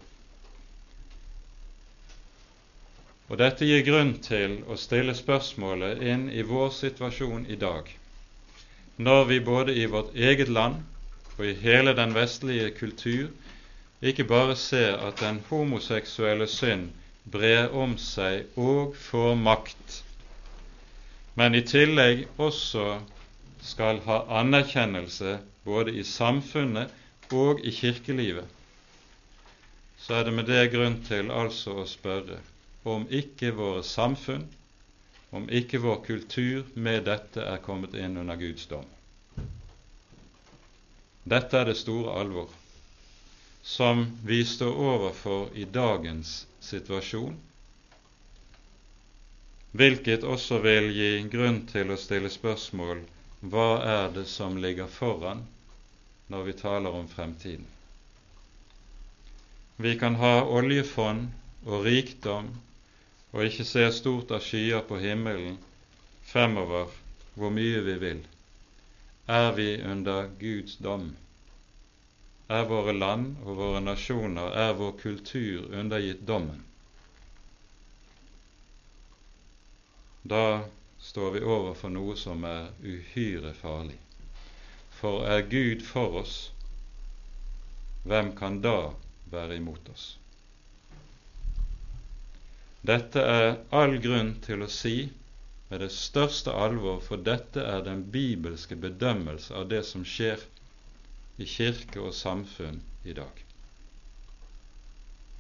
Og 3.28 3.40
Dette 3.42 3.68
gir 3.68 3.82
grunn 3.84 4.14
til 4.24 4.62
å 4.72 4.78
stille 4.80 5.16
spørsmålet 5.18 6.04
inn 6.12 6.30
i 6.32 6.46
vår 6.48 6.70
situasjon 6.76 7.50
i 7.52 7.58
dag, 7.60 7.90
når 9.08 9.26
vi 9.32 9.40
både 9.50 9.76
i 9.76 9.84
vårt 9.92 10.16
eget 10.16 10.48
land 10.48 10.80
og 11.36 11.44
i 11.50 11.58
hele 11.64 11.94
den 11.98 12.16
vestlige 12.16 12.72
kultur 12.78 13.28
ikke 14.02 14.28
bare 14.32 14.56
ser 14.56 14.96
at 15.10 15.20
den 15.20 15.42
homoseksuelle 15.50 16.48
synd 16.48 16.88
brer 17.36 17.76
om 17.76 17.98
seg 18.00 18.58
og 18.70 18.96
får 19.10 19.36
makt, 19.44 20.02
men 21.36 21.56
i 21.58 21.66
tillegg 21.68 22.26
også 22.40 22.90
skal 23.62 24.00
ha 24.08 24.24
anerkjennelse 24.40 25.38
både 25.68 25.98
i 26.00 26.04
samfunnet 26.08 27.34
og 27.36 27.60
i 27.60 27.76
kirkelivet, 27.76 28.46
så 30.00 30.22
er 30.22 30.30
det 30.30 30.38
med 30.40 30.48
det 30.48 30.70
grunn 30.72 31.02
til 31.10 31.34
altså 31.34 31.82
å 31.82 31.90
spørre 31.90 32.40
om 32.96 33.08
ikke 33.10 33.52
våre 33.58 33.84
samfunn, 33.84 34.46
om 35.36 35.50
ikke 35.50 35.82
vår 35.84 36.00
kultur 36.06 36.70
med 36.76 37.04
dette 37.10 37.44
er 37.44 37.60
kommet 37.66 37.96
inn 38.00 38.16
under 38.22 38.40
Guds 38.40 38.68
dom. 38.72 38.86
Dette 41.28 41.60
er 41.60 41.68
det 41.68 41.76
store 41.82 42.14
alvor 42.22 42.54
som 43.68 44.06
vi 44.24 44.46
står 44.48 44.78
overfor 44.80 45.50
i 45.60 45.66
dagens 45.76 46.46
situasjon, 46.64 47.36
hvilket 49.78 50.24
også 50.24 50.62
vil 50.64 50.88
gi 50.96 51.10
grunn 51.34 51.60
til 51.68 51.92
å 51.92 51.98
stille 52.00 52.32
spørsmål 52.32 53.02
hva 53.52 53.68
er 53.96 54.14
det 54.16 54.24
som 54.32 54.56
ligger 54.64 54.88
foran 54.88 55.44
når 56.32 56.48
vi 56.48 56.56
taler 56.62 56.96
om 56.96 57.10
fremtiden. 57.12 57.68
Vi 59.84 59.94
kan 60.00 60.16
ha 60.24 60.40
oljefond 60.48 61.28
og 61.68 61.84
rikdom 61.86 62.48
og 63.38 63.46
ikke 63.46 63.68
se 63.70 63.84
stort 63.94 64.32
av 64.34 64.42
skyer 64.42 64.82
på 64.90 64.98
himmelen 64.98 65.60
fremover 66.26 66.90
hvor 67.38 67.54
mye 67.54 67.84
vi 67.86 67.94
vil. 68.02 68.24
Er 69.30 69.52
vi 69.54 69.68
under 69.86 70.32
Guds 70.40 70.80
dom? 70.82 71.12
Er 72.50 72.66
våre 72.66 72.96
land 72.98 73.36
og 73.44 73.60
våre 73.60 73.84
nasjoner, 73.84 74.50
er 74.58 74.74
vår 74.80 74.98
kultur 75.04 75.70
undergitt 75.70 76.26
dommen? 76.26 76.64
Da 80.26 80.66
står 80.98 81.38
vi 81.38 81.46
overfor 81.46 81.94
noe 81.94 82.18
som 82.18 82.42
er 82.44 82.72
uhyre 82.82 83.54
farlig. 83.62 84.00
For 84.98 85.28
er 85.30 85.46
Gud 85.52 85.86
for 85.86 86.24
oss, 86.24 86.38
hvem 88.08 88.34
kan 88.40 88.64
da 88.66 88.96
være 89.30 89.62
imot 89.62 89.94
oss? 89.94 90.16
Dette 92.88 93.20
er 93.20 93.58
all 93.76 93.98
grunn 94.00 94.38
til 94.46 94.64
å 94.64 94.70
si 94.72 95.10
med 95.68 95.82
det 95.84 95.90
største 95.92 96.54
alvor, 96.56 97.02
for 97.04 97.20
dette 97.20 97.60
er 97.60 97.84
den 97.84 98.06
bibelske 98.14 98.78
bedømmelse 98.80 99.52
av 99.60 99.68
det 99.74 99.82
som 99.90 100.06
skjer 100.08 100.46
i 101.38 101.46
kirke 101.46 102.00
og 102.00 102.16
samfunn 102.16 102.80
i 103.04 103.18
dag. 103.18 103.44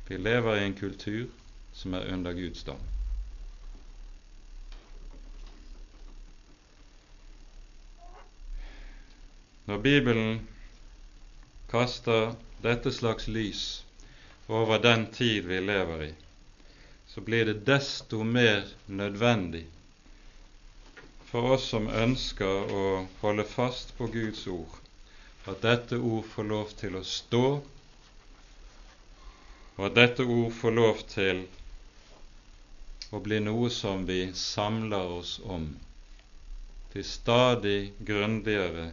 Vi 0.10 0.20
lever 0.20 0.60
i 0.60 0.66
en 0.66 0.76
kultur 0.76 1.32
som 1.76 1.96
er 1.96 2.12
under 2.12 2.36
Guds 2.36 2.68
dom. 2.68 2.84
Når 9.68 9.84
Bibelen 9.84 10.48
kaster 11.72 12.34
dette 12.64 12.92
slags 12.96 13.28
lys 13.28 13.66
over 14.48 14.80
den 14.84 15.10
tid 15.12 15.48
vi 15.48 15.60
lever 15.60 16.08
i, 16.12 16.14
så 17.18 17.22
blir 17.22 17.46
det 17.46 17.54
desto 17.66 18.24
mer 18.24 18.68
nødvendig 18.86 19.64
for 21.32 21.56
oss 21.56 21.64
som 21.72 21.88
ønsker 21.90 22.74
å 22.74 22.84
holde 23.24 23.46
fast 23.50 23.96
på 23.98 24.06
Guds 24.14 24.44
ord, 24.54 24.76
at 25.50 25.64
dette 25.66 25.98
ord 25.98 26.28
får 26.30 26.48
lov 26.52 26.76
til 26.78 27.00
å 27.00 27.02
stå, 27.02 27.42
og 29.80 29.82
at 29.90 29.98
dette 29.98 30.28
ord 30.30 30.54
får 30.60 30.78
lov 30.78 31.02
til 31.16 31.42
å 33.10 33.24
bli 33.26 33.42
noe 33.50 33.74
som 33.74 34.06
vi 34.06 34.22
samler 34.38 35.18
oss 35.18 35.34
om 35.58 35.68
til 36.94 37.10
stadig 37.16 37.80
grundigere 38.14 38.92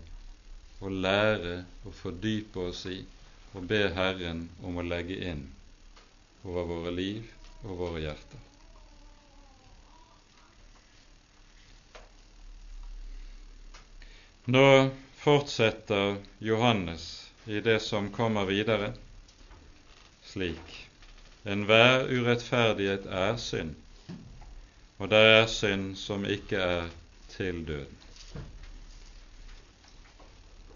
å 0.80 0.96
lære 0.96 1.58
og 1.84 2.00
fordype 2.00 2.70
oss 2.72 2.86
i 2.88 3.02
og 3.52 3.68
be 3.68 3.84
Herren 4.00 4.46
om 4.64 4.80
å 4.80 4.90
legge 4.96 5.20
inn 5.28 5.50
over 6.48 6.70
våre 6.72 6.98
liv 7.04 7.34
og 7.64 7.78
våre 7.78 8.00
hjerter. 8.04 8.40
Nå 14.44 14.90
fortsetter 15.24 16.18
Johannes 16.44 17.30
i 17.48 17.60
det 17.64 17.78
som 17.80 18.10
kommer 18.12 18.44
videre, 18.44 18.90
slik 20.24 20.74
enhver 21.44 22.04
urettferdighet 22.12 23.06
er 23.08 23.38
synd, 23.40 23.72
og 25.00 25.08
det 25.12 25.22
er 25.30 25.48
synd 25.48 25.94
som 26.00 26.24
ikke 26.28 26.60
er 26.60 26.92
til 27.32 27.64
døden. 27.68 28.00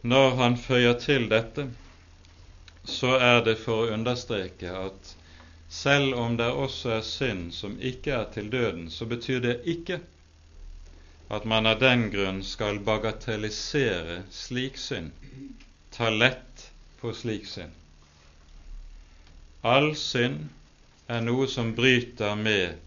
Når 0.02 0.34
han 0.40 0.56
føyer 0.56 0.96
til 1.00 1.28
dette, 1.30 1.68
så 2.84 3.16
er 3.20 3.42
det 3.44 3.58
for 3.60 3.84
å 3.84 3.94
understreke 3.98 4.72
at 4.72 5.17
selv 5.68 6.14
om 6.14 6.36
det 6.36 6.48
også 6.48 6.90
er 6.98 7.02
synd 7.04 7.52
som 7.52 7.76
ikke 7.80 8.12
er 8.16 8.30
til 8.32 8.48
døden, 8.52 8.90
så 8.90 9.06
betyr 9.06 9.40
det 9.44 9.60
ikke 9.64 10.00
at 11.30 11.44
man 11.44 11.68
av 11.68 11.80
den 11.80 12.06
grunn 12.12 12.40
skal 12.44 12.80
bagatellisere 12.80 14.22
slik 14.32 14.78
synd, 14.80 15.10
ta 15.92 16.08
lett 16.08 16.70
på 17.00 17.12
slik 17.12 17.44
synd. 17.46 17.74
All 19.62 19.92
synd 19.96 20.48
er 21.08 21.20
noe 21.26 21.48
som 21.52 21.74
bryter 21.76 22.34
med 22.38 22.78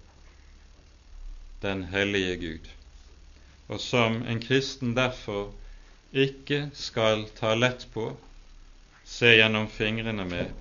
den 1.62 1.84
hellige 1.94 2.36
Gud, 2.42 2.72
og 3.70 3.82
som 3.84 4.24
en 4.26 4.42
kristen 4.42 4.96
derfor 4.98 5.52
ikke 6.12 6.64
skal 6.74 7.28
ta 7.38 7.54
lett 7.54 7.86
på, 7.94 8.10
se 9.06 9.36
gjennom 9.38 9.70
fingrene 9.70 10.26
med 10.26 10.58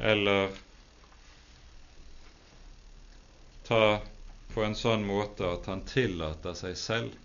eller 0.00 0.50
ta 3.66 4.00
på 4.54 4.62
en 4.64 4.76
sånn 4.78 5.04
måte 5.06 5.48
at 5.48 5.66
han 5.70 5.82
tillater 5.88 6.54
seg 6.58 6.76
selv 6.78 7.16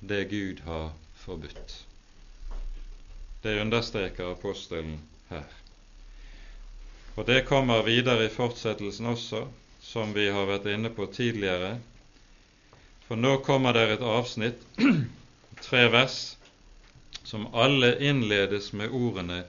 det 0.00 0.24
Gud 0.30 0.62
har 0.64 0.90
forbudt. 1.20 1.74
Det 3.42 3.60
understreker 3.60 4.32
apostelen 4.32 4.98
her. 5.28 5.46
Og 7.14 7.26
det 7.26 7.44
kommer 7.48 7.84
videre 7.84 8.26
i 8.26 8.32
fortsettelsen 8.32 9.12
også, 9.12 9.44
som 9.84 10.14
vi 10.16 10.28
har 10.32 10.48
vært 10.48 10.68
inne 10.72 10.90
på 10.94 11.06
tidligere. 11.12 11.74
For 13.08 13.20
nå 13.20 13.36
kommer 13.44 13.76
det 13.76 13.86
et 13.94 14.04
avsnitt, 14.06 14.60
tre 15.66 15.86
vers, 15.92 16.18
som 17.24 17.48
alle 17.54 17.94
innledes 18.00 18.72
med 18.72 18.90
ordene 18.90 19.44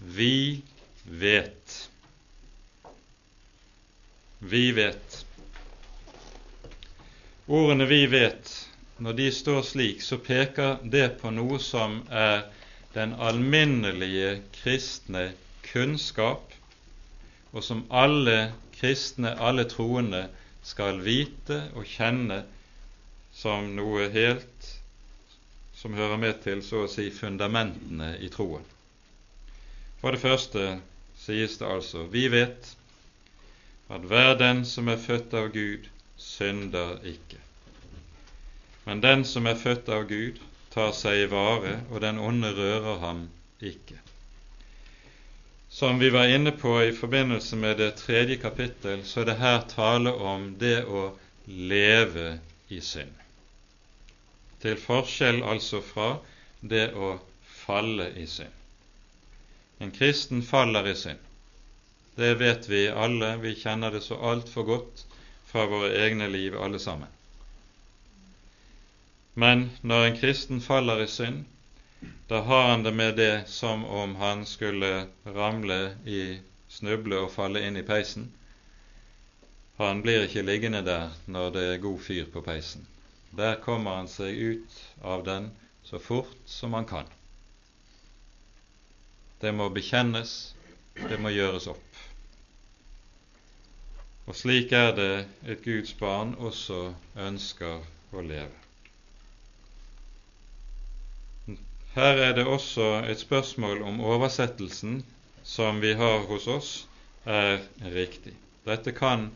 'Vi 0.00 0.62
vet'. 1.04 1.88
Vi 4.38 4.72
vet. 4.72 5.26
Ordene 7.50 7.86
'vi 7.86 8.06
vet', 8.06 8.68
når 8.98 9.12
de 9.18 9.24
står 9.32 9.62
slik, 9.66 10.02
så 10.06 10.20
peker 10.22 10.76
det 10.92 11.16
på 11.18 11.32
noe 11.34 11.58
som 11.58 11.96
er 12.10 12.44
den 12.94 13.16
alminnelige 13.18 14.36
kristne 14.54 15.24
kunnskap, 15.66 16.54
og 17.50 17.66
som 17.66 17.82
alle 17.90 18.52
kristne, 18.78 19.34
alle 19.34 19.66
troende, 19.66 20.28
skal 20.62 21.02
vite 21.02 21.58
og 21.74 21.90
kjenne 21.90 22.44
som 23.34 23.74
noe 23.74 24.06
helt 24.14 24.72
som 25.74 25.98
hører 25.98 26.22
med 26.22 26.42
til 26.46 26.62
så 26.62 26.84
å 26.84 26.94
si 26.94 27.10
fundamentene 27.10 28.12
i 28.22 28.30
troen. 28.30 28.66
For 29.98 30.14
det 30.14 30.22
første 30.22 30.76
sies 31.26 31.58
det 31.58 31.66
altså 31.66 32.06
vi 32.14 32.28
vet 32.30 32.76
at 33.90 34.06
hver 34.06 34.36
den 34.38 34.62
som 34.64 34.86
er 34.92 35.02
født 35.02 35.34
av 35.34 35.50
Gud, 35.56 35.90
synder 36.20 37.00
ikke. 37.04 37.40
Men 38.84 39.00
den 39.00 39.24
som 39.24 39.46
er 39.46 39.58
født 39.60 39.88
av 39.92 40.06
Gud, 40.10 40.40
tar 40.70 40.92
seg 40.94 41.24
i 41.24 41.30
vare, 41.30 41.80
og 41.90 42.00
den 42.04 42.20
onde 42.22 42.52
rører 42.54 43.00
ham 43.02 43.24
ikke. 43.60 43.98
Som 45.70 45.98
vi 46.02 46.10
var 46.10 46.30
inne 46.30 46.52
på 46.52 46.72
i 46.82 46.92
forbindelse 46.94 47.56
med 47.56 47.78
det 47.78 47.94
tredje 48.00 48.36
kapittel, 48.42 49.04
så 49.06 49.20
er 49.20 49.30
det 49.30 49.38
her 49.38 49.60
tale 49.70 50.12
om 50.12 50.48
det 50.58 50.84
å 50.84 51.10
leve 51.46 52.38
i 52.68 52.80
synd. 52.82 53.14
Til 54.62 54.76
forskjell 54.78 55.42
altså 55.46 55.80
fra 55.82 56.08
det 56.60 56.90
å 56.94 57.14
falle 57.64 58.10
i 58.18 58.26
synd. 58.26 58.56
En 59.80 59.94
kristen 59.94 60.42
faller 60.44 60.90
i 60.90 60.96
synd. 60.98 61.22
Det 62.18 62.34
vet 62.42 62.66
vi 62.68 62.88
alle, 62.90 63.36
vi 63.40 63.54
kjenner 63.56 63.94
det 63.94 64.02
så 64.04 64.18
altfor 64.32 64.66
godt 64.68 65.06
fra 65.50 65.66
våre 65.66 65.92
egne 66.06 66.28
liv 66.30 66.56
alle 66.56 66.78
sammen. 66.78 67.08
Men 69.34 69.70
når 69.82 70.04
en 70.06 70.18
kristen 70.18 70.60
faller 70.60 71.02
i 71.02 71.08
synd, 71.10 71.44
da 72.30 72.40
har 72.46 72.68
han 72.70 72.82
det 72.82 72.92
med 72.94 73.16
det 73.16 73.48
som 73.50 73.84
om 73.84 74.14
han 74.16 74.46
skulle 74.46 75.06
ramle 75.24 75.80
i 76.06 76.38
snuble 76.70 77.18
og 77.24 77.32
falle 77.34 77.62
inn 77.66 77.76
i 77.76 77.86
peisen. 77.86 78.28
Han 79.80 80.02
blir 80.04 80.26
ikke 80.26 80.44
liggende 80.46 80.82
der 80.86 81.10
når 81.26 81.50
det 81.56 81.64
er 81.70 81.82
god 81.82 81.98
fyr 82.04 82.30
på 82.32 82.42
peisen. 82.46 82.86
Der 83.36 83.58
kommer 83.64 83.98
han 83.98 84.10
seg 84.10 84.36
ut 84.36 84.78
av 85.02 85.24
den 85.26 85.50
så 85.82 85.98
fort 85.98 86.36
som 86.46 86.74
han 86.78 86.86
kan. 86.86 87.08
Det 89.40 89.54
må 89.56 89.70
bekjennes, 89.72 90.54
det 91.08 91.18
må 91.18 91.32
gjøres 91.32 91.70
opp. 91.72 91.89
Og 94.30 94.36
slik 94.38 94.70
er 94.70 94.92
det 94.94 95.12
et 95.50 95.62
Guds 95.64 95.90
barn 95.98 96.36
også 96.38 96.92
ønsker 97.18 97.80
å 98.14 98.20
leve. 98.22 98.52
Her 101.96 102.20
er 102.26 102.36
det 102.36 102.44
også 102.46 102.84
et 103.10 103.18
spørsmål 103.18 103.80
om 103.82 103.96
oversettelsen 104.06 105.00
som 105.42 105.80
vi 105.82 105.96
har 105.98 106.22
hos 106.28 106.46
oss, 106.46 106.68
er 107.26 107.58
riktig. 107.96 108.36
Dette 108.68 108.92
kan 108.94 109.32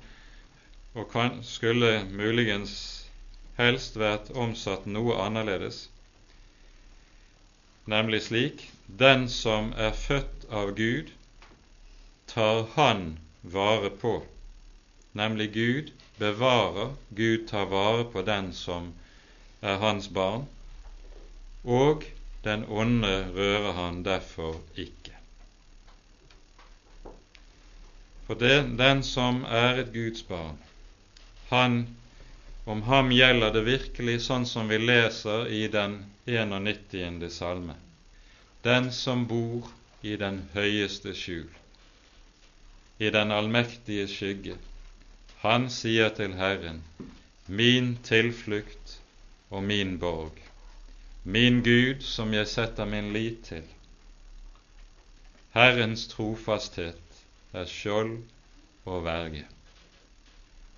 og 0.94 1.08
kan, 1.10 1.40
skulle 1.42 2.04
muligens 2.12 2.76
helst 3.58 3.98
vært 3.98 4.30
omsatt 4.44 4.86
noe 4.86 5.16
annerledes, 5.24 5.88
nemlig 7.90 8.22
slik 8.28 8.62
Den 8.86 9.26
som 9.26 9.72
er 9.74 9.90
født 10.06 10.46
av 10.62 10.70
Gud, 10.78 11.10
tar 12.30 12.62
Han 12.76 13.04
vare 13.42 13.90
på 13.90 14.14
nemlig 15.14 15.52
Gud, 15.54 15.90
bevarer, 16.18 16.94
Gud 17.08 17.48
tar 17.48 17.66
vare 17.70 18.04
på 18.04 18.22
den 18.22 18.52
som 18.52 18.92
er 19.62 19.78
hans 19.82 20.08
barn, 20.08 20.46
og 21.64 22.04
den 22.44 22.64
onde 22.68 23.12
rører 23.36 23.72
han 23.72 24.02
derfor 24.04 24.60
ikke. 24.76 25.14
For 28.26 28.34
det, 28.40 28.78
den 28.78 29.02
som 29.02 29.44
er 29.48 29.80
et 29.84 29.92
Guds 29.92 30.22
barn, 30.22 30.58
han, 31.48 31.86
om 32.66 32.82
ham 32.82 33.10
gjelder 33.12 33.52
det 33.52 33.64
virkelig 33.66 34.20
sånn 34.26 34.46
som 34.48 34.68
vi 34.68 34.78
leser 34.80 35.48
i 35.52 35.66
den 35.68 35.98
91. 36.26 37.26
salme. 37.32 37.76
Den 38.64 38.90
som 38.92 39.26
bor 39.28 39.68
i 40.02 40.16
den 40.16 40.46
høyeste 40.54 41.12
skjul, 41.16 41.50
i 42.98 43.10
den 43.12 43.32
allmektige 43.32 44.08
skygge, 44.08 44.56
han 45.44 45.66
sier 45.68 46.08
til 46.16 46.32
Herren, 46.38 46.78
min 47.46 47.98
tilflukt 48.02 48.94
og 49.50 49.64
min 49.68 49.98
borg, 50.00 50.38
min 51.24 51.58
Gud 51.66 52.00
som 52.00 52.32
jeg 52.32 52.48
setter 52.48 52.88
min 52.88 53.10
lit 53.12 53.42
til. 53.50 53.66
Herrens 55.52 56.06
trofasthet 56.08 57.20
er 57.52 57.68
skjold 57.68 58.16
og 58.88 59.04
verge. 59.04 59.44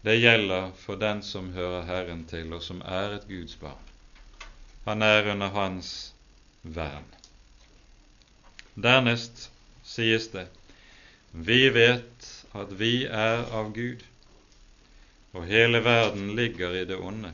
Det 0.02 0.16
gjelder 0.18 0.74
for 0.82 0.98
den 0.98 1.22
som 1.22 1.52
hører 1.54 1.86
Herren 1.86 2.26
til, 2.26 2.50
og 2.52 2.62
som 2.62 2.82
er 2.82 3.16
et 3.20 3.28
Guds 3.30 3.54
barn. 3.62 3.86
Han 4.84 5.02
er 5.02 5.30
under 5.30 5.54
hans 5.54 5.92
vern. 6.62 7.06
Dernest 8.74 9.46
sies 9.86 10.26
det, 10.34 10.48
vi 11.30 11.68
vet 11.70 12.30
at 12.54 12.76
vi 12.78 13.04
er 13.06 13.46
av 13.54 13.70
Gud 13.74 14.02
og 15.36 15.44
hele 15.46 15.82
verden 15.84 16.30
ligger 16.36 16.72
i 16.72 16.84
det 16.88 16.96
onde. 16.96 17.32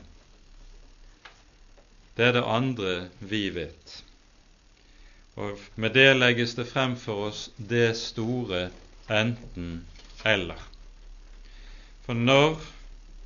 Det 2.17 2.25
er 2.27 2.35
det 2.35 2.43
andre 2.45 2.93
vi 3.19 3.47
vet. 3.55 4.03
Og 5.35 5.57
med 5.75 5.95
det 5.95 6.11
legges 6.17 6.53
det 6.55 6.67
frem 6.69 6.95
for 6.99 7.29
oss 7.29 7.47
det 7.57 7.95
store 7.97 8.67
enten-eller. 9.09 10.59
For 12.05 12.13
når 12.13 12.59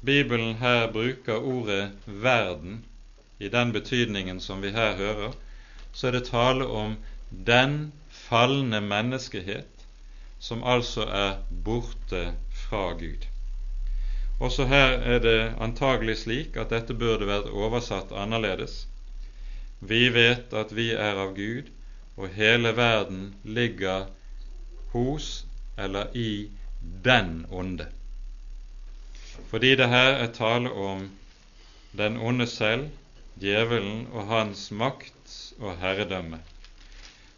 Bibelen 0.06 0.56
her 0.62 0.92
bruker 0.92 1.42
ordet 1.42 1.92
'verden' 2.06 2.86
i 3.40 3.50
den 3.50 3.74
betydningen 3.74 4.40
som 4.42 4.62
vi 4.62 4.72
her 4.72 4.96
hører, 4.96 5.34
så 5.94 6.08
er 6.08 6.12
det 6.12 6.30
tale 6.30 6.68
om 6.68 6.96
den 7.48 7.94
falne 8.10 8.82
menneskehet 8.82 9.86
som 10.40 10.64
altså 10.64 11.02
er 11.02 11.38
borte 11.66 12.34
fra 12.54 12.92
Gud. 12.94 13.28
Også 14.40 14.66
her 14.70 15.00
er 15.02 15.20
det 15.20 15.38
antagelig 15.60 16.18
slik 16.22 16.58
at 16.62 16.70
dette 16.70 16.94
burde 16.94 17.26
vært 17.26 17.50
oversatt 17.50 18.12
annerledes. 18.14 18.84
Vi 19.80 20.10
vet 20.14 20.54
at 20.54 20.74
vi 20.78 20.92
er 20.94 21.18
av 21.24 21.34
Gud, 21.38 21.72
og 22.18 22.34
hele 22.38 22.74
verden 22.78 23.24
ligger 23.44 24.08
hos 24.94 25.46
eller 25.78 26.14
i 26.14 26.50
den 27.06 27.46
onde. 27.50 27.88
Fordi 29.50 29.74
det 29.80 29.90
her 29.90 30.14
er 30.22 30.34
tale 30.34 30.70
om 30.72 31.10
den 31.98 32.18
onde 32.18 32.48
selv, 32.48 32.90
djevelen 33.42 34.06
og 34.14 34.30
hans 34.30 34.68
makt 34.72 35.34
og 35.60 35.78
herredømme. 35.82 36.40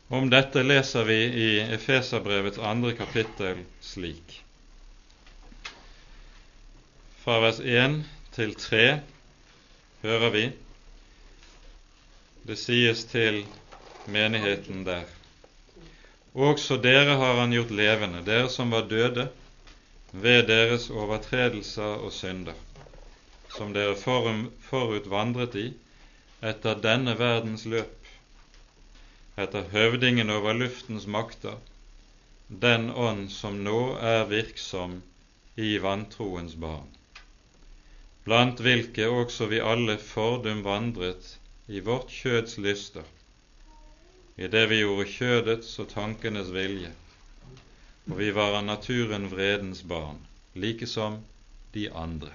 Om 0.09 0.29
dette 0.31 0.63
leser 0.63 1.07
vi 1.07 1.19
i 1.47 1.49
Efeserbrevets 1.75 2.59
andre 2.59 2.95
kapittel 2.97 3.63
slik 3.83 4.39
fra 7.19 7.39
vers 7.43 7.59
1 7.59 8.03
til 8.31 8.53
3 8.55 8.83
hører 10.01 10.29
vi 10.31 10.43
det 12.47 12.55
sies 12.57 13.01
til 13.11 13.41
menigheten 14.07 14.85
der. 14.87 15.03
Også 16.33 16.77
dere 16.79 17.17
har 17.19 17.41
han 17.41 17.51
gjort 17.51 17.73
levende, 17.75 18.23
dere 18.25 18.47
som 18.49 18.71
var 18.71 18.87
døde 18.87 19.27
ved 20.11 20.47
deres 20.47 20.87
overtredelser 20.89 21.99
og 22.07 22.13
synder, 22.15 22.55
som 23.57 23.73
dere 23.75 23.97
forut 23.99 25.09
vandret 25.11 25.57
i 25.59 25.65
etter 26.41 26.79
denne 26.79 27.17
verdens 27.19 27.65
løp, 27.67 28.07
etter 29.37 29.67
høvdingen 29.73 30.31
over 30.31 30.55
luftens 30.55 31.05
makter, 31.05 31.59
den 32.47 32.89
ånd 32.89 33.27
som 33.29 33.59
nå 33.67 33.81
er 33.99 34.23
virksom 34.31 35.01
i 35.59 35.75
vantroens 35.83 36.55
barn 36.55 36.87
blant 38.29 38.59
hvilke 38.61 39.07
også 39.09 39.47
vi 39.49 39.57
alle 39.57 39.95
fordum 39.97 40.59
vandret 40.61 41.31
i 41.65 41.79
vårt 41.81 42.11
kjøds 42.13 42.59
lyster, 42.61 43.05
i 44.37 44.47
det 44.53 44.67
vi 44.69 44.83
gjorde 44.83 45.07
kjødets 45.09 45.71
og 45.81 45.87
tankenes 45.89 46.51
vilje, 46.53 46.91
og 48.05 48.19
vi 48.19 48.29
var 48.35 48.59
av 48.59 48.67
naturen 48.67 49.25
vredens 49.31 49.81
barn, 49.81 50.19
like 50.53 50.85
som 50.85 51.17
de 51.73 51.87
andre. 51.89 52.29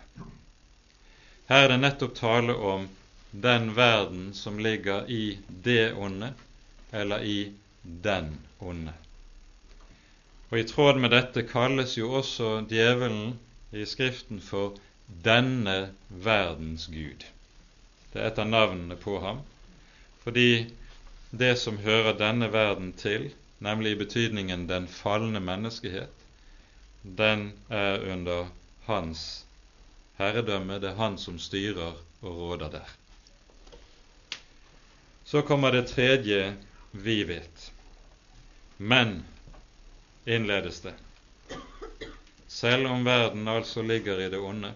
Her 1.47 1.67
er 1.67 1.71
det 1.75 1.79
nettopp 1.85 2.17
tale 2.19 2.57
om 2.73 2.89
den 3.31 3.71
verden 3.77 4.33
som 4.35 4.59
ligger 4.59 5.07
i 5.07 5.39
det 5.47 5.93
onde, 5.95 6.33
eller 6.91 7.23
i 7.23 7.53
den 7.83 8.33
onde. 8.59 8.97
Og 10.51 10.59
I 10.59 10.67
tråd 10.71 10.99
med 11.03 11.15
dette 11.15 11.47
kalles 11.47 11.95
jo 11.99 12.11
også 12.19 12.65
djevelen 12.71 13.37
i 13.71 13.87
Skriften 13.87 14.43
for 14.43 14.75
denne 15.07 15.95
verdens 16.09 16.87
Gud. 16.87 17.25
Det 18.13 18.21
er 18.23 18.31
et 18.31 18.39
av 18.39 18.49
navnene 18.49 18.97
på 18.97 19.19
ham, 19.21 19.41
fordi 20.25 20.71
det 21.31 21.57
som 21.59 21.81
hører 21.83 22.15
denne 22.19 22.49
verden 22.53 22.93
til, 22.97 23.33
nemlig 23.59 23.95
i 23.95 24.01
betydningen 24.05 24.69
den 24.69 24.87
falne 24.89 25.41
menneskehet, 25.41 26.13
den 27.03 27.53
er 27.69 28.01
under 28.13 28.47
hans 28.87 29.45
herredømme. 30.17 30.79
Det 30.81 30.93
er 30.93 31.01
han 31.01 31.19
som 31.19 31.39
styrer 31.39 31.99
og 32.23 32.39
råder 32.39 32.71
der. 32.79 32.95
Så 35.25 35.43
kommer 35.43 35.73
det 35.73 35.89
tredje 35.89 36.55
vi 36.93 37.25
vet. 37.25 37.71
Men, 38.77 39.25
innledes 40.27 40.81
det, 40.81 40.95
selv 42.49 42.87
om 42.87 43.05
verden 43.05 43.49
altså 43.49 43.83
ligger 43.83 44.21
i 44.21 44.31
det 44.31 44.39
onde, 44.39 44.73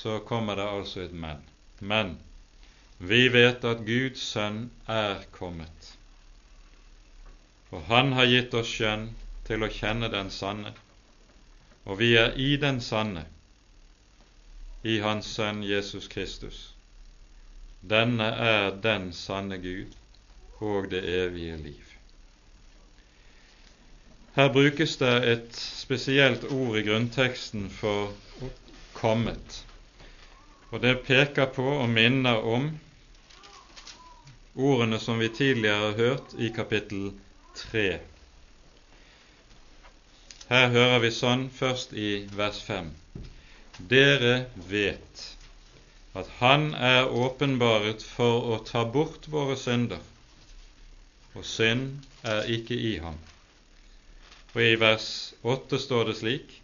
så 0.00 0.18
kommer 0.24 0.56
det 0.56 0.64
altså 0.64 1.00
et 1.04 1.12
men. 1.12 1.40
Men 1.80 2.14
vi 2.98 3.28
vet 3.32 3.64
at 3.64 3.82
Guds 3.84 4.22
sønn 4.32 4.70
er 4.88 5.26
kommet, 5.32 5.90
For 7.70 7.84
han 7.88 8.12
har 8.16 8.26
gitt 8.26 8.54
oss 8.58 8.72
skjønn 8.72 9.10
til 9.46 9.62
å 9.62 9.68
kjenne 9.70 10.08
den 10.12 10.32
sanne, 10.34 10.72
og 11.84 12.00
vi 12.00 12.14
er 12.18 12.34
i 12.36 12.56
den 12.60 12.80
sanne, 12.80 13.26
i 14.82 14.98
Hans 15.04 15.28
Sønn 15.36 15.62
Jesus 15.62 16.08
Kristus. 16.08 16.58
Denne 17.80 18.26
er 18.48 18.70
den 18.82 19.12
sanne 19.12 19.60
Gud 19.60 19.96
og 20.60 20.90
det 20.90 21.04
evige 21.04 21.56
liv. 21.56 21.86
Her 24.36 24.52
brukes 24.52 24.96
det 24.96 25.14
et 25.28 25.56
spesielt 25.56 26.44
ord 26.52 26.76
i 26.78 26.84
grunnteksten 26.88 27.70
for 27.70 28.12
'kommet', 28.94 29.64
og 30.70 30.80
det 30.82 31.00
peker 31.06 31.50
på 31.54 31.66
og 31.66 31.88
minner 31.90 32.44
om 32.46 32.70
ordene 34.54 34.98
som 35.02 35.18
vi 35.18 35.28
tidligere 35.34 35.90
har 35.90 35.98
hørt 35.98 36.34
i 36.38 36.50
kapittel 36.54 37.10
3. 37.56 37.86
Her 40.50 40.68
hører 40.74 40.98
vi 41.02 41.10
sånn 41.14 41.48
først 41.54 41.92
i 41.94 42.10
vers 42.38 42.62
5. 42.66 42.90
Dere 43.90 44.34
vet 44.70 45.26
at 46.14 46.30
Han 46.40 46.72
er 46.74 47.10
åpenbaret 47.14 48.02
for 48.02 48.50
å 48.54 48.58
ta 48.66 48.82
bort 48.84 49.28
våre 49.30 49.56
synder, 49.58 50.00
og 51.34 51.46
synd 51.46 52.02
er 52.26 52.50
ikke 52.50 52.74
i 52.74 52.96
ham. 53.02 53.18
Og 54.54 54.62
i 54.66 54.74
vers 54.82 55.06
8 55.46 55.78
står 55.78 56.10
det 56.10 56.16
slik 56.18 56.56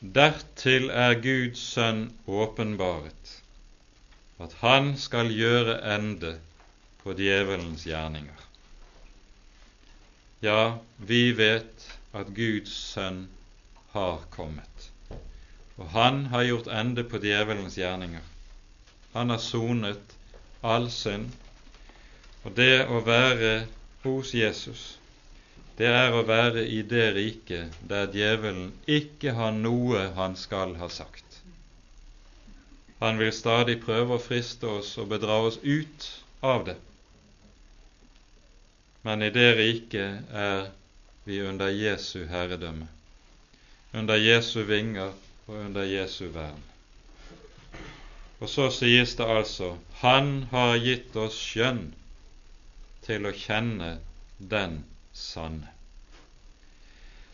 Dertil 0.00 0.88
er 0.88 1.18
Guds 1.20 1.60
sønn 1.74 2.06
åpenbaret, 2.24 3.32
at 4.40 4.54
han 4.62 4.94
skal 4.96 5.28
gjøre 5.28 5.74
ende 5.94 6.30
på 7.02 7.12
djevelens 7.18 7.84
gjerninger. 7.84 8.46
Ja, 10.40 10.78
vi 10.96 11.36
vet 11.36 11.84
at 12.16 12.32
Guds 12.32 12.72
sønn 12.72 13.26
har 13.92 14.24
kommet, 14.32 14.88
og 15.76 15.92
han 15.92 16.24
har 16.32 16.48
gjort 16.48 16.72
ende 16.72 17.04
på 17.04 17.20
djevelens 17.20 17.76
gjerninger. 17.76 18.24
Han 19.12 19.36
har 19.36 19.44
sonet 19.50 20.16
all 20.64 20.88
synd, 20.88 21.28
og 22.44 22.56
det 22.56 22.86
å 22.88 23.04
være 23.04 23.52
hos 24.06 24.32
Jesus 24.32 24.99
det 25.80 25.88
er 25.88 26.12
å 26.12 26.26
være 26.28 26.66
i 26.68 26.82
det 26.84 27.06
riket 27.16 27.76
der 27.88 28.10
djevelen 28.12 28.66
ikke 28.84 29.32
har 29.38 29.54
noe 29.56 30.10
han 30.18 30.34
skal 30.36 30.74
ha 30.76 30.90
sagt. 30.92 31.38
Han 33.00 33.16
vil 33.16 33.32
stadig 33.32 33.78
prøve 33.80 34.18
å 34.18 34.20
friste 34.20 34.68
oss 34.68 34.90
og 35.00 35.08
bedra 35.14 35.38
oss 35.46 35.56
ut 35.62 36.08
av 36.44 36.66
det. 36.66 36.76
Men 39.08 39.24
i 39.24 39.30
det 39.32 39.54
riket 39.56 40.34
er 40.36 40.68
vi 41.24 41.40
under 41.48 41.72
Jesu 41.72 42.26
herredømme, 42.28 42.90
under 43.96 44.20
Jesu 44.20 44.60
vinger 44.68 45.14
og 45.46 45.56
under 45.62 45.88
Jesu 45.88 46.26
vern. 46.34 46.60
Og 48.40 48.52
så 48.52 48.68
sies 48.72 49.16
det 49.16 49.24
altså 49.24 49.74
Han 50.04 50.46
har 50.52 50.76
gitt 50.80 51.16
oss 51.16 51.40
skjønn 51.40 51.86
til 53.08 53.24
å 53.28 53.36
kjenne 53.36 53.94
den 54.38 54.82
sanne. 55.20 55.68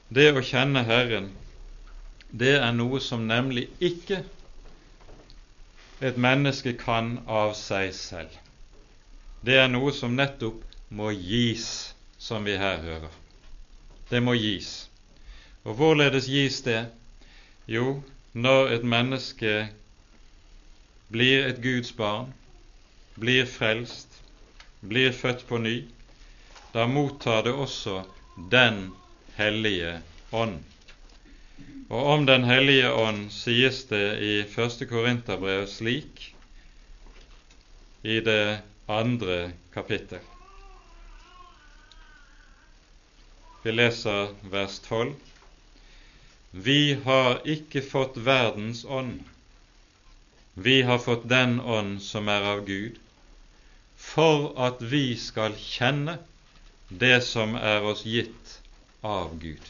Det 0.08 0.30
å 0.34 0.42
kjenne 0.44 0.84
Herren, 0.86 1.30
det 2.30 2.56
er 2.58 2.72
noe 2.74 3.00
som 3.02 3.24
nemlig 3.26 3.68
ikke 3.82 4.20
et 6.04 6.18
menneske 6.20 6.74
kan 6.78 7.16
av 7.26 7.54
seg 7.58 7.94
selv. 7.96 8.34
Det 9.46 9.56
er 9.62 9.70
noe 9.70 9.92
som 9.94 10.14
nettopp 10.18 10.62
må 10.90 11.10
gis, 11.14 11.94
som 12.18 12.44
vi 12.44 12.56
her 12.58 12.82
hører. 12.82 13.14
Det 14.10 14.22
må 14.22 14.36
gis. 14.38 14.88
Og 15.64 15.78
hvorledes 15.78 16.28
gis 16.30 16.60
det? 16.66 16.86
Jo, 17.66 18.02
når 18.32 18.76
et 18.76 18.84
menneske 18.86 19.54
blir 21.10 21.46
et 21.46 21.58
Guds 21.62 21.92
barn, 21.96 22.30
blir 23.18 23.46
frelst, 23.50 24.20
blir 24.82 25.12
født 25.12 25.46
på 25.48 25.58
ny, 25.58 25.76
da 26.76 26.84
mottar 26.86 27.42
det 27.42 27.52
også 27.56 28.02
Den 28.52 28.90
hellige 29.34 30.02
ånd. 30.30 30.58
Og 31.88 32.08
om 32.14 32.26
Den 32.28 32.44
hellige 32.44 32.90
ånd 32.92 33.30
sies 33.32 33.78
det 33.88 34.18
i 34.20 34.34
første 34.44 34.84
Korinterbrev 34.90 35.64
slik 35.72 36.34
i 38.04 38.18
det 38.20 38.58
andre 38.92 39.38
kapittel. 39.72 40.20
Vi 43.64 43.72
leser 43.72 44.36
vers 44.52 44.76
12. 44.84 45.16
Vi 46.52 46.78
har 47.08 47.40
ikke 47.56 47.80
fått 47.88 48.20
verdens 48.28 48.84
ånd. 48.84 49.24
Vi 50.54 50.82
har 50.82 51.00
fått 51.08 51.24
den 51.32 51.56
ånd 51.60 52.02
som 52.04 52.28
er 52.28 52.52
av 52.52 52.66
Gud, 52.68 53.00
for 53.96 54.50
at 54.68 54.84
vi 54.92 55.06
skal 55.16 55.56
kjenne 55.56 56.20
det 56.88 57.20
som 57.24 57.54
er 57.54 57.82
oss 57.82 58.04
gitt 58.06 58.60
av 59.02 59.38
Gud. 59.38 59.62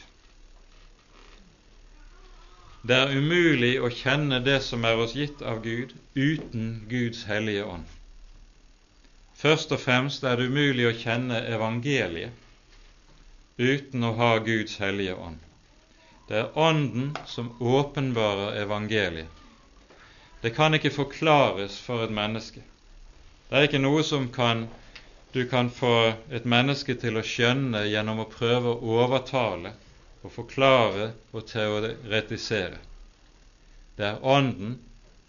Det 2.87 2.95
er 2.95 3.15
umulig 3.17 3.73
å 3.83 3.89
kjenne 3.91 4.39
det 4.45 4.61
som 4.63 4.85
er 4.85 4.99
oss 5.01 5.15
gitt 5.17 5.41
av 5.41 5.63
Gud, 5.65 5.93
uten 6.15 6.85
Guds 6.89 7.25
hellige 7.27 7.65
ånd. 7.65 7.87
Først 9.37 9.73
og 9.75 9.81
fremst 9.81 10.23
er 10.23 10.37
det 10.37 10.47
umulig 10.49 10.87
å 10.87 10.95
kjenne 10.97 11.41
evangeliet 11.45 12.31
uten 13.57 14.05
å 14.05 14.13
ha 14.17 14.37
Guds 14.45 14.77
hellige 14.77 15.15
ånd. 15.17 15.37
Det 16.27 16.37
er 16.37 16.57
Ånden 16.59 17.15
som 17.25 17.49
åpenbarer 17.61 18.59
evangeliet. 18.61 19.29
Det 20.41 20.53
kan 20.53 20.73
ikke 20.77 20.93
forklares 20.93 21.79
for 21.81 22.03
et 22.05 22.13
menneske. 22.13 22.61
Det 23.49 23.57
er 23.57 23.65
ikke 23.67 23.81
noe 23.81 24.03
som 24.05 24.27
kan 24.33 24.67
du 25.37 25.49
kan 25.49 25.69
få 25.69 26.13
et 26.31 26.45
menneske 26.49 26.95
til 26.97 27.19
å 27.19 27.21
skjønne 27.21 27.83
gjennom 27.85 28.23
å 28.23 28.31
prøve 28.31 28.71
å 28.73 28.93
overtale 29.03 29.69
og 30.25 30.31
forklare 30.33 31.11
og 31.29 31.43
teoretisere. 31.45 32.79
Det 33.99 34.07
er 34.07 34.25
Ånden, 34.25 34.79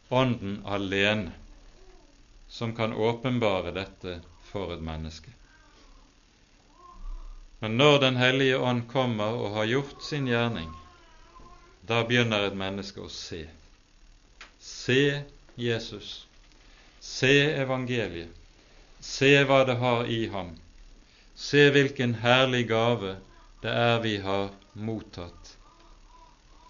Ånden 0.08 0.62
alene, 0.64 1.34
som 2.48 2.72
kan 2.72 2.96
åpenbare 2.96 3.74
dette 3.76 4.14
for 4.48 4.72
et 4.72 4.80
menneske. 4.80 5.34
Men 7.60 7.76
når 7.76 8.00
Den 8.06 8.16
hellige 8.16 8.64
ånd 8.64 8.88
kommer 8.88 9.36
og 9.36 9.60
har 9.60 9.68
gjort 9.74 10.08
sin 10.08 10.32
gjerning, 10.32 10.72
da 11.84 12.00
begynner 12.08 12.48
et 12.48 12.56
menneske 12.56 13.04
å 13.04 13.12
se. 13.12 13.44
Se 14.56 15.02
Jesus. 15.60 16.24
Se 17.04 17.34
evangeliet. 17.60 18.37
Se 19.08 19.30
hva 19.48 19.62
det 19.64 19.78
har 19.80 20.06
i 20.12 20.26
ham. 20.32 20.52
Se 21.34 21.68
hvilken 21.72 22.18
herlig 22.22 22.66
gave 22.68 23.16
det 23.62 23.72
er 23.72 24.02
vi 24.04 24.16
har 24.22 24.50
mottatt 24.74 25.54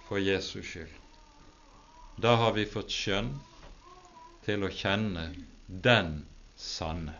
for 0.08 0.22
Jesus 0.22 0.66
skyld. 0.66 0.94
Da 2.16 2.36
har 2.40 2.54
vi 2.56 2.64
fått 2.66 2.94
skjønn 2.94 3.34
til 4.46 4.64
å 4.64 4.70
kjenne 4.72 5.26
den 5.66 6.14
sanne. 6.56 7.16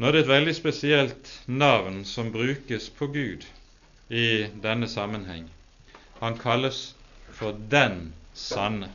Nå 0.00 0.08
er 0.08 0.16
det 0.16 0.22
et 0.24 0.30
veldig 0.30 0.54
spesielt 0.56 1.32
navn 1.46 2.04
som 2.08 2.30
brukes 2.32 2.88
på 2.96 3.10
Gud 3.12 3.44
i 4.08 4.46
denne 4.62 4.88
sammenheng. 4.88 5.50
Han 6.22 6.38
kalles 6.40 6.94
for 7.36 7.58
Den 7.72 8.12
sanne. 8.34 8.88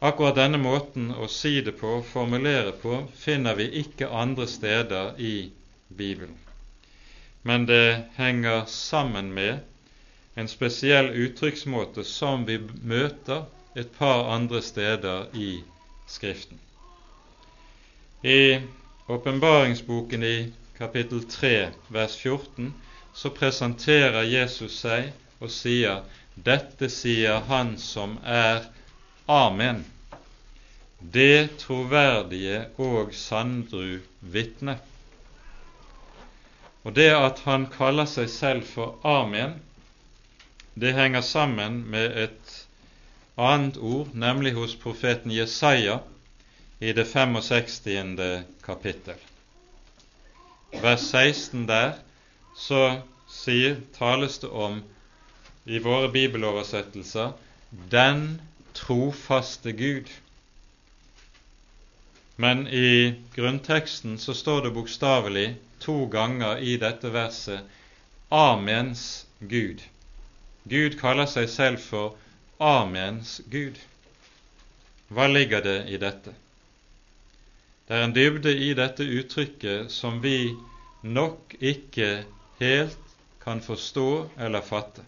Akkurat 0.00 0.36
denne 0.38 0.60
måten 0.62 1.08
å 1.10 1.26
si 1.26 1.56
det 1.66 1.72
på, 1.80 1.96
formulere 2.06 2.70
på, 2.82 3.00
finner 3.18 3.56
vi 3.58 3.64
ikke 3.80 4.06
andre 4.14 4.46
steder 4.46 5.16
i 5.18 5.50
Bibelen. 5.88 6.36
Men 7.42 7.66
det 7.66 8.04
henger 8.14 8.64
sammen 8.70 9.32
med 9.34 9.58
en 10.38 10.48
spesiell 10.48 11.10
uttrykksmåte 11.10 12.04
som 12.06 12.46
vi 12.46 12.60
møter 12.62 13.48
et 13.74 13.90
par 13.98 14.30
andre 14.30 14.62
steder 14.62 15.34
i 15.34 15.64
Skriften. 16.06 16.58
I 18.22 18.60
åpenbaringsboken 19.06 20.22
i 20.22 20.52
kapittel 20.78 21.26
3 21.26 21.52
vers 21.90 22.14
14 22.22 22.70
så 23.14 23.34
presenterer 23.34 24.30
Jesus 24.30 24.78
seg 24.86 25.10
og 25.42 25.50
sier 25.50 26.06
dette 26.34 26.88
sier 26.90 27.42
Han 27.50 27.74
som 27.82 28.16
er 28.22 28.62
Amen, 29.28 29.84
det 30.98 31.58
troverdige 31.60 32.62
og 32.80 33.10
sandru 33.12 33.98
vitne. 34.20 34.78
Og 36.88 36.94
det 36.96 37.10
at 37.12 37.42
han 37.44 37.66
kaller 37.68 38.08
seg 38.08 38.30
selv 38.32 38.64
for 38.64 38.96
Amen, 39.04 39.58
det 40.80 40.94
henger 40.96 41.20
sammen 41.20 41.82
med 41.92 42.16
et 42.24 42.54
annet 43.36 43.76
ord, 43.76 44.14
nemlig 44.16 44.54
hos 44.56 44.72
profeten 44.80 45.34
Jesaja 45.34 45.98
i 46.80 46.96
det 46.96 47.04
65. 47.12 47.84
kapittel. 48.64 49.20
Vers 50.72 51.04
16 51.12 51.68
der 51.68 51.98
så 52.56 53.02
sier, 53.28 53.76
tales 53.98 54.40
det 54.40 54.48
om 54.48 54.80
i 55.68 55.78
våre 55.84 56.08
bibeloversettelser 56.08 57.32
'den 57.92 58.40
trofaste 58.78 59.72
Gud'. 59.72 60.10
Men 62.36 62.66
i 62.68 63.14
grunnteksten 63.34 64.18
så 64.18 64.34
står 64.34 64.62
det 64.62 64.74
bokstavelig 64.76 65.56
to 65.82 66.06
ganger 66.06 66.58
i 66.62 66.76
dette 66.76 67.10
verset 67.10 67.60
'Amens 68.30 69.26
Gud'. 69.40 69.82
Gud 70.68 70.98
kaller 71.00 71.26
seg 71.26 71.48
selv 71.48 71.78
for 71.82 72.16
Amens 72.60 73.40
Gud. 73.50 73.78
Hva 75.08 75.26
ligger 75.26 75.64
det 75.64 75.78
i 75.88 75.96
dette? 75.96 76.34
Det 77.88 77.96
er 77.96 78.04
en 78.04 78.12
dybde 78.12 78.52
i 78.52 78.74
dette 78.76 79.02
uttrykket 79.02 79.92
som 79.92 80.20
vi 80.22 80.52
nok 81.02 81.54
ikke 81.60 82.24
helt 82.60 83.14
kan 83.40 83.62
forstå 83.64 84.08
eller 84.36 84.60
fatte. 84.60 85.02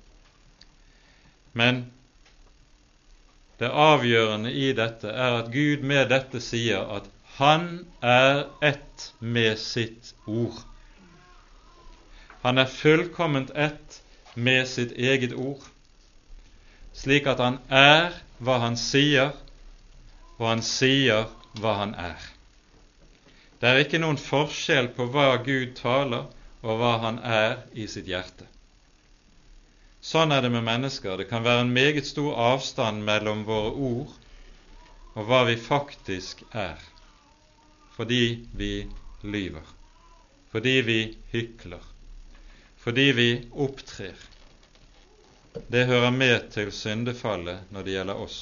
Men 1.53 1.85
det 3.61 3.71
avgjørende 3.71 4.53
i 4.53 4.73
dette 4.77 5.09
er 5.09 5.41
at 5.43 5.51
Gud 5.53 5.85
med 5.87 6.09
dette 6.13 6.41
sier 6.43 6.87
at 6.97 7.09
Han 7.41 7.87
er 8.05 8.47
ett 8.61 9.13
med 9.21 9.57
sitt 9.59 10.15
ord. 10.27 10.59
Han 12.43 12.59
er 12.59 12.69
fullkomment 12.69 13.53
ett 13.55 14.01
med 14.35 14.67
sitt 14.69 14.93
eget 14.93 15.33
ord 15.33 15.65
slik 16.93 17.29
at 17.31 17.41
han 17.41 17.59
er 17.73 18.15
hva 18.43 18.59
han 18.65 18.77
sier, 18.81 19.33
og 20.39 20.47
han 20.49 20.63
sier 20.65 21.29
hva 21.61 21.77
han 21.83 21.95
er. 21.95 22.21
Det 23.61 23.69
er 23.69 23.83
ikke 23.83 24.01
noen 24.01 24.21
forskjell 24.21 24.91
på 24.97 25.11
hva 25.13 25.35
Gud 25.45 25.77
taler, 25.79 26.29
og 26.61 26.81
hva 26.81 26.97
han 27.05 27.21
er 27.25 27.61
i 27.73 27.87
sitt 27.89 28.09
hjerte. 28.09 28.49
Sånn 30.01 30.33
er 30.33 30.43
det 30.43 30.51
med 30.55 30.65
mennesker. 30.65 31.17
Det 31.21 31.29
kan 31.29 31.45
være 31.45 31.67
en 31.67 31.75
meget 31.77 32.09
stor 32.09 32.35
avstand 32.41 33.05
mellom 33.05 33.45
våre 33.49 33.73
ord 33.73 34.17
og 35.19 35.27
hva 35.27 35.43
vi 35.49 35.57
faktisk 35.59 36.45
er, 36.55 36.79
fordi 37.97 38.47
vi 38.57 38.73
lyver, 39.27 39.67
fordi 40.53 40.77
vi 40.87 41.01
hykler, 41.33 41.83
fordi 42.81 43.09
vi 43.19 43.31
opptrer 43.53 44.29
det 45.69 45.87
hører 45.87 46.11
med 46.15 46.51
til 46.55 46.69
syndefallet 46.73 47.71
når 47.75 47.83
det 47.87 47.95
gjelder 47.95 48.19
oss. 48.23 48.39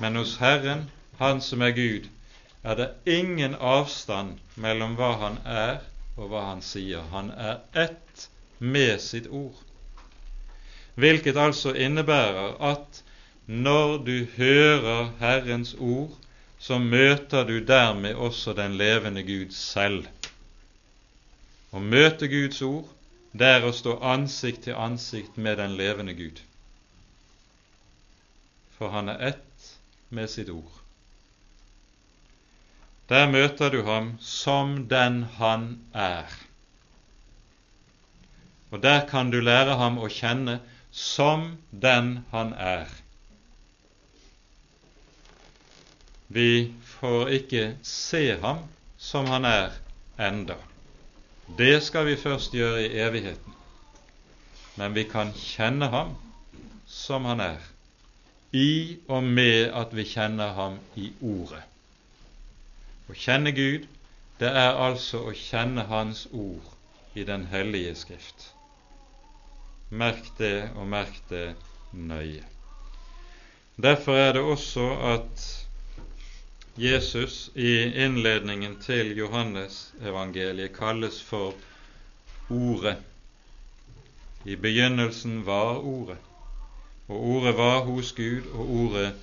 Men 0.00 0.16
hos 0.16 0.36
Herren, 0.36 0.90
Han 1.18 1.40
som 1.40 1.62
er 1.62 1.70
Gud, 1.76 2.08
er 2.62 2.76
det 2.76 2.88
ingen 3.06 3.54
avstand 3.54 4.38
mellom 4.54 4.98
hva 4.98 5.10
Han 5.22 5.38
er 5.44 5.80
og 6.16 6.28
hva 6.28 6.44
Han 6.50 6.60
sier. 6.62 7.08
Han 7.12 7.30
er 7.30 7.60
ett 7.72 8.28
med 8.58 9.00
sitt 9.00 9.28
ord. 9.28 9.56
Hvilket 11.00 11.36
altså 11.40 11.72
innebærer 11.72 12.58
at 12.72 13.02
når 13.46 13.96
du 14.04 14.16
hører 14.36 15.12
Herrens 15.20 15.74
ord, 15.78 16.12
så 16.58 16.78
møter 16.78 17.44
du 17.48 17.58
dermed 17.64 18.14
også 18.14 18.52
den 18.52 18.76
levende 18.76 19.22
Gud 19.24 19.54
selv. 19.56 20.04
Å 21.72 21.80
møte 21.80 22.28
Guds 22.28 22.60
ord 22.62 22.88
det 23.32 23.46
er 23.46 23.64
å 23.64 23.72
stå 23.74 23.96
ansikt 24.02 24.64
til 24.66 24.74
ansikt 24.74 25.36
med 25.38 25.60
den 25.62 25.76
levende 25.78 26.14
Gud. 26.18 26.40
For 28.76 28.90
han 28.90 29.08
er 29.12 29.22
ett 29.30 29.68
med 30.10 30.30
sitt 30.30 30.50
ord. 30.50 30.80
Der 33.10 33.30
møter 33.30 33.70
du 33.70 33.82
ham 33.86 34.16
som 34.22 34.88
den 34.90 35.22
han 35.38 35.78
er. 35.94 36.26
Og 38.70 38.82
der 38.82 39.06
kan 39.06 39.30
du 39.30 39.40
lære 39.42 39.78
ham 39.78 39.98
å 39.98 40.10
kjenne 40.10 40.60
som 40.90 41.58
den 41.70 42.18
han 42.30 42.52
er. 42.52 42.86
Vi 46.28 46.74
får 46.84 47.28
ikke 47.28 47.64
se 47.82 48.36
ham 48.42 48.66
som 48.98 49.26
han 49.26 49.44
er 49.44 49.72
enda. 50.18 50.54
Det 51.58 51.82
skal 51.82 52.06
vi 52.06 52.16
først 52.16 52.52
gjøre 52.54 52.84
i 52.86 52.98
evigheten. 52.98 53.54
Men 54.76 54.94
vi 54.94 55.04
kan 55.04 55.32
kjenne 55.34 55.88
ham 55.90 56.14
som 56.86 57.24
han 57.24 57.40
er, 57.40 57.58
i 58.52 58.98
og 59.08 59.24
med 59.24 59.70
at 59.74 59.96
vi 59.96 60.04
kjenner 60.06 60.54
ham 60.54 60.78
i 60.98 61.10
Ordet. 61.22 61.62
Å 63.10 63.14
kjenne 63.14 63.52
Gud, 63.54 63.86
det 64.38 64.50
er 64.50 64.78
altså 64.78 65.24
å 65.26 65.34
kjenne 65.34 65.84
Hans 65.90 66.24
ord 66.32 67.18
i 67.18 67.26
Den 67.26 67.46
hellige 67.50 67.94
Skrift. 67.98 68.50
Merk 69.90 70.30
det, 70.38 70.70
og 70.76 70.86
merk 70.86 71.16
det 71.28 71.54
nøye. 71.92 72.44
Derfor 73.82 74.14
er 74.16 74.32
det 74.32 74.42
også 74.42 74.86
at 75.14 75.46
Jesus 76.78 77.50
i 77.54 77.82
innledningen 78.04 78.78
til 78.80 79.16
Johannesevangeliet 79.16 80.72
kalles 80.76 81.22
for 81.22 81.54
Ordet. 82.50 82.96
I 84.44 84.56
begynnelsen 84.56 85.46
var 85.46 85.78
Ordet, 85.78 86.16
og 87.08 87.26
Ordet 87.30 87.56
var 87.56 87.80
hos 87.84 88.12
Gud, 88.12 88.46
og 88.54 88.70
Ordet 88.70 89.14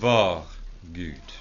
var 0.00 0.46
Gud. 0.94 1.34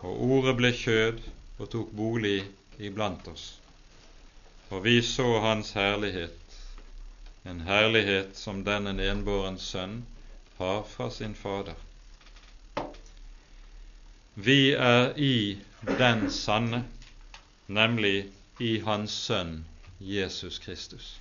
Og 0.00 0.22
Ordet 0.30 0.56
ble 0.56 0.72
kjød 0.72 1.20
og 1.58 1.70
tok 1.70 1.92
bolig 1.96 2.40
iblant 2.78 3.28
oss, 3.28 3.60
og 4.70 4.84
vi 4.84 5.02
så 5.02 5.40
Hans 5.40 5.72
herlighet, 5.72 6.56
en 7.46 7.60
herlighet 7.60 8.34
som 8.38 8.64
denne 8.66 8.96
enbåren 9.10 9.58
sønn 9.62 10.00
har 10.58 10.82
fra 10.90 11.10
sin 11.10 11.34
Fader. 11.38 11.76
Vi 14.34 14.72
er 14.72 15.14
i 15.16 15.58
den 15.98 16.30
sanne, 16.30 16.84
nemlig 17.66 18.26
i 18.60 18.78
Hans 18.84 19.14
Sønn 19.26 19.64
Jesus 20.00 20.58
Kristus. 20.58 21.14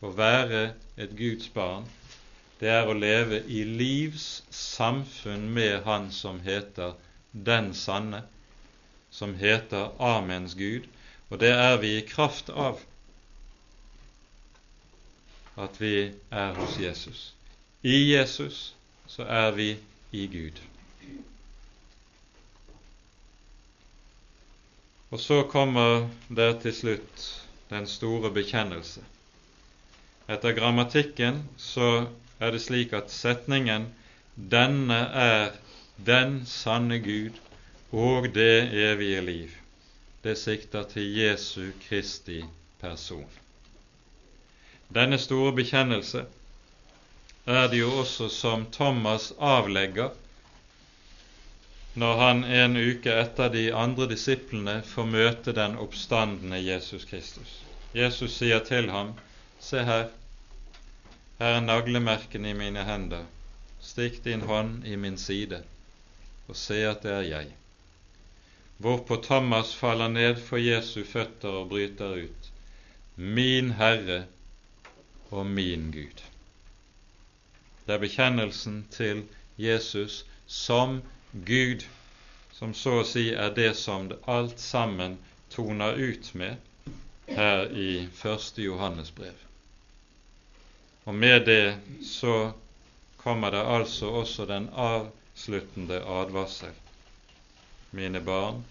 Å 0.00 0.10
være 0.16 0.72
et 0.96 1.12
Guds 1.18 1.50
barn, 1.54 1.84
det 2.60 2.72
er 2.72 2.88
å 2.88 2.96
leve 2.96 3.42
i 3.46 3.62
livs 3.64 4.42
samfunn 4.50 5.50
med 5.52 5.82
Han 5.84 6.10
som 6.12 6.40
heter 6.40 6.96
den 7.32 7.74
sanne, 7.74 8.22
som 9.10 9.34
heter 9.34 9.92
Amens 10.00 10.56
Gud, 10.58 10.88
og 11.30 11.40
det 11.40 11.50
er 11.54 11.76
vi 11.80 11.96
i 11.96 12.06
kraft 12.06 12.50
av 12.50 12.80
at 15.60 15.76
vi 15.80 16.10
er 16.30 16.56
hos 16.56 16.78
Jesus. 16.80 17.20
I 17.82 18.12
Jesus 18.12 18.74
så 19.10 19.26
er 19.26 19.50
vi 19.56 19.70
i 20.12 20.26
Gud. 20.26 20.58
Og 25.10 25.20
så 25.20 25.42
kommer 25.50 26.08
det 26.28 26.50
til 26.62 26.74
slutt 26.74 27.24
den 27.70 27.86
store 27.86 28.30
bekjennelse. 28.34 29.02
Etter 30.30 30.54
grammatikken 30.54 31.42
så 31.58 32.06
er 32.40 32.54
det 32.54 32.62
slik 32.62 32.92
at 32.94 33.10
setningen 33.10 33.88
'Denne 34.36 35.00
er 35.22 35.50
den 36.06 36.46
sanne 36.46 36.98
Gud 36.98 37.34
og 37.92 38.34
det 38.34 38.70
evige 38.72 39.20
liv', 39.20 39.59
det 40.22 40.36
sikter 40.36 40.82
til 40.88 41.16
Jesu 41.16 41.70
Kristi 41.88 42.42
person. 42.80 43.28
Denne 44.90 45.18
store 45.18 45.52
bekjennelse 45.56 46.24
er 47.46 47.68
det 47.70 47.80
jo 47.80 47.92
også 48.02 48.28
som 48.28 48.66
Thomas 48.72 49.32
avlegger 49.38 50.10
når 51.94 52.16
han 52.16 52.44
en 52.44 52.76
uke 52.76 53.12
etter 53.22 53.50
de 53.50 53.64
andre 53.74 54.06
disiplene 54.10 54.76
får 54.86 55.08
møte 55.10 55.54
den 55.56 55.74
oppstandende 55.82 56.60
Jesus 56.62 57.04
Kristus. 57.04 57.56
Jesus 57.94 58.36
sier 58.38 58.62
til 58.64 58.90
ham, 58.90 59.16
Se 59.60 59.82
her, 59.84 60.06
her 61.40 61.56
er 61.56 61.64
naglemerkene 61.64 62.52
i 62.52 62.56
mine 62.56 62.84
hender, 62.86 63.26
stikk 63.82 64.22
din 64.24 64.46
hånd 64.46 64.86
i 64.86 64.96
min 64.96 65.18
side, 65.18 65.62
og 66.48 66.56
se 66.56 66.78
at 66.86 67.02
det 67.02 67.12
er 67.16 67.26
jeg. 67.26 67.50
Hvorpå 68.80 69.16
Thomas 69.16 69.74
faller 69.74 70.08
ned 70.08 70.38
for 70.40 70.56
Jesu 70.56 71.02
føtter 71.04 71.52
og 71.58 71.68
bryter 71.68 72.14
ut 72.22 72.46
Min 73.16 73.74
Herre 73.76 74.22
og 75.30 75.46
min 75.46 75.90
Gud. 75.92 76.22
Det 77.84 77.94
er 77.94 78.00
bekjennelsen 78.00 78.86
til 78.90 79.22
Jesus 79.60 80.24
som 80.46 81.02
Gud, 81.46 81.84
som 82.56 82.72
så 82.74 82.96
å 83.02 83.04
si 83.04 83.26
er 83.34 83.52
det 83.60 83.74
som 83.76 84.08
det 84.08 84.22
alt 84.24 84.60
sammen 84.64 85.18
toner 85.52 86.00
ut 86.00 86.32
med 86.32 86.56
her 87.36 87.68
i 87.76 88.08
1. 88.08 88.64
Johannes 88.64 89.12
brev. 89.12 89.36
Og 91.04 91.14
med 91.14 91.44
det 91.52 91.76
så 92.16 92.52
kommer 93.20 93.52
det 93.52 93.66
altså 93.76 94.08
også 94.24 94.48
den 94.48 94.72
avsluttende 94.72 96.00
advarsel 96.00 96.72
mine 97.90 98.20
barn, 98.20 98.64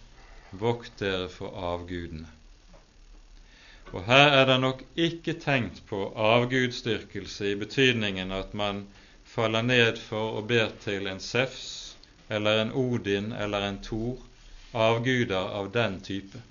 vokt 0.52 1.00
dere 1.02 1.28
for 1.32 1.56
avgudene. 1.72 2.28
Og 3.92 4.06
her 4.06 4.36
er 4.38 4.46
det 4.46 4.60
nok 4.62 4.84
ikke 4.96 5.34
tenkt 5.42 5.82
på 5.90 6.00
avgudsdyrkelse 6.14 7.52
i 7.52 7.58
betydningen 7.58 8.32
at 8.32 8.54
man 8.54 8.84
faller 9.26 9.66
ned 9.66 9.98
for 9.98 10.38
og 10.40 10.48
ber 10.52 10.70
til 10.84 11.10
en 11.10 11.20
Sefs 11.20 11.96
eller 12.30 12.62
en 12.62 12.72
Odin 12.72 13.32
eller 13.34 13.66
en 13.66 13.82
Thor, 13.84 14.22
avguder 14.74 15.50
av 15.60 15.72
den 15.74 15.98
type. 16.06 16.42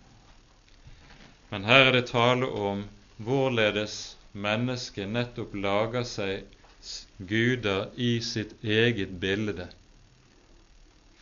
Men 1.50 1.64
her 1.64 1.88
er 1.88 1.92
det 1.94 2.08
tale 2.10 2.50
om 2.68 2.84
hvorledes 3.16 4.16
mennesket 4.32 5.08
nettopp 5.08 5.54
lager 5.54 6.04
seg 6.06 6.56
guder 7.30 7.88
i 7.96 8.18
sitt 8.22 8.54
eget 8.62 9.14
bilde. 9.22 9.68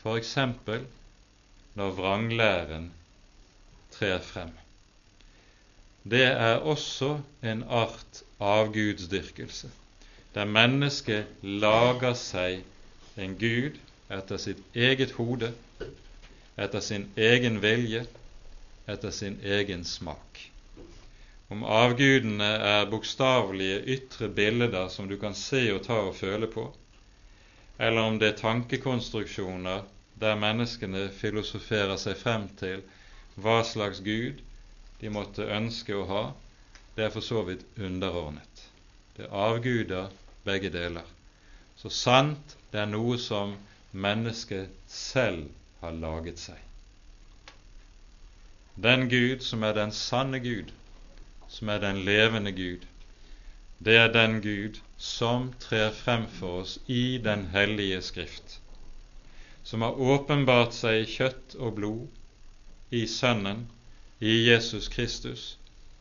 For 0.01 0.17
eksempel 0.21 0.89
når 1.77 1.91
vranglæren 1.97 2.91
trer 3.93 4.21
frem. 4.21 4.53
Det 6.11 6.25
er 6.25 6.57
også 6.57 7.19
en 7.43 7.65
art 7.69 8.23
avgudsdyrkelse, 8.41 9.71
der 10.35 10.45
mennesket 10.45 11.27
lager 11.43 12.15
seg 12.15 12.63
en 13.19 13.35
gud 13.41 13.77
etter 14.13 14.41
sitt 14.41 14.61
eget 14.75 15.17
hode, 15.17 15.51
etter 16.57 16.85
sin 16.85 17.09
egen 17.17 17.59
vilje, 17.63 18.05
etter 18.89 19.11
sin 19.11 19.41
egen 19.43 19.85
smak. 19.85 20.45
Om 21.51 21.65
avgudene 21.65 22.53
er 22.69 22.89
bokstavelige 22.91 23.83
ytre 23.97 24.29
bilder 24.29 24.89
som 24.89 25.09
du 25.09 25.17
kan 25.19 25.35
se 25.35 25.67
og 25.75 25.83
ta 25.87 25.99
og 26.09 26.17
føle 26.17 26.49
på, 26.51 26.69
eller 27.79 28.09
om 28.09 28.19
det 28.19 28.33
er 28.33 28.41
tankekonstruksjoner 28.41 29.85
der 30.21 30.39
menneskene 30.41 31.09
filosoferer 31.13 31.99
seg 32.01 32.17
frem 32.21 32.47
til 32.61 32.83
hva 33.37 33.59
slags 33.69 34.01
Gud 34.05 34.41
de 35.01 35.13
måtte 35.13 35.45
ønske 35.53 35.93
å 35.97 36.07
ha, 36.09 36.23
det 36.97 37.05
er 37.05 37.13
for 37.13 37.25
så 37.25 37.43
vidt 37.45 37.67
underordnet. 37.77 38.63
Det 39.17 39.29
avguder 39.29 40.09
begge 40.45 40.71
deler. 40.73 41.05
Så 41.77 41.93
sant 41.93 42.57
det 42.73 42.81
er 42.81 42.89
noe 42.89 43.19
som 43.21 43.53
mennesket 43.93 44.73
selv 44.89 45.51
har 45.83 45.93
laget 46.01 46.41
seg. 46.41 46.59
Den 48.77 49.09
Gud 49.13 49.45
som 49.45 49.65
er 49.65 49.77
den 49.77 49.93
sanne 49.93 50.41
Gud, 50.45 50.73
som 51.49 51.69
er 51.73 51.81
den 51.85 52.03
levende 52.09 52.53
Gud, 52.57 52.85
det 53.79 53.97
er 54.01 54.13
den 54.13 54.41
Gud 54.45 54.81
som 54.97 55.51
trer 55.61 55.91
frem 55.93 56.25
for 56.39 56.63
oss 56.63 56.79
i 56.89 57.19
Den 57.25 57.51
hellige 57.53 58.01
Skrift 58.03 58.61
som 59.67 59.83
har 59.83 60.01
åpenbart 60.01 60.75
seg 60.77 61.01
i 61.01 61.07
kjøtt 61.11 61.55
og 61.59 61.73
blod, 61.75 62.03
i 62.95 63.01
Sønnen, 63.11 63.65
i 64.23 64.35
Jesus 64.47 64.87
Kristus, 64.93 65.47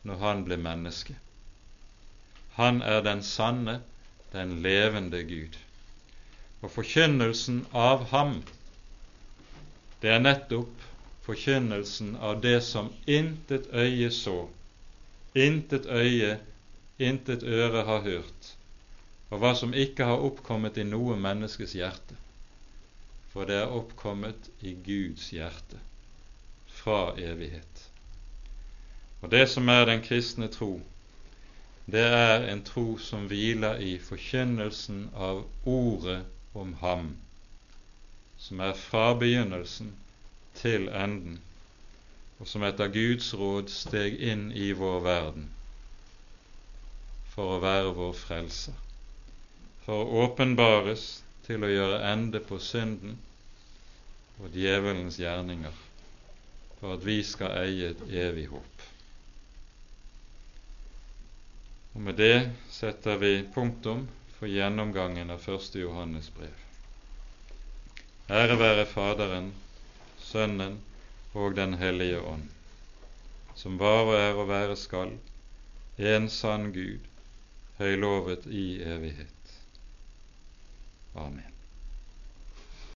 når 0.06 0.20
han 0.20 0.42
ble 0.46 0.58
menneske. 0.62 1.16
Han 2.54 2.78
er 2.86 3.00
den 3.02 3.24
sanne, 3.26 3.80
den 4.30 4.52
levende 4.62 5.24
Gud. 5.26 5.56
Og 6.62 6.70
forkynnelsen 6.76 7.64
av 7.74 8.04
ham, 8.12 8.36
det 10.04 10.12
er 10.14 10.22
nettopp 10.22 10.84
forkynnelsen 11.26 12.12
av 12.22 12.38
det 12.44 12.60
som 12.68 12.92
intet 13.18 13.66
øye 13.74 14.12
så, 14.14 14.36
intet 15.34 15.90
øye, 15.90 16.36
intet 17.02 17.42
øre 17.42 17.82
har 17.90 18.06
hørt, 18.06 18.52
og 19.32 19.42
hva 19.42 19.52
som 19.58 19.74
ikke 19.74 20.06
har 20.06 20.22
oppkommet 20.30 20.78
i 20.78 20.86
noe 20.86 21.18
menneskes 21.26 21.74
hjerte 21.80 22.20
for 23.36 23.44
det 23.44 23.56
er 23.60 23.72
oppkommet 23.76 24.46
i 24.64 24.70
Guds 24.80 25.26
hjerte 25.28 25.76
fra 26.72 27.10
evighet. 27.20 27.80
Og 29.20 29.28
det 29.30 29.42
som 29.52 29.68
er 29.68 29.84
den 29.84 30.00
kristne 30.00 30.48
tro, 30.48 30.78
det 31.84 32.04
er 32.16 32.46
en 32.48 32.62
tro 32.64 32.96
som 32.96 33.26
hviler 33.28 33.76
i 33.84 33.98
forkynnelsen 34.00 35.10
av 35.12 35.42
ordet 35.68 36.22
om 36.56 36.72
Ham, 36.80 37.10
som 38.40 38.64
er 38.64 38.72
fra 38.72 39.12
begynnelsen 39.20 39.92
til 40.56 40.88
enden, 40.88 41.36
og 42.40 42.48
som 42.48 42.64
etter 42.64 42.88
Guds 42.88 43.34
råd 43.36 43.68
steg 43.68 44.16
inn 44.16 44.48
i 44.56 44.70
vår 44.72 45.04
verden 45.04 45.50
for 47.34 47.58
å 47.58 47.62
være 47.68 47.92
vår 48.00 48.16
frelser, 48.16 48.80
for 49.84 50.00
å 50.00 50.24
åpenbares 50.24 51.25
til 51.46 51.62
å 51.62 51.70
gjøre 51.70 52.02
ende 52.10 52.40
på 52.42 52.58
synden 52.62 53.16
og 54.42 54.50
djevelens 54.52 55.18
gjerninger, 55.20 55.74
for 56.80 56.96
at 56.96 57.04
vi 57.06 57.20
skal 57.24 57.54
eie 57.62 57.92
et 57.92 58.02
evig 58.10 58.48
håp. 58.50 58.84
Og 61.96 62.02
Med 62.04 62.18
det 62.20 62.50
setter 62.68 63.16
vi 63.16 63.46
punktum 63.54 64.04
for 64.36 64.50
gjennomgangen 64.52 65.30
av 65.32 65.46
1. 65.48 65.78
Johannes 65.80 66.28
brev. 66.36 66.58
Ære 68.28 68.58
være 68.60 68.84
Faderen, 68.90 69.52
Sønnen 70.20 70.80
og 71.32 71.54
Den 71.56 71.78
hellige 71.80 72.20
ånd, 72.20 72.50
som 73.54 73.78
var 73.80 74.02
og 74.02 74.14
er 74.18 74.34
og 74.34 74.50
være 74.50 74.76
skal, 74.76 75.14
en 75.96 76.28
sann 76.28 76.72
Gud, 76.74 77.06
høylovet 77.78 78.44
i 78.50 78.66
evighet. 78.82 79.35
Amen. 81.16 81.55